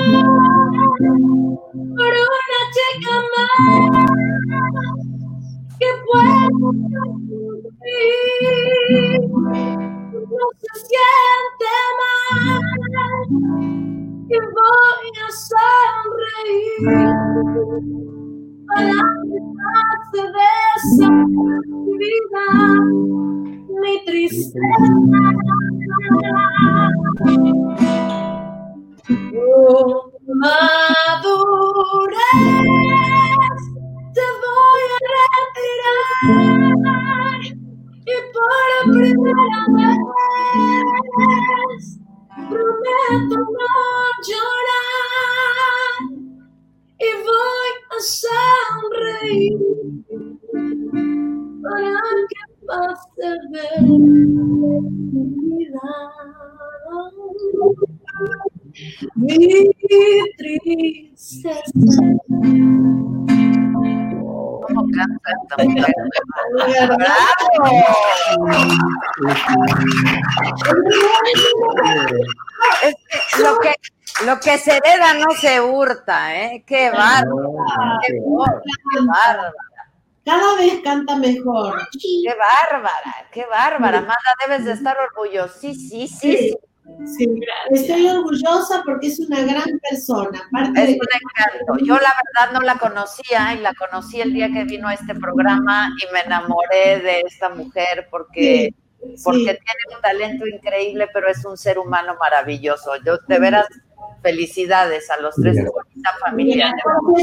[1.96, 3.56] por una chica más
[5.78, 6.44] que pueda
[7.68, 8.40] sufrir.
[10.12, 13.24] No se siente mal
[14.28, 15.28] y voy a
[16.42, 16.96] sonreír
[18.76, 20.52] pase de
[21.98, 22.46] vida
[23.80, 25.20] mi tristeza.
[29.08, 31.30] Oh, madurez,
[34.14, 37.40] te voy a retirar
[38.06, 39.98] y por primera vez
[42.48, 43.74] prometo no
[44.26, 45.94] llorar
[46.98, 49.58] y voy a sonreír
[51.62, 53.98] para que pase de mi
[55.58, 55.88] vida.
[59.14, 59.70] Mi
[60.38, 61.62] tristeza.
[64.66, 65.94] ¿Cómo canta esta mujer?
[72.82, 73.72] Es que lo que
[74.24, 76.64] lo que se hereda no se hurta, ¿eh?
[76.66, 79.52] Qué bárbara, qué voz, qué bárbara,
[80.24, 81.76] Cada vez canta mejor.
[81.92, 83.98] qué bárbara, qué bárbara.
[83.98, 84.16] Amanda,
[84.46, 86.06] debes de estar orgullosísima.
[87.04, 87.40] Sí,
[87.70, 90.40] estoy orgullosa porque es una gran persona.
[90.48, 91.84] Aparte Es de un encanto.
[91.84, 95.14] Yo la verdad no la conocía y la conocí el día que vino a este
[95.16, 98.70] programa y me enamoré de esta mujer porque,
[99.00, 99.44] Sí, porque sí.
[99.44, 102.92] tiene un talento increíble, pero es un ser humano maravilloso.
[103.04, 103.66] Yo de veras
[104.26, 106.74] felicidades a los tres, qué bonita familia.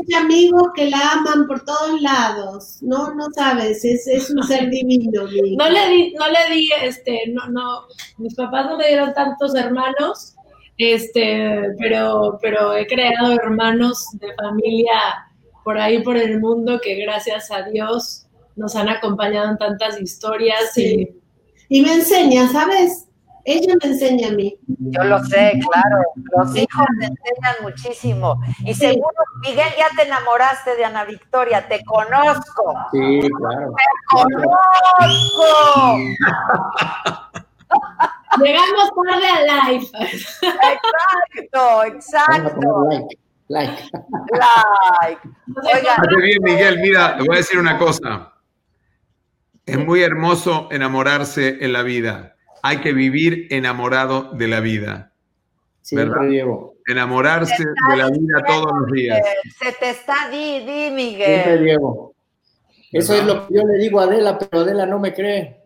[0.07, 2.77] Tiene amigos que la aman por todos lados.
[2.81, 5.23] No, no sabes, es, es un ser divino.
[5.23, 9.53] No le di, no le di, este, no, no, mis papás no me dieron tantos
[9.53, 10.35] hermanos,
[10.77, 15.27] este, pero, pero he creado hermanos de familia
[15.65, 20.71] por ahí por el mundo que gracias a Dios nos han acompañado en tantas historias
[20.73, 21.09] Sí.
[21.67, 23.07] Y me enseña, ¿sabes?
[23.45, 24.57] Ella me enseña a mí.
[24.67, 26.03] Yo lo sé, claro.
[26.37, 28.39] Los hijos te enseñan muchísimo.
[28.65, 31.67] Y seguro, Miguel, ya te enamoraste de Ana Victoria.
[31.67, 32.73] Te conozco.
[32.91, 33.73] Sí, claro.
[34.11, 35.97] ¡Conozco!
[38.37, 39.87] y llegamos tarde a live.
[40.41, 42.89] Exacto, exacto.
[42.89, 43.17] like.
[43.49, 43.89] Like.
[45.01, 45.21] Like.
[45.73, 46.79] Oigan, bien, Miguel.
[46.79, 48.33] Mira, te voy a decir una cosa.
[49.65, 52.32] Es muy hermoso enamorarse en la vida.
[52.65, 55.11] Hay que vivir enamorado de la vida.
[55.81, 56.29] Siempre, ¿Verdad?
[56.31, 56.73] Diego.
[56.87, 59.19] Enamorarse de la vida todos los días.
[59.59, 61.63] se te está, di, di, Siempre, Miguel.
[61.63, 62.13] Diego.
[62.91, 65.59] Eso es lo que yo le digo a Adela, pero Adela no me cree.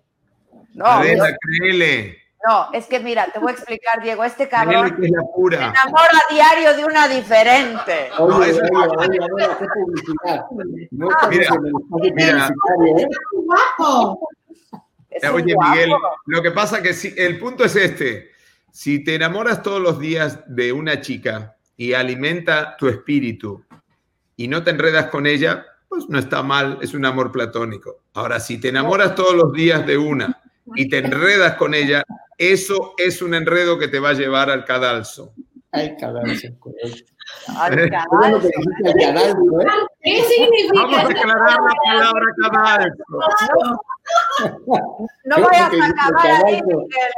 [0.74, 2.18] No, Adela, créele.
[2.48, 4.24] no, es que mira, te voy a explicar, Diego.
[4.24, 8.10] Este cabrón que es la se enamora a diario de una diferente.
[8.18, 10.45] Oye, No, eso- oye, oye, Adela, qué publicidad.
[10.91, 11.52] No Mira,
[12.15, 12.48] mira.
[12.98, 13.07] ¿eh?
[15.10, 15.56] Eh, Oye.
[15.58, 15.92] Miguel,
[16.26, 18.32] lo que pasa que si, el punto es este.
[18.72, 23.64] Si te enamoras todos los días de una chica y alimenta tu espíritu
[24.36, 28.04] y no te enredas con ella, pues no está mal, es un amor platónico.
[28.14, 30.42] Ahora, si te enamoras todos los días de una
[30.76, 32.04] y te enredas con ella,
[32.38, 35.34] eso es un enredo que te va a llevar al cadalso.
[35.72, 36.48] Ay, cadalso.
[36.60, 37.14] correcto.
[37.58, 38.52] Ay, cadalso, ¿eh?
[40.02, 40.82] ¿Qué significa?
[40.82, 43.04] Vamos a aclarar la palabra cadalso.
[45.26, 46.62] No vayas que a acabar ahí,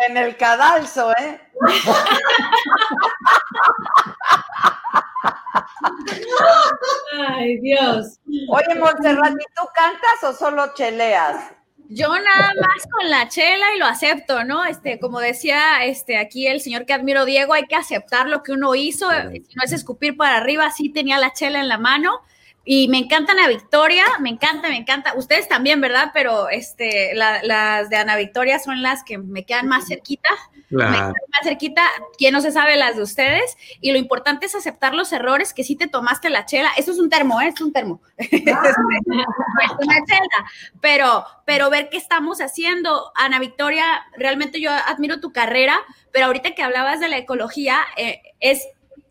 [0.08, 1.40] en el cadalso, ¿eh?
[7.30, 8.20] Ay, Dios.
[8.50, 11.52] Oye, Montserrat, ¿y tú cantas o solo cheleas?
[11.92, 14.64] Yo nada más con la chela y lo acepto, ¿no?
[14.64, 18.52] Este, como decía este, aquí el señor que admiro, Diego, hay que aceptar lo que
[18.52, 22.22] uno hizo, si no es escupir para arriba, sí tenía la chela en la mano
[22.64, 25.16] y me encanta Ana Victoria, me encanta, me encanta.
[25.16, 26.12] Ustedes también, ¿verdad?
[26.14, 30.30] Pero este, las de Ana Victoria son las que me quedan más cerquita.
[30.70, 31.84] Quedan más cerquita.
[32.18, 33.58] ¿Quién no se sabe las de ustedes?
[33.82, 36.70] Y lo importante es aceptar los errores, que sí te tomaste la chela.
[36.78, 37.48] Eso es un termo, ¿eh?
[37.48, 38.02] Es un termo.
[38.18, 40.46] es una chela.
[40.82, 43.12] Pero, pero ver qué estamos haciendo.
[43.16, 45.80] Ana Victoria, realmente yo admiro tu carrera,
[46.12, 48.68] pero ahorita que hablabas de la ecología, eh, es,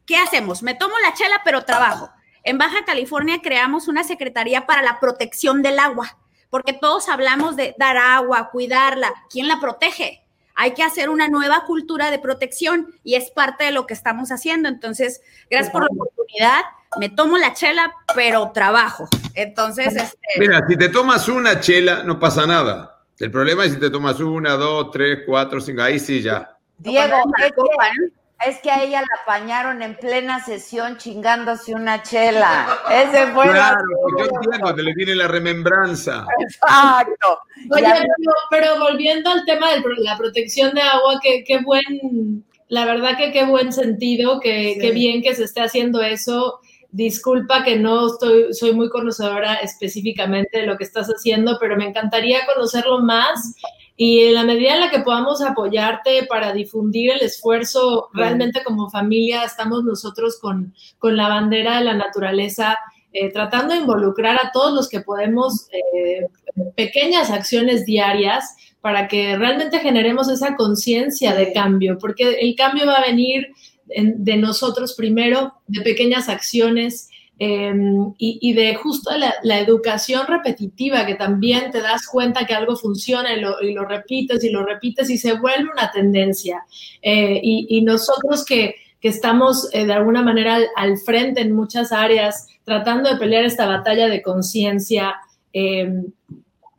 [0.07, 0.63] ¿qué hacemos?
[0.63, 2.11] Me tomo la chela, pero trabajo
[2.49, 6.17] en Baja California creamos una Secretaría para la Protección del Agua,
[6.49, 9.13] porque todos hablamos de dar agua, cuidarla.
[9.29, 10.25] ¿Quién la protege?
[10.61, 14.33] Hay que hacer una nueva cultura de protección y es parte de lo que estamos
[14.33, 14.69] haciendo.
[14.69, 16.63] Entonces, gracias por la oportunidad.
[16.99, 19.09] Me tomo la chela, pero trabajo.
[19.35, 20.19] Entonces, este...
[20.37, 23.05] mira, si te tomas una chela, no pasa nada.
[23.21, 26.57] El problema es si te tomas una, dos, tres, cuatro, cinco, ahí sí ya.
[26.79, 32.69] Diego, es que a ella la apañaron en plena sesión chingándose una chela.
[32.91, 33.81] Ese fue Claro,
[34.17, 36.25] yo entiendo, te le viene la remembranza.
[36.41, 37.41] Exacto.
[37.71, 42.85] Oye, pero, pero, volviendo al tema de la protección de agua, qué, qué buen, la
[42.85, 46.61] verdad que qué buen sentido, que qué bien que se esté haciendo eso.
[46.91, 51.87] Disculpa que no estoy, soy muy conocedora específicamente de lo que estás haciendo, pero me
[51.87, 53.57] encantaría conocerlo más
[54.01, 58.89] y en la medida en la que podamos apoyarte para difundir el esfuerzo, realmente como
[58.89, 62.79] familia estamos nosotros con, con la bandera de la naturaleza,
[63.13, 66.29] eh, tratando de involucrar a todos los que podemos eh,
[66.77, 72.95] pequeñas acciones diarias para que realmente generemos esa conciencia de cambio, porque el cambio va
[72.95, 73.49] a venir
[73.85, 77.09] de nosotros primero, de pequeñas acciones
[77.41, 83.33] Em, y, de justo la, educación repetitiva, que también te das cuenta que algo funciona
[83.33, 86.65] y lo, repites y lo repites y se vuelve una tendencia.
[87.01, 92.49] Eh, y, nosotros que, que estamos eh, de alguna manera al, frente en muchas áreas,
[92.65, 95.15] tratando de pelear esta batalla de conciencia,
[95.53, 96.07] em,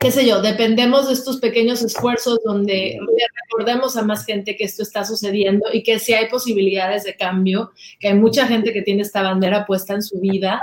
[0.00, 2.98] qué sé yo, dependemos de estos pequeños esfuerzos donde
[3.42, 7.70] recordemos a más gente que esto está sucediendo y que si hay posibilidades de cambio,
[7.98, 10.62] que hay mucha gente que tiene esta bandera puesta en su vida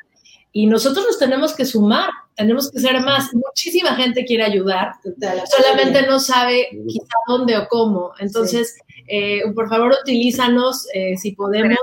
[0.52, 3.32] y nosotros nos tenemos que sumar, tenemos que ser más.
[3.32, 4.94] Muchísima gente quiere ayudar,
[5.56, 8.14] solamente no sabe quizá dónde o cómo.
[8.18, 8.76] Entonces,
[9.08, 11.78] eh, por favor, utilízanos eh, si podemos,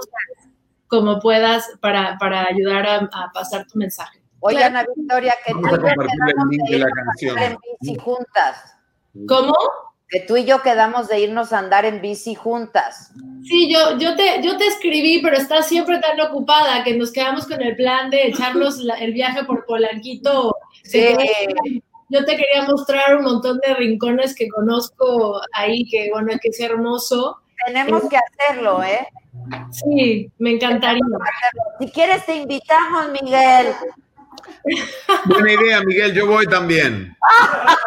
[0.88, 4.23] como puedas, para, para ayudar a pasar tu mensaje.
[4.46, 8.76] Oye, Ana Victoria, que tú y yo quedamos de irnos a andar en bici juntas.
[9.26, 9.54] ¿Cómo?
[10.06, 13.10] Que tú y yo quedamos de irnos a andar en bici juntas.
[13.42, 17.46] Sí, yo, yo, te, yo te escribí, pero estás siempre tan ocupada que nos quedamos
[17.46, 20.54] con el plan de echarnos el viaje por Polanquito.
[20.82, 21.16] Sí.
[22.10, 26.60] Yo te quería mostrar un montón de rincones que conozco ahí, que bueno, que es
[26.60, 27.38] hermoso.
[27.64, 29.08] Tenemos que hacerlo, ¿eh?
[29.70, 31.00] Sí, me encantaría.
[31.80, 33.68] Si quieres, te invitamos, Miguel.
[35.26, 37.16] Buena idea, Miguel, yo voy también.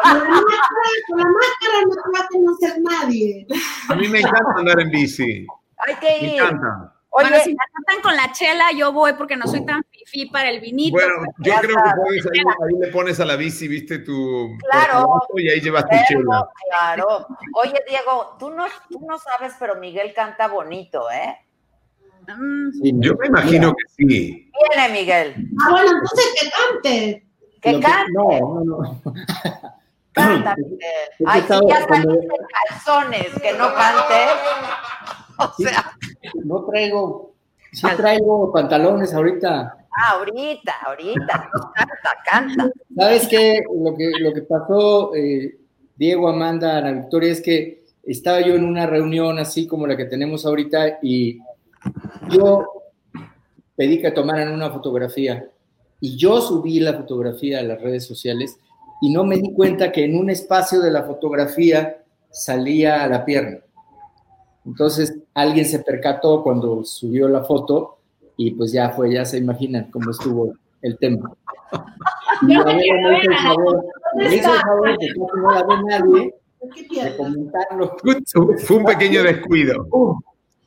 [0.04, 3.48] Con la máscara no te va a conocer nadie.
[3.90, 5.46] A mí me encanta andar en bici.
[5.86, 6.22] Hay que ir.
[6.22, 6.94] Me encanta.
[7.10, 10.28] Oye, bueno, si la cantan con la chela, yo voy porque no soy tan fifí
[10.28, 10.98] para el vinito.
[10.98, 14.56] Bueno, yo creo que puedes, ahí, ahí, le pones a la bici, viste, tu...
[14.70, 15.08] Claro.
[15.36, 16.48] Y ahí llevas tu chela.
[16.70, 17.26] Claro.
[17.54, 21.47] Oye, Diego, tú no, tú no sabes, pero Miguel canta bonito, ¿eh?
[22.82, 24.52] Sí, yo me imagino que sí.
[24.76, 25.50] Viene, Miguel.
[25.62, 27.28] Ah, bueno, entonces que cante.
[27.62, 28.12] Que cante.
[28.14, 29.02] No, no, no.
[30.12, 30.80] Canta, Miguel.
[31.28, 34.26] Ay, sí, ya saliste en calzones, que no cante.
[35.40, 35.96] O sea.
[36.46, 37.36] No traigo,
[37.72, 39.78] sí traigo pantalones ahorita.
[39.96, 41.50] Ah, ahorita, ahorita.
[41.76, 42.72] Canta, canta.
[42.96, 43.62] ¿Sabes qué?
[43.72, 45.60] Lo que, lo que pasó, eh,
[45.96, 50.06] Diego, Amanda, Ana Victoria, es que estaba yo en una reunión así como la que
[50.06, 51.40] tenemos ahorita y
[52.30, 52.66] yo
[53.76, 55.50] pedí que tomaran una fotografía
[56.00, 58.58] y yo subí la fotografía a las redes sociales
[59.02, 63.60] y no me di cuenta que en un espacio de la fotografía salía la pierna.
[64.66, 68.00] Entonces alguien se percató cuando subió la foto
[68.36, 71.32] y pues ya fue, ya se imaginan cómo estuvo el tema.
[72.48, 73.86] Y a ver, me hizo el favor,
[74.16, 76.34] me hizo el favor que no la ve nadie
[77.04, 77.98] de comentarlo.
[78.58, 79.88] Fue un pequeño descuido.
[79.92, 80.20] Uh,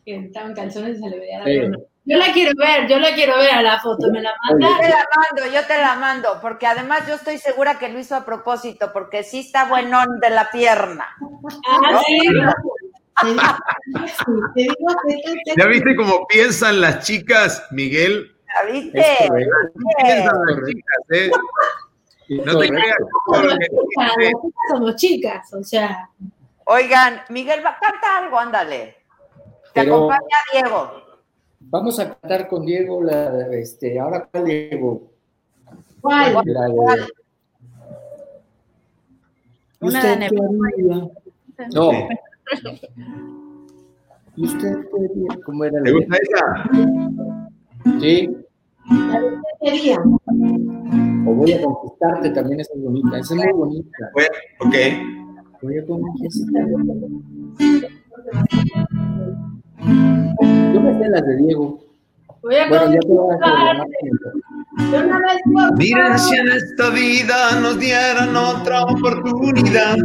[0.05, 1.61] que estaba en calzones y se le veía la sí.
[2.05, 4.69] Yo la quiero ver, yo la quiero ver a la foto, me la manda.
[4.69, 7.99] Yo te la mando, yo te la mando, porque además yo estoy segura que lo
[7.99, 11.07] hizo a propósito, porque sí está buenón de la pierna.
[11.69, 12.19] Ah, sí.
[15.57, 18.35] ¿Ya viste cómo piensan las chicas, Miguel?
[18.49, 19.05] ¿Ya viste?
[20.03, 21.31] Piensan las chicas, ¿eh?
[22.45, 22.97] No te creas.
[23.27, 23.63] Somos chicas,
[24.17, 24.25] dice.
[24.25, 26.09] las chicas somos chicas, o sea,
[26.73, 29.00] Oigan, Miguel, canta algo, ándale.
[29.73, 30.91] Te Pero- acompaña Diego.
[31.61, 35.03] Vamos a cantar con Diego, la, este, ahora cuál Diego.
[36.01, 36.35] ¿Cuál?
[36.45, 37.07] La de-
[39.81, 40.31] Una ¿Usted de?
[41.75, 41.91] No.
[44.37, 45.43] ¿Y usted qué?
[45.45, 45.79] ¿Cómo era?
[45.79, 46.71] la ¿Te gusta esa?
[48.01, 48.29] Sí,
[48.89, 49.29] La de
[49.61, 49.99] qué quería.
[50.01, 54.11] o voy a conquistarte también, esa es bonita, esa es muy bonita.
[54.15, 54.31] Bueno,
[54.61, 54.75] ok.
[55.63, 56.75] Voy a conquistarte.
[61.01, 61.79] Yo me sé las de Diego.
[62.43, 63.79] voy a Bueno, ya te voy a hacer la contar.
[63.79, 64.91] más.
[64.91, 69.97] De una vez por Miren si en esta vida nos dieran otra oportunidad.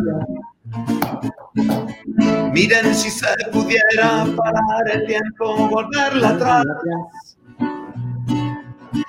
[2.54, 6.66] Miren si se pudiera parar el tiempo, volverla atrás.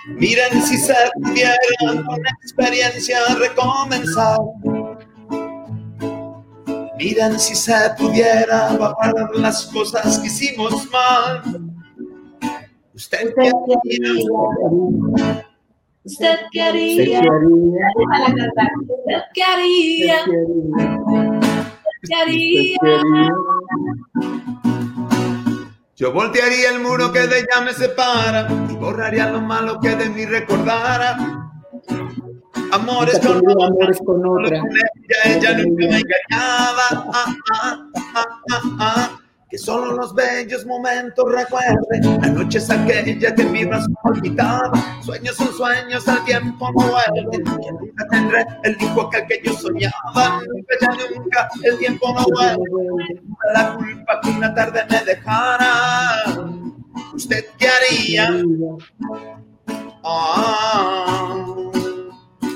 [0.08, 1.56] Miren si se pudiera
[2.06, 4.38] con experiencia recomenzar.
[6.98, 11.65] Miren si se pudiera parar las cosas que hicimos mal.
[12.96, 14.32] Usted Usted qué haría?
[16.04, 17.18] ¿Usted qué ¿Qué haría?
[17.18, 17.86] haría?
[17.98, 18.68] Déjala cantar.
[18.80, 20.22] ¿Usted ¿Qué ¿Qué haría?
[20.22, 21.40] haría?
[22.08, 22.78] ¿Qué haría?
[25.96, 30.08] Yo voltearía el muro que de ella me separa y borraría lo malo que de
[30.10, 31.16] mí recordara.
[32.72, 34.56] Amores con otra, amores con otra.
[34.56, 36.86] ella, ella nunca me engañaba.
[37.12, 39.20] Ah, ah, ah, ah, ah.
[39.48, 43.86] Que solo los bellos momentos recuerde las noches aquellas que en mi brazo.
[45.02, 47.30] Sueños son sueños, el tiempo no vuelve.
[47.30, 50.40] Que nunca tendré el hijo aquel que yo soñaba.
[50.48, 53.22] Nunca, ya nunca, el tiempo no vuelve
[53.54, 56.24] la culpa que una tarde me dejara.
[57.14, 58.30] ¿Usted qué haría?
[60.02, 61.46] Ah,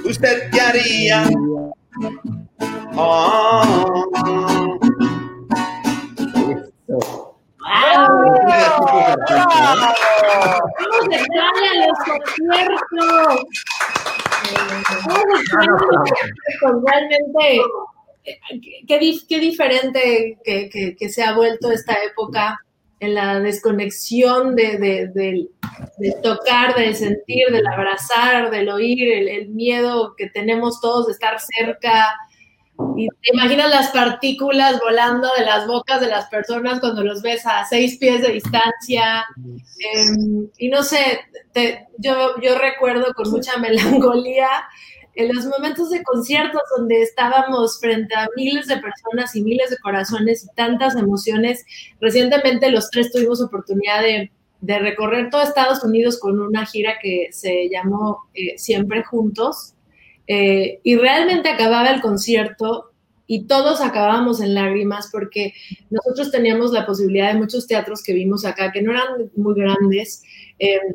[0.05, 1.31] ¿Usted qué haría?
[2.97, 3.95] Ah,
[6.91, 8.51] Vamos
[11.21, 13.41] a los conciertos.
[16.85, 17.61] Realmente,
[18.87, 18.99] qué,
[19.29, 22.59] qué diferente que, que- que se ha vuelto esta época
[23.01, 25.09] en la desconexión de, de-
[25.99, 31.39] de tocar, del sentir, del abrazar, del oír, el miedo que tenemos todos de estar
[31.41, 32.15] cerca.
[32.97, 37.47] Y te imaginas las partículas volando de las bocas de las personas cuando los ves
[37.47, 39.25] a seis pies de distancia.
[39.79, 41.21] Eh, y no sé,
[41.53, 44.49] te- yo, yo recuerdo con mucha melancolía
[45.15, 49.79] en los momentos de conciertos donde estábamos frente a miles de personas y miles de
[49.79, 51.65] corazones y tantas emociones.
[52.01, 54.31] Recientemente los tres tuvimos oportunidad de,
[54.61, 59.75] de recorrer todo Estados Unidos con una gira que se llamó eh, Siempre Juntos.
[60.33, 62.93] Eh, y realmente acababa el concierto
[63.27, 65.55] y todos acabábamos en lágrimas porque
[65.91, 70.23] nosotros teníamos la posibilidad de muchos teatros que vimos acá, que no eran muy grandes,
[70.61, 70.95] eh,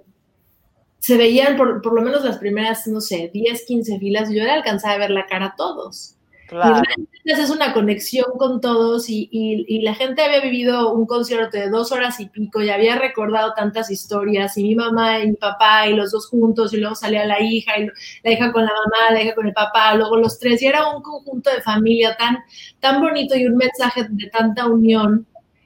[0.99, 4.44] se veían por, por, lo menos las primeras, no sé, 10, 15 filas, y yo
[4.45, 6.14] le alcanzaba a ver la cara a todos.
[6.47, 6.81] Claro.
[7.23, 11.57] Y es una conexión con todos y, y, y, la gente había vivido un concierto
[11.57, 15.35] de dos horas y pico y había recordado tantas historias y mi mamá y mi
[15.35, 17.88] papá y los dos juntos y luego salía la hija y
[18.23, 20.88] la hija con la mamá, la hija con el papá, luego los tres y era
[20.88, 22.38] un conjunto de familia tan,
[22.80, 25.26] tan bonito y un mensaje de tanta unión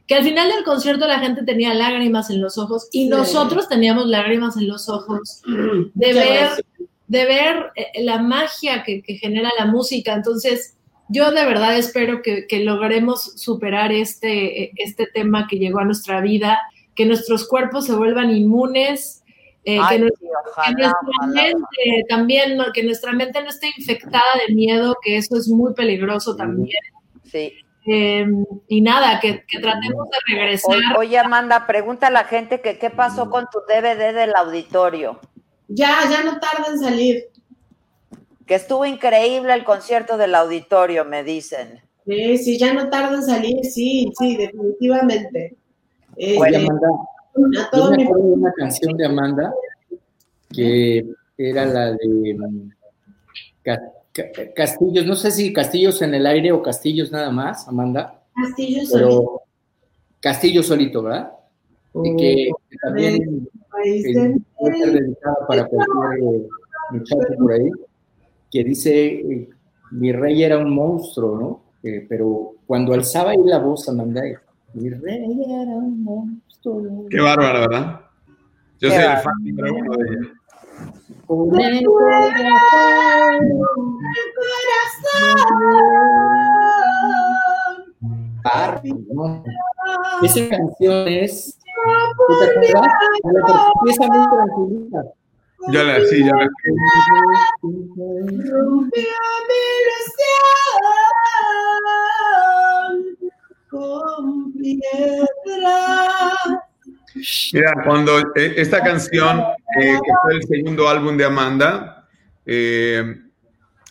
[0.09, 3.09] que al final del concierto la gente tenía lágrimas en los ojos y sí.
[3.09, 6.49] nosotros teníamos lágrimas en los ojos de ver,
[7.09, 10.13] de ver la magia que, que, genera la música.
[10.13, 10.77] Entonces,
[11.09, 16.21] yo de verdad espero que, que logremos superar este, este tema que llegó a nuestra
[16.21, 16.59] vida,
[16.95, 19.23] que nuestros cuerpos se vuelvan inmunes.
[19.65, 21.33] Eh, Ay, que, nuestra, sí, ojalá, que, nuestra, ojalá.
[21.33, 25.73] mente también, no, que nuestra mente no esté infectada de miedo, que eso es muy
[25.73, 26.77] peligroso también.
[27.23, 27.53] Sí.
[27.87, 28.27] Eh,
[28.67, 30.75] y nada, que, que, tratemos de regresar.
[30.75, 35.19] Oye, oye, Amanda, pregunta a la gente que qué pasó con tu DVD del auditorio.
[35.69, 37.29] Ya, ya no tarda en salir.
[38.45, 41.81] Que estuvo increíble el concierto del auditorio, me dicen.
[42.05, 45.55] Sí, sí, ya no tarda en salir, sí, sí, definitivamente.
[46.17, 46.87] Oye, Amanda,
[47.35, 49.53] yo me acuerdo de una canción de Amanda
[50.51, 51.05] que
[51.37, 52.69] era la de um,
[54.55, 58.23] Castillos, no sé si Castillos en el aire o Castillos nada más, Amanda.
[58.35, 59.41] Castillos pero solito.
[60.19, 61.31] Castillo solito, ¿verdad?
[61.93, 63.47] Oh, y que, que también
[63.85, 66.47] eh, puede ser dedicada para cualquier eh,
[66.91, 67.71] muchacho por ahí,
[68.51, 69.49] que dice, eh,
[69.91, 71.63] mi rey era un monstruo, ¿no?
[72.09, 74.21] pero cuando alzaba ahí la voz, Amanda,
[74.73, 77.07] Mi rey era un monstruo.
[77.09, 78.01] Qué bárbara, ¿verdad?
[78.79, 79.23] Yo Qué soy el bárbaro.
[79.23, 80.33] fan número uno de ella.
[81.25, 82.49] Con el corazón.
[89.13, 89.43] No.
[90.23, 91.59] Esa canción es.
[92.29, 92.81] ¿Tú te acuerdas?
[92.81, 94.99] Vale, porque Empieza muy tranquilita.
[95.71, 96.47] Yo la, sí, yo la
[97.61, 99.03] Rompió
[99.47, 100.37] mi ilusión
[103.69, 105.77] con piedra.
[107.53, 112.07] Mira, cuando eh, esta canción, eh, que fue el segundo álbum de Amanda,
[112.45, 113.21] eh,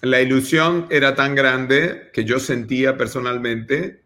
[0.02, 4.05] la ilusión era tan grande que yo sentía personalmente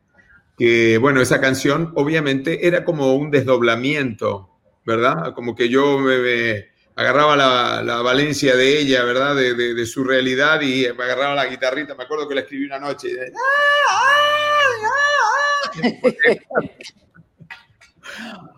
[0.59, 4.51] que, bueno, esa canción obviamente era como un desdoblamiento,
[4.85, 5.35] ¿verdad?
[5.35, 6.67] Como que yo me, me
[6.97, 9.35] agarraba la, la valencia de ella, ¿verdad?
[9.35, 11.95] De, de- de su realidad y me agarraba la guitarrita.
[11.95, 13.09] Me acuerdo que la escribí una noche.
[13.11, 13.33] y de-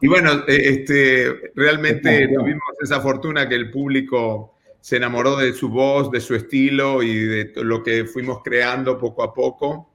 [0.00, 5.68] Y bueno, eh, este, realmente tuvimos esa fortuna que el público se enamoró de su
[5.70, 9.93] voz, de su estilo y de lo que fuimos creando poco a poco.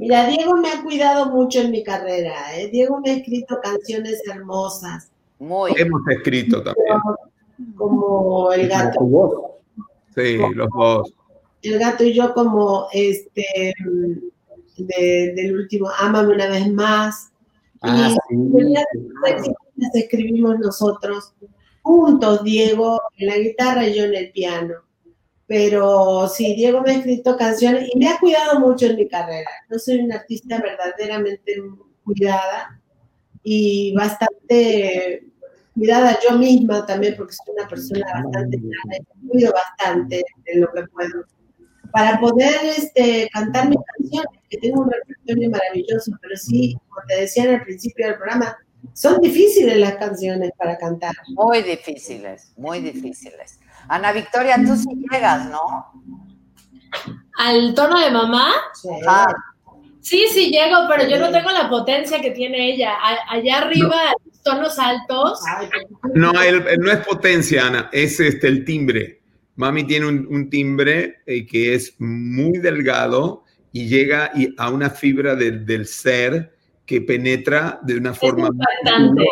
[0.00, 2.32] Mira, Diego me ha cuidado mucho en mi carrera.
[2.58, 2.68] ¿eh?
[2.72, 5.72] Diego me ha escrito canciones hermosas, Muy.
[5.76, 6.96] Hemos escrito también,
[7.76, 9.34] como El gato, voz.
[10.14, 11.12] sí, los dos.
[11.62, 13.44] El gato y yo, como este
[14.78, 17.30] de- del último Ámame una vez más.
[17.82, 18.74] Ah, Y sí.
[19.76, 21.34] las escribimos nosotros
[21.82, 24.74] juntos, Diego en la guitarra y yo en el piano.
[25.50, 29.50] Pero sí, Diego me ha escrito canciones y me ha cuidado mucho en mi carrera.
[29.68, 31.56] Yo soy una artista verdaderamente
[32.04, 32.80] cuidada
[33.42, 35.24] y bastante
[35.74, 40.84] cuidada yo misma también, porque soy una persona bastante me cuido bastante en lo que
[40.84, 41.24] puedo.
[41.90, 47.22] Para poder este, cantar mis canciones, que tengo un repertorio maravilloso, pero sí, como te
[47.22, 48.56] decía en el principio del programa,
[48.92, 51.16] son difíciles las canciones para cantar.
[51.34, 53.58] Muy difíciles, muy difíciles.
[53.88, 55.86] Ana Victoria, tú sí llegas, ¿no?
[57.38, 58.52] Al tono de mamá,
[59.08, 59.32] Ah,
[60.00, 62.94] sí, sí llego, pero yo no tengo la potencia que tiene ella.
[63.28, 63.96] Allá arriba,
[64.42, 65.40] tonos altos.
[66.14, 69.20] No, el- el- no es potencia, Ana, es este, el timbre.
[69.56, 74.90] Mami tiene un, un timbre eh, que es muy delgado y llega y- a una
[74.90, 79.24] fibra del- del ser que penetra de una Es forma muy impactante.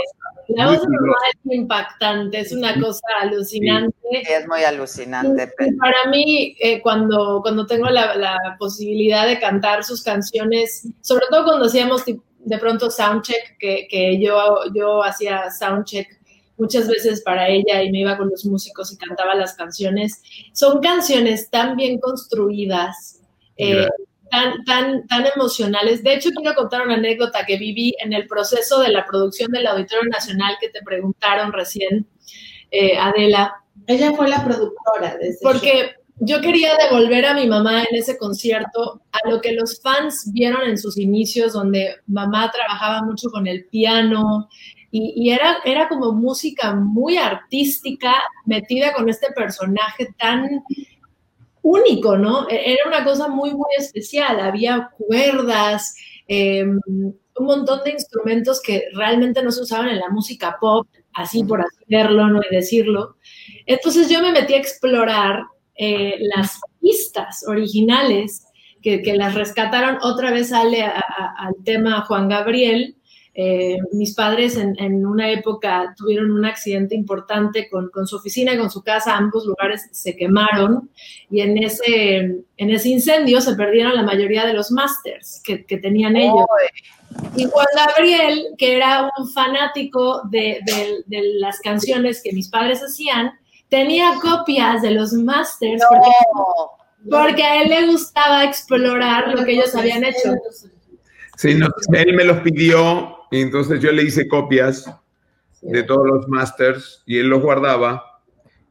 [0.48, 1.26] La voz de mamá fibrosa.
[1.44, 3.94] es impactante, es una cosa alucinante.
[4.10, 5.52] sí, es muy alucinante.
[5.60, 11.26] Y Para mí, eh, cuando, cuando tengo la, la posibilidad de cantar sus canciones, sobre
[11.30, 16.18] todo cuando hacíamos de pronto soundcheck, que, que yo, yo hacía soundcheck
[16.56, 20.22] muchas veces para ella y me iba con los músicos y cantaba las canciones,
[20.52, 23.20] son canciones tan bien construidas,
[23.56, 23.86] eh.
[24.30, 26.02] Tan, tan, tan emocionales.
[26.02, 29.66] De hecho, quiero contar una anécdota que viví en el proceso de la producción del
[29.66, 32.06] Auditorio Nacional que te preguntaron recién,
[32.70, 33.54] eh, Adela.
[33.86, 35.52] Ella fue la productora de ese show.
[35.52, 40.30] Porque yo quería devolver a mi mamá en ese concierto a lo que los fans
[40.32, 44.48] vieron en sus inicios, donde mamá trabajaba mucho con el piano
[44.90, 48.14] y, y era, era como música muy artística
[48.46, 50.62] metida con este personaje tan
[51.68, 52.48] único, ¿no?
[52.48, 54.40] E- Era una cosa muy, muy especial.
[54.40, 55.94] Había cuerdas,
[56.26, 61.44] eh, un montón de instrumentos que realmente no se usaban en la música pop, así
[61.44, 62.40] por así verlo, ¿no?
[62.48, 63.16] Y decirlo.
[63.66, 65.42] Entonces yo me metí a explorar
[65.76, 68.44] eh, las pistas originales
[68.82, 69.98] que, las rescataron.
[70.02, 72.96] Otra vez sale al tema Juan Gabriel.
[73.34, 78.54] Eh, mis padres en, en una época tuvieron un accidente importante con, con su oficina
[78.54, 80.90] y con su casa, ambos lugares se quemaron
[81.30, 82.16] y en ese,
[82.56, 86.46] en ese incendio se perdieron la mayoría de los masters que, que tenían ellos.
[87.36, 92.82] Y Juan Gabriel, que era un fanático de, de- de las canciones que mis padres
[92.82, 93.32] hacían,
[93.68, 96.10] tenía copias de los masters porque,
[97.04, 100.34] No, porque a él le gustaba explorar lo que ellos habían hecho.
[101.38, 104.92] Sí, no, él me los pidió y entonces yo le hice copias
[105.62, 108.02] de todos los masters y él los guardaba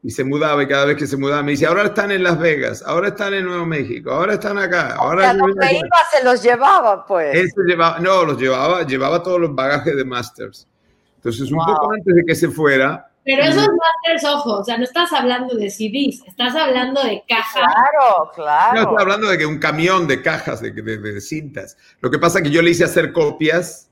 [0.02, 2.38] y se mudaba y cada vez que se mudaba me dice, ahora están en Las
[2.38, 5.32] Vegas, ahora están en Nuevo México, ahora están acá, ahora...
[5.32, 7.34] donde iba se los llevaba, pues.
[7.34, 10.68] Él se llevaba, no, los llevaba, llevaba todos los bagajes de masters.
[11.16, 11.66] Entonces, un Wow.
[11.74, 15.54] poco antes de que se fuera, Pero esos masters, ojo, o sea, no estás hablando
[15.54, 17.60] de CDs, estás hablando de caja.
[17.60, 18.80] Claro, no, claro.
[18.80, 21.76] estoy hablando de que un camión de cajas de, de- de cintas.
[22.00, 23.90] Lo que pasa es que yo le hice hacer copias.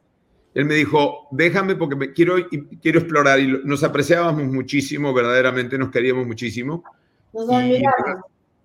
[0.54, 2.36] Él me dijo, déjame porque me quiero,
[2.80, 3.38] quiero explorar.
[3.38, 6.82] Y nos apreciábamos muchísimo, verdaderamente nos queríamos muchísimo.
[7.34, 7.46] Nos.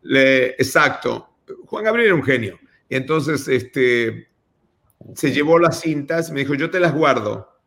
[0.04, 1.32] Le- exacto.
[1.66, 2.58] Juan Gabriel era un genio.
[2.88, 4.30] Y entonces, este,
[5.16, 7.60] se llevó las cintas, me dijo, yo te las guardo.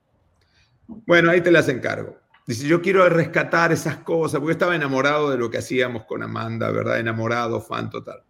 [0.86, 2.16] Bueno, ahí te las encargo.
[2.46, 6.70] Dice, yo quiero rescatar esas cosas, porque estaba enamorado de lo que hacíamos con Amanda,
[6.70, 6.98] ¿verdad?
[6.98, 8.22] Enamorado, fan total.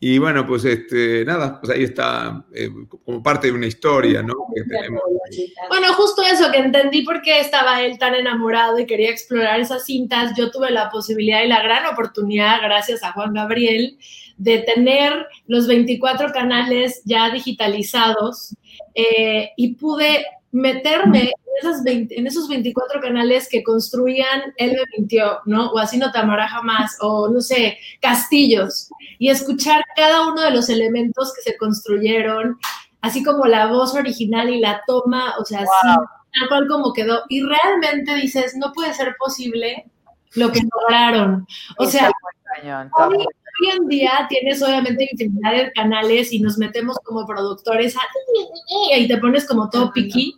[0.00, 2.70] Y bueno, pues este, nada, pues ahí está eh,
[3.04, 4.34] como parte de una historia, ¿no?
[4.54, 5.02] Que tenemos.
[5.68, 9.84] Bueno, justo eso, que entendí por qué estaba él tan enamorado y quería explorar esas
[9.84, 10.34] cintas.
[10.36, 13.98] Yo tuve la posibilidad y la gran oportunidad, gracias a Juan Gabriel,
[14.36, 18.54] de tener los 24 canales ya digitalizados
[18.94, 25.40] eh, y pude meterme esas 20 en, esos 24 canales que construían Él me mintió,
[25.46, 25.70] ¿no?
[25.70, 30.50] O así no te amará jamás, o no sé, castillos, y escuchar cada uno de
[30.50, 32.58] los elementos que se construyeron,
[33.00, 35.88] así como la voz original y la toma, o sea, así,
[36.40, 37.22] tal cual como quedó.
[37.28, 39.86] Y realmente dices, no puede ser posible
[40.34, 41.46] lo que lograron.
[41.78, 42.10] O sea,
[42.64, 48.00] hoy, hoy en día tienes obviamente infinidad de canales y nos metemos como productores a,
[48.96, 50.37] y te pones como todo piqui.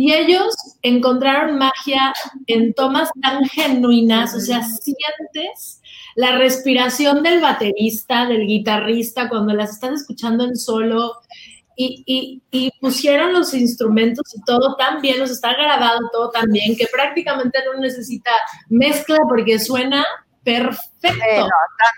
[0.00, 2.14] Y ellos encontraron magia
[2.46, 5.82] en tomas tan genuinas, o sea, sientes
[6.16, 11.16] la respiración del baterista, del guitarrista, cuando las estás escuchando en solo,
[11.76, 12.40] y,
[12.80, 17.58] pusieron los instrumentos y todo tan bien, los está grabado todo tan bien, que prácticamente
[17.66, 18.30] no necesita
[18.70, 20.06] mezcla porque suena
[20.42, 20.89] perfecto.
[21.08, 21.48] Están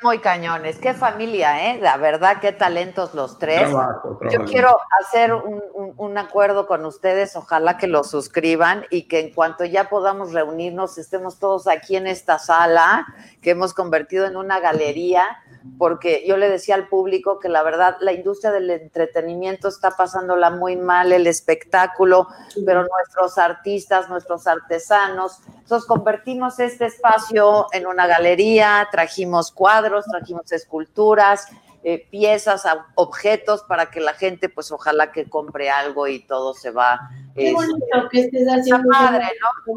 [0.03, 0.79] muy cañones.
[0.79, 1.81] Qué familia, ¿eh?
[1.81, 3.69] La verdad, qué talentos los tres.
[3.69, 4.31] Trabajo, trabajo.
[4.31, 9.21] Yo quiero hacer un, un, un, acuerdo con ustedes, ojalá que lo suscriban y que
[9.21, 13.07] en cuanto ya podamos reunirnos, estemos todos aquí en esta sala
[13.41, 15.39] que hemos convertido en una galería
[15.79, 20.51] porque yo le decía al público que la verdad la industria del entretenimiento está pasándola
[20.51, 22.29] muy mal, el espectáculo,
[22.67, 30.53] pero nuestros artistas, nuestros artesanos, entonces convertimos este espacio en una galería, trajimos cuadros, trajimos
[30.53, 31.49] esculturas,
[31.85, 32.65] eh, piezas,
[32.95, 37.11] objetos para que la gente, pues ojalá que compre algo y todo se va.
[37.35, 38.89] Qué eh, bonito que estés haciendo.
[38.93, 39.75] Está padre, ¿no?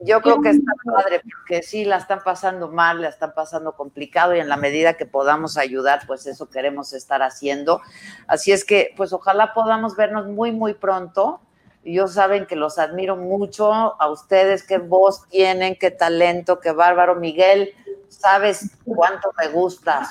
[0.00, 4.34] Yo creo que está padre, porque sí la están pasando mal, la están pasando complicado
[4.34, 7.80] y en la medida que podamos ayudar, pues eso queremos estar haciendo.
[8.26, 11.40] Así es que, pues ojalá podamos vernos muy, muy pronto.
[11.82, 16.72] Y yo saben que los admiro mucho a ustedes, qué voz tienen, qué talento, qué
[16.72, 17.14] bárbaro.
[17.14, 17.74] Miguel,
[18.10, 20.08] sabes cuánto me gustas.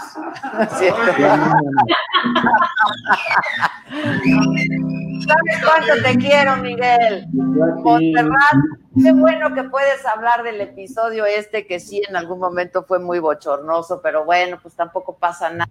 [5.28, 7.28] ¿Sabes cuánto te quiero, Miguel?
[7.34, 8.56] Montserrat,
[9.02, 13.20] qué bueno que puedes hablar del episodio este que sí en algún momento fue muy
[13.20, 15.70] bochornoso, pero bueno, pues tampoco pasa nada.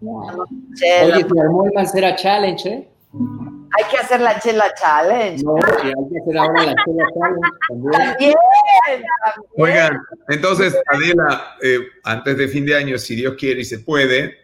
[0.00, 2.88] Oye, te armó el Mancera Challenge, ¿eh?
[3.12, 5.42] Hay que hacer la chela challenge.
[5.42, 7.92] No, hay que hacer ahora la chela challenge también.
[7.92, 8.34] También,
[9.24, 9.50] también.
[9.56, 14.36] Oigan, entonces, Adela, eh, antes de fin de año, si Dios quiere y se puede,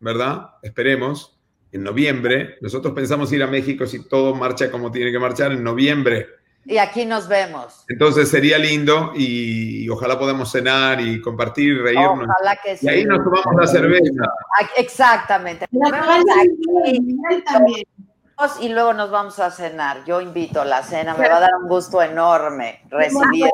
[0.00, 0.50] ¿verdad?
[0.62, 1.38] Esperemos,
[1.72, 5.62] en noviembre, nosotros pensamos ir a México si todo marcha como tiene que marchar en
[5.62, 6.26] noviembre.
[6.68, 7.84] Y aquí nos vemos.
[7.88, 12.26] Entonces sería lindo y, y ojalá podamos cenar y compartir, reírnos.
[12.28, 12.86] Ojalá que sí.
[12.86, 14.24] Y ahí nos tomamos la cerveza.
[14.76, 15.66] Exactamente.
[15.70, 17.44] La Nos vemos aquí.
[17.44, 17.84] También.
[18.60, 20.04] y luego nos vamos a cenar.
[20.04, 23.50] Yo invito a la cena, me va a dar un gusto enorme recibir.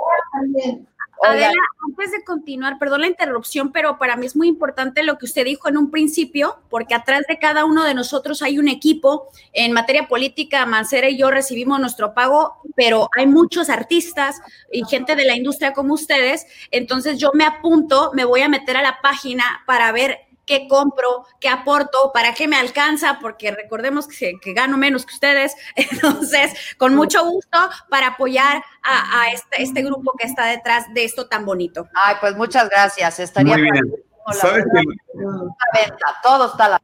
[1.22, 1.52] Adela,
[1.88, 5.44] antes de continuar, perdón la interrupción, pero para mí es muy importante lo que usted
[5.44, 9.28] dijo en un principio, porque atrás de cada uno de nosotros hay un equipo.
[9.52, 14.40] En materia política, Mancera y yo recibimos nuestro pago, pero hay muchos artistas
[14.72, 16.46] y gente de la industria como ustedes.
[16.70, 21.24] Entonces yo me apunto, me voy a meter a la página para ver qué compro,
[21.40, 25.54] qué aporto, para qué me alcanza, porque recordemos que, que gano menos que ustedes.
[25.76, 27.58] Entonces, con mucho gusto
[27.88, 31.88] para apoyar a, a este, este grupo que está detrás de esto tan bonito.
[32.04, 33.20] ay, pues muchas gracias.
[33.20, 33.92] Estaría Muy bien.
[34.26, 36.82] la ¿Sabes verdad, que, la venta, todo está a la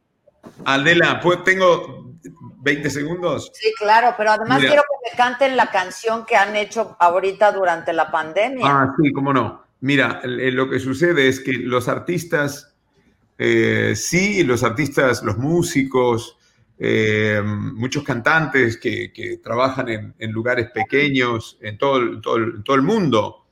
[0.65, 2.13] Adela, pues tengo
[2.61, 3.51] 20 segundos?
[3.55, 4.71] Sí, claro, pero además Mira.
[4.71, 8.67] quiero que me canten la canción que han hecho ahorita durante la pandemia.
[8.67, 9.65] Ah, sí, cómo no.
[9.81, 12.75] Mira, lo que sucede es que los artistas,
[13.39, 16.37] eh, sí, los artistas, los músicos,
[16.79, 22.55] eh, muchos cantantes que, que trabajan en, en lugares pequeños en todo, el- todo el-
[22.57, 23.47] en todo el mundo,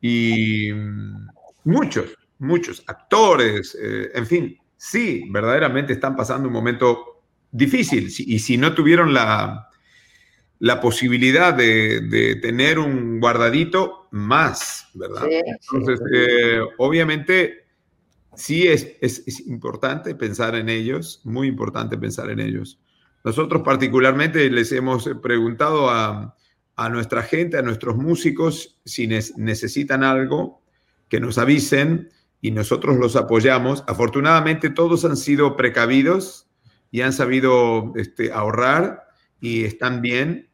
[0.00, 1.28] y mm,
[1.64, 2.06] muchos,
[2.38, 8.74] muchos actores, eh, en fin, sí, verdaderamente están pasando un momento difícil, y si no
[8.74, 9.68] tuvieron la,
[10.58, 15.22] la posibilidad de, de tener un guardadito más, ¿verdad?
[15.28, 17.64] Sí, Entonces, eh, obviamente,
[18.40, 22.80] sí es, es, es importante pensar en ellos, muy importante pensar en ellos.
[23.22, 26.34] Nosotros particularmente les hemos preguntado a,
[26.76, 30.62] a nuestra gente, a nuestros músicos, si necesitan algo,
[31.08, 32.08] que nos avisen
[32.40, 33.84] y nosotros los apoyamos.
[33.86, 36.46] Afortunadamente todos han sido precavidos
[36.90, 39.04] y han sabido este, ahorrar
[39.40, 40.48] y están bien,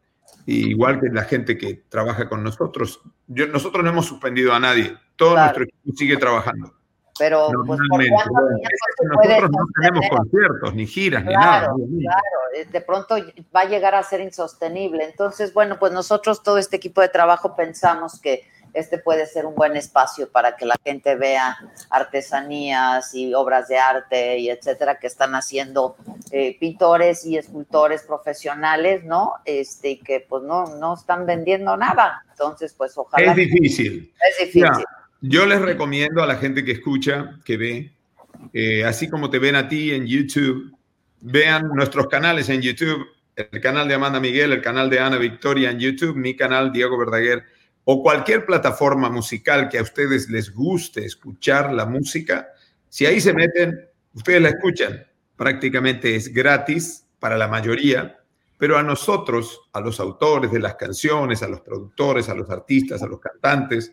[0.47, 3.01] igual que la gente que trabaja con nosotros.
[3.29, 5.45] Yo, nosotros no hemos suspendido a nadie, todo Claro.
[5.59, 6.75] nuestro equipo sigue trabajando.
[7.19, 8.17] Pero pues, ¿por Bueno,
[9.17, 11.61] nosotros no tenemos conciertos, ni giras, ni nada.
[11.61, 13.17] Claro, eh, de pronto
[13.55, 15.05] va a llegar a ser insostenible.
[15.05, 18.45] Entonces, bueno, pues nosotros, todo este equipo de trabajo, pensamos que
[18.77, 21.57] este puede ser un buen espacio para que la gente vea
[21.89, 25.97] artesanías y obras de arte y etcétera que están haciendo
[26.31, 29.35] eh, pintores y escultores profesionales, ¿no?
[29.47, 32.25] Este, y que pues no, no están vendiendo nada.
[32.31, 33.31] Entonces, pues ojalá.
[33.31, 34.13] Es difícil.
[34.31, 34.85] Es difícil.
[35.21, 37.93] Yo les recomiendo a la gente que escucha, que ve,
[38.53, 40.77] eh, así como te ven a ti en YouTube,
[41.21, 45.71] vean nuestros canales en YouTube, el canal de Amanda Miguel, el canal de Ana Victoria
[45.71, 47.45] en YouTube, mi canal Diego Verdaguer,
[47.85, 52.49] o cualquier plataforma musical que a ustedes les guste escuchar la música.
[52.89, 53.79] Si ahí se meten,
[54.13, 55.07] ustedes la escuchan.
[55.37, 58.19] Prácticamente es gratis para la mayoría,
[58.59, 63.03] pero a nosotros, a los autores de las canciones, a los productores, a los artistas,
[63.03, 63.93] a los cantantes,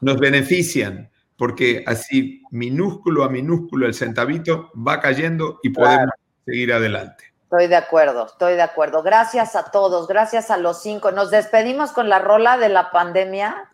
[0.00, 6.10] nos benefician porque así minúsculo a minúsculo el centavito va cayendo y podemos
[6.44, 7.24] seguir adelante.
[7.44, 9.02] Estoy de acuerdo, estoy de acuerdo.
[9.02, 11.12] Gracias a todos, gracias a los cinco.
[11.12, 13.70] Nos despedimos con la rola de la pandemia.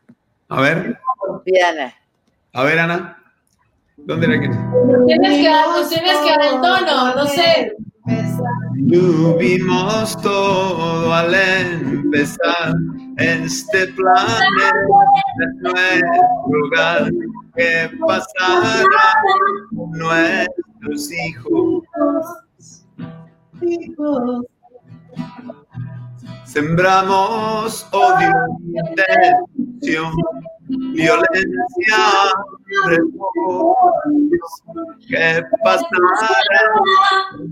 [0.48, 0.98] A ver,
[1.44, 1.94] Viene.
[2.52, 3.16] a ver, Ana.
[3.96, 4.48] ¿Dónde era que?
[5.06, 7.76] Tienes que dar, tienes que dar el tono, no sé.
[8.90, 12.74] Tuvimos todo al empezar
[13.20, 14.72] este planeta,
[15.60, 17.10] nuestro hogar,
[17.54, 18.84] que pasará
[19.92, 21.84] nuestros hijos.
[26.44, 28.32] Sembramos odio,
[29.80, 30.12] tensión,
[30.68, 31.98] violencia,
[32.86, 34.62] remorsos,
[35.08, 36.62] que pasará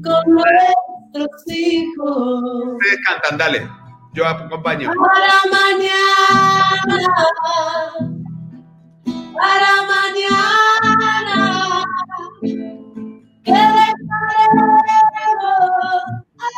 [0.02, 2.32] con nuestros hijos.
[2.72, 3.87] Ustedes cantan, dale.
[4.14, 4.90] Yo acompaño.
[4.90, 6.98] Para mañana,
[9.34, 11.38] para mañana,
[13.44, 14.58] que dejaremos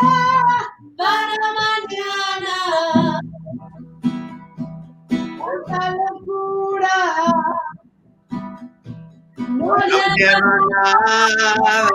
[0.03, 0.63] ah,
[0.97, 2.57] para mañana.
[5.55, 6.99] Esta locura
[9.49, 11.89] no no quiero nada.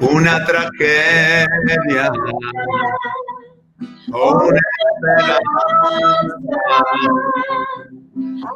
[0.00, 2.12] Una tragedia
[4.12, 5.60] o una esperanza.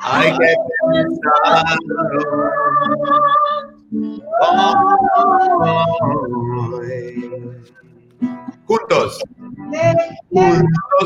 [0.03, 0.55] Hay que
[0.93, 2.23] pensarlo
[4.41, 5.24] hoy.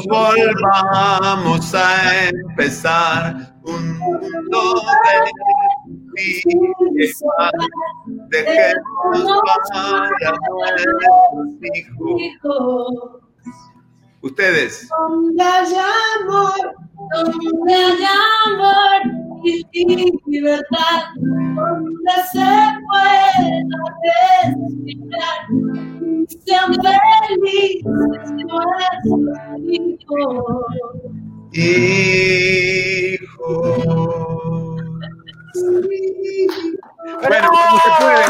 [0.08, 5.38] Volvamos a empezar un mundo de.
[8.30, 11.48] Dejemos para nuestros
[12.16, 13.27] hijos.
[14.20, 15.86] Ustedes, donde haya
[16.20, 16.74] amor,
[17.14, 18.10] donde haya
[18.46, 19.00] amor
[19.44, 19.64] y
[20.26, 22.50] libertad, donde se
[22.88, 23.30] pueda
[24.42, 25.38] respirar,
[26.44, 27.82] sean felices
[28.44, 29.24] nuestros
[29.68, 30.44] hijos.
[31.52, 32.38] hijos.
[37.20, 38.22] Bueno, ¿cómo se puede?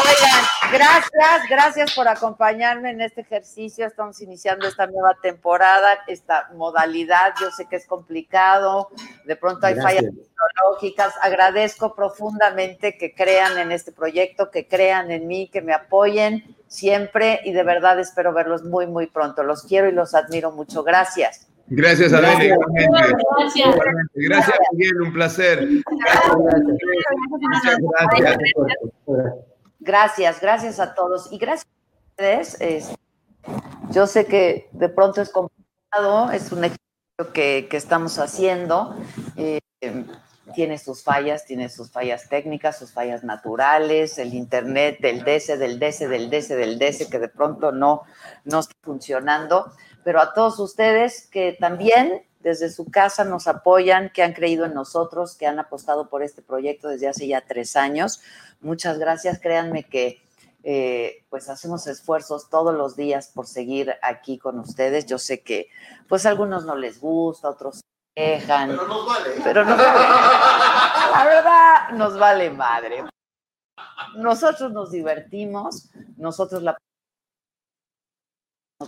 [0.00, 3.86] Oigan, gracias, gracias por acompañarme en este ejercicio.
[3.86, 7.34] Estamos iniciando esta nueva temporada, esta modalidad.
[7.40, 8.88] Yo sé que es complicado,
[9.26, 10.02] de pronto hay Gracias.
[10.02, 11.14] fallas tecnológicas.
[11.20, 17.40] Agradezco profundamente que crean en este proyecto, que crean en mí, que me apoyen siempre
[17.44, 19.42] y de verdad espero verlos muy, muy pronto.
[19.42, 20.82] Los quiero y los admiro mucho.
[20.82, 21.46] Gracias.
[21.66, 22.30] Gracias, Adela.
[22.30, 22.52] Gracias.
[22.52, 22.88] igualmente.
[23.38, 23.68] Gracias.
[23.68, 24.12] Igualmente.
[24.14, 25.68] Gracias, Miguel, un placer.
[27.28, 27.76] Muchas
[28.18, 28.38] gracias.
[29.80, 32.60] Gracias, gracias a todos y gracias a ustedes.
[32.60, 32.94] Es-
[33.90, 38.94] yo sé que de pronto es complicado, es un ejercicio que, que estamos haciendo.
[39.36, 39.58] eh,
[40.54, 45.78] tiene sus fallas, tiene sus fallas técnicas, sus fallas naturales, el internet del DC, del
[45.78, 48.02] DC, del DC, del DC, que de pronto no,
[48.44, 49.72] no está funcionando.
[50.04, 54.74] Pero a todos ustedes que también desde su casa nos apoyan, que han creído en
[54.74, 58.20] nosotros, que han apostado por este proyecto desde hace ya tres años.
[58.60, 59.38] Muchas gracias.
[59.40, 60.22] Créanme que
[60.62, 65.06] eh, pues hacemos esfuerzos todos los días por seguir aquí con ustedes.
[65.06, 65.68] Yo sé que
[66.08, 67.82] pues a algunos no les gusta, otros se
[68.14, 69.30] quejan, Pero nos vale.
[69.44, 73.04] pero no, la verdad nos vale madre.
[74.16, 76.76] nosotros nos divertimos, nosotros la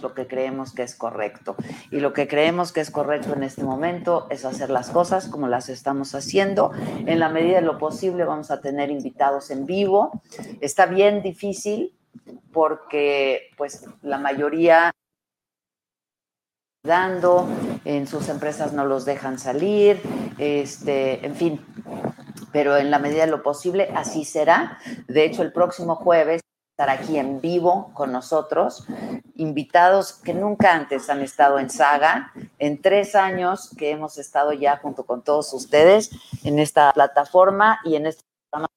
[0.00, 1.54] lo que creemos que es correcto.
[1.90, 5.48] Y lo que creemos que es correcto en este momento es hacer las cosas como
[5.48, 6.72] las estamos haciendo.
[7.06, 10.22] En la medida de lo posible vamos a tener invitados en vivo.
[10.60, 11.94] Está bien difícil
[12.52, 14.92] porque pues la mayoría
[16.84, 17.46] dando,
[17.84, 20.00] en sus empresas no los dejan salir,
[20.38, 21.60] este, en fin,
[22.50, 24.78] pero en la medida de lo posible así será.
[25.06, 26.40] De hecho, el próximo jueves
[26.82, 28.84] estar aquí en vivo con nosotros,
[29.36, 34.78] invitados que nunca antes han estado en Saga, en tres años que hemos estado ya
[34.78, 36.10] junto con todos ustedes
[36.42, 38.68] en esta plataforma y en este programa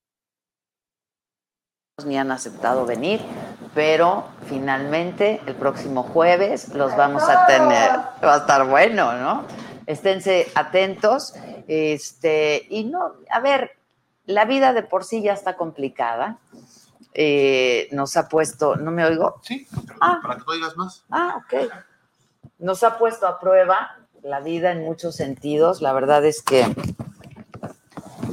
[2.06, 3.22] ni han aceptado venir,
[3.74, 7.90] pero finalmente el próximo jueves los vamos a tener.
[8.24, 9.46] Va a estar bueno, ¿no?
[9.88, 11.34] Esténse atentos.
[11.68, 13.72] Este, y no, a ver,
[14.28, 16.38] la vida de por sí ya está complicada.
[17.18, 19.40] Eh, nos ha puesto, ¿no me oigo?
[19.42, 19.66] Sí,
[20.02, 20.20] Ah.
[20.22, 21.06] para que tú oigas más.
[21.10, 21.72] Ah, ok.
[22.60, 25.82] Nos ha puesto a prueba la vida en muchos sentidos.
[25.82, 26.66] La verdad es que,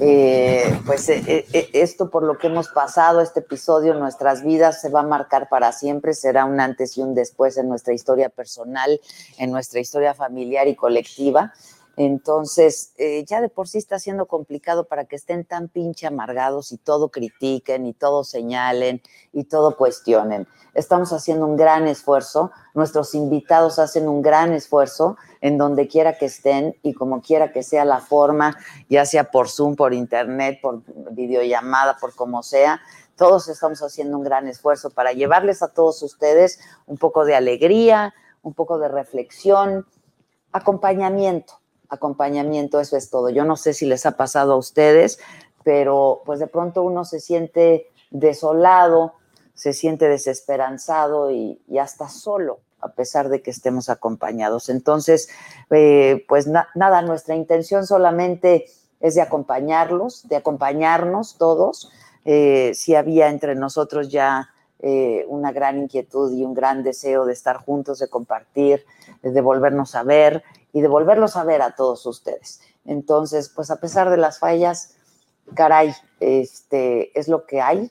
[0.00, 1.22] eh, pues, eh,
[1.52, 5.04] eh, esto por lo que hemos pasado, este episodio en nuestras vidas se va a
[5.04, 6.12] marcar para siempre.
[6.14, 9.00] Será un antes y un después en nuestra historia personal,
[9.38, 11.52] en nuestra historia familiar y colectiva.
[11.96, 16.72] Entonces, eh, ya de por sí está siendo complicado para que estén tan pinche amargados
[16.72, 19.02] y todo critiquen y todo señalen
[19.32, 20.48] y todo cuestionen.
[20.72, 26.26] Estamos haciendo un gran esfuerzo, nuestros invitados hacen un gran esfuerzo en donde quiera que
[26.26, 28.56] estén y como quiera que sea la forma,
[28.88, 30.82] ya sea por Zoom, por internet, por
[31.12, 32.80] videollamada, por como sea,
[33.16, 38.14] todos estamos haciendo un gran esfuerzo para llevarles a todos ustedes un poco de alegría,
[38.40, 39.86] un poco de reflexión,
[40.52, 41.61] acompañamiento
[41.92, 43.28] acompañamiento, eso es todo.
[43.28, 45.18] Yo no sé si les ha pasado a ustedes,
[45.62, 49.12] pero pues de pronto uno se siente desolado,
[49.54, 54.70] se siente desesperanzado y, hasta solo, a pesar de que estemos acompañados.
[54.70, 55.28] Entonces,
[55.70, 58.66] eh, pues na nada, nuestra intención solamente
[59.00, 61.92] es de acompañarlos, de acompañarnos todos.
[62.24, 64.48] Eh, si había entre nosotros ya
[64.78, 68.86] eh, una gran inquietud y un gran deseo de estar juntos, de compartir,
[69.22, 70.42] de volvernos a ver
[70.72, 72.60] y de volverlos a ver a todos ustedes.
[72.84, 74.96] Entonces, pues a pesar de las fallas,
[75.54, 77.90] caray, este es lo que hay.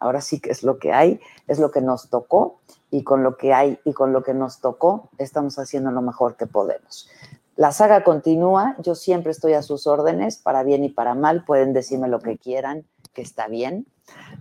[0.00, 2.60] Ahora sí que es lo que hay, es lo que nos tocó
[2.90, 6.36] y con lo que hay y con lo que nos tocó estamos haciendo lo mejor
[6.36, 7.08] que podemos.
[7.56, 11.72] La saga continúa, yo siempre estoy a sus órdenes, para bien y para mal, pueden
[11.72, 13.86] decirme lo que quieran, que está bien.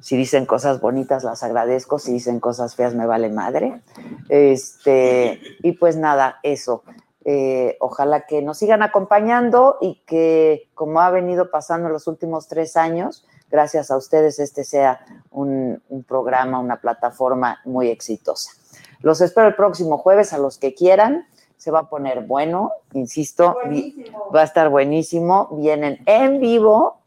[0.02, 2.00] Si dicen cosas bonitas, las agradezco.
[2.00, 3.82] Si dicen cosas feas, me vale madre.
[4.30, 6.84] Este, y pues nada, eso.
[7.32, 12.48] Eh, ojalá que nos sigan acompañando y que, como ha venido pasando en los últimos
[12.48, 18.54] tres años, gracias a ustedes, este sea un, un programa, una plataforma muy exitosa.
[19.02, 21.28] Los espero el próximo jueves a los que quieran.
[21.56, 24.32] Se va a poner bueno, insisto, Buenísimo.
[24.36, 25.50] va a estar buenísimo.
[25.52, 27.04] Vienen en vivo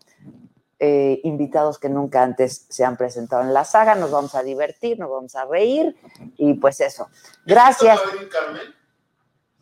[0.79, 3.97] eh, invitados que nunca antes se han presentado en la saga.
[3.97, 5.97] Nos vamos a divertir, nos vamos a reír
[6.37, 7.09] y pues eso.
[7.45, 7.99] Gracias.
[7.99, 8.82] ¿Va a venir Carmen?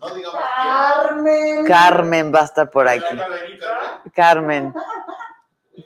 [0.01, 1.65] No digamos Carmen.
[1.67, 3.17] Carmen va a estar por aquí.
[4.15, 4.75] Carmen.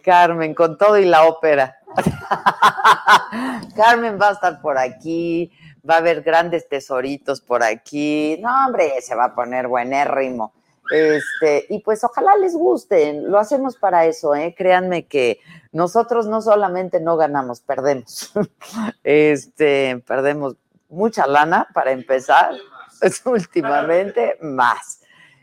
[0.03, 1.77] Carmen, con todo y la ópera.
[3.77, 5.53] Carmen va a estar por aquí,
[5.89, 8.39] va a haber grandes tesoritos por aquí.
[8.41, 10.53] No, hombre, se va a poner buenérrimo.
[10.91, 14.55] Este, y pues ojalá les gusten, lo hacemos para eso, ¿eh?
[14.57, 15.41] créanme que
[15.73, 18.33] nosotros no solamente no ganamos, perdemos.
[19.03, 20.57] Este, perdemos
[20.91, 22.55] mucha lana para empezar,
[23.25, 25.01] últimamente más.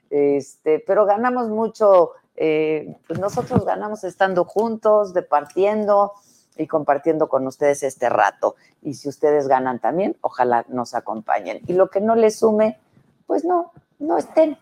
[0.09, 6.13] Este, pero ganamos mucho, eh, pues nosotros ganamos estando juntos, departiendo
[6.57, 8.55] y compartiendo con ustedes este rato.
[8.81, 11.61] Y si ustedes ganan también, ojalá nos acompañen.
[11.67, 12.79] Y lo que no les sume,
[13.25, 14.57] pues no, no estén.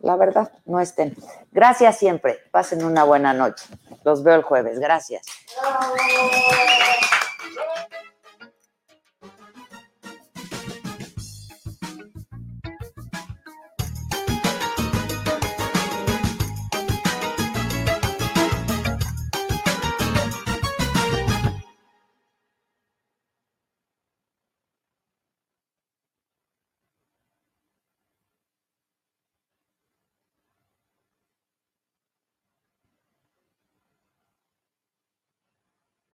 [0.00, 1.16] La verdad, no estén.
[1.52, 2.38] Gracias siempre.
[2.50, 3.66] Pasen una buena noche.
[4.04, 4.80] Los veo el jueves.
[4.80, 5.22] Gracias.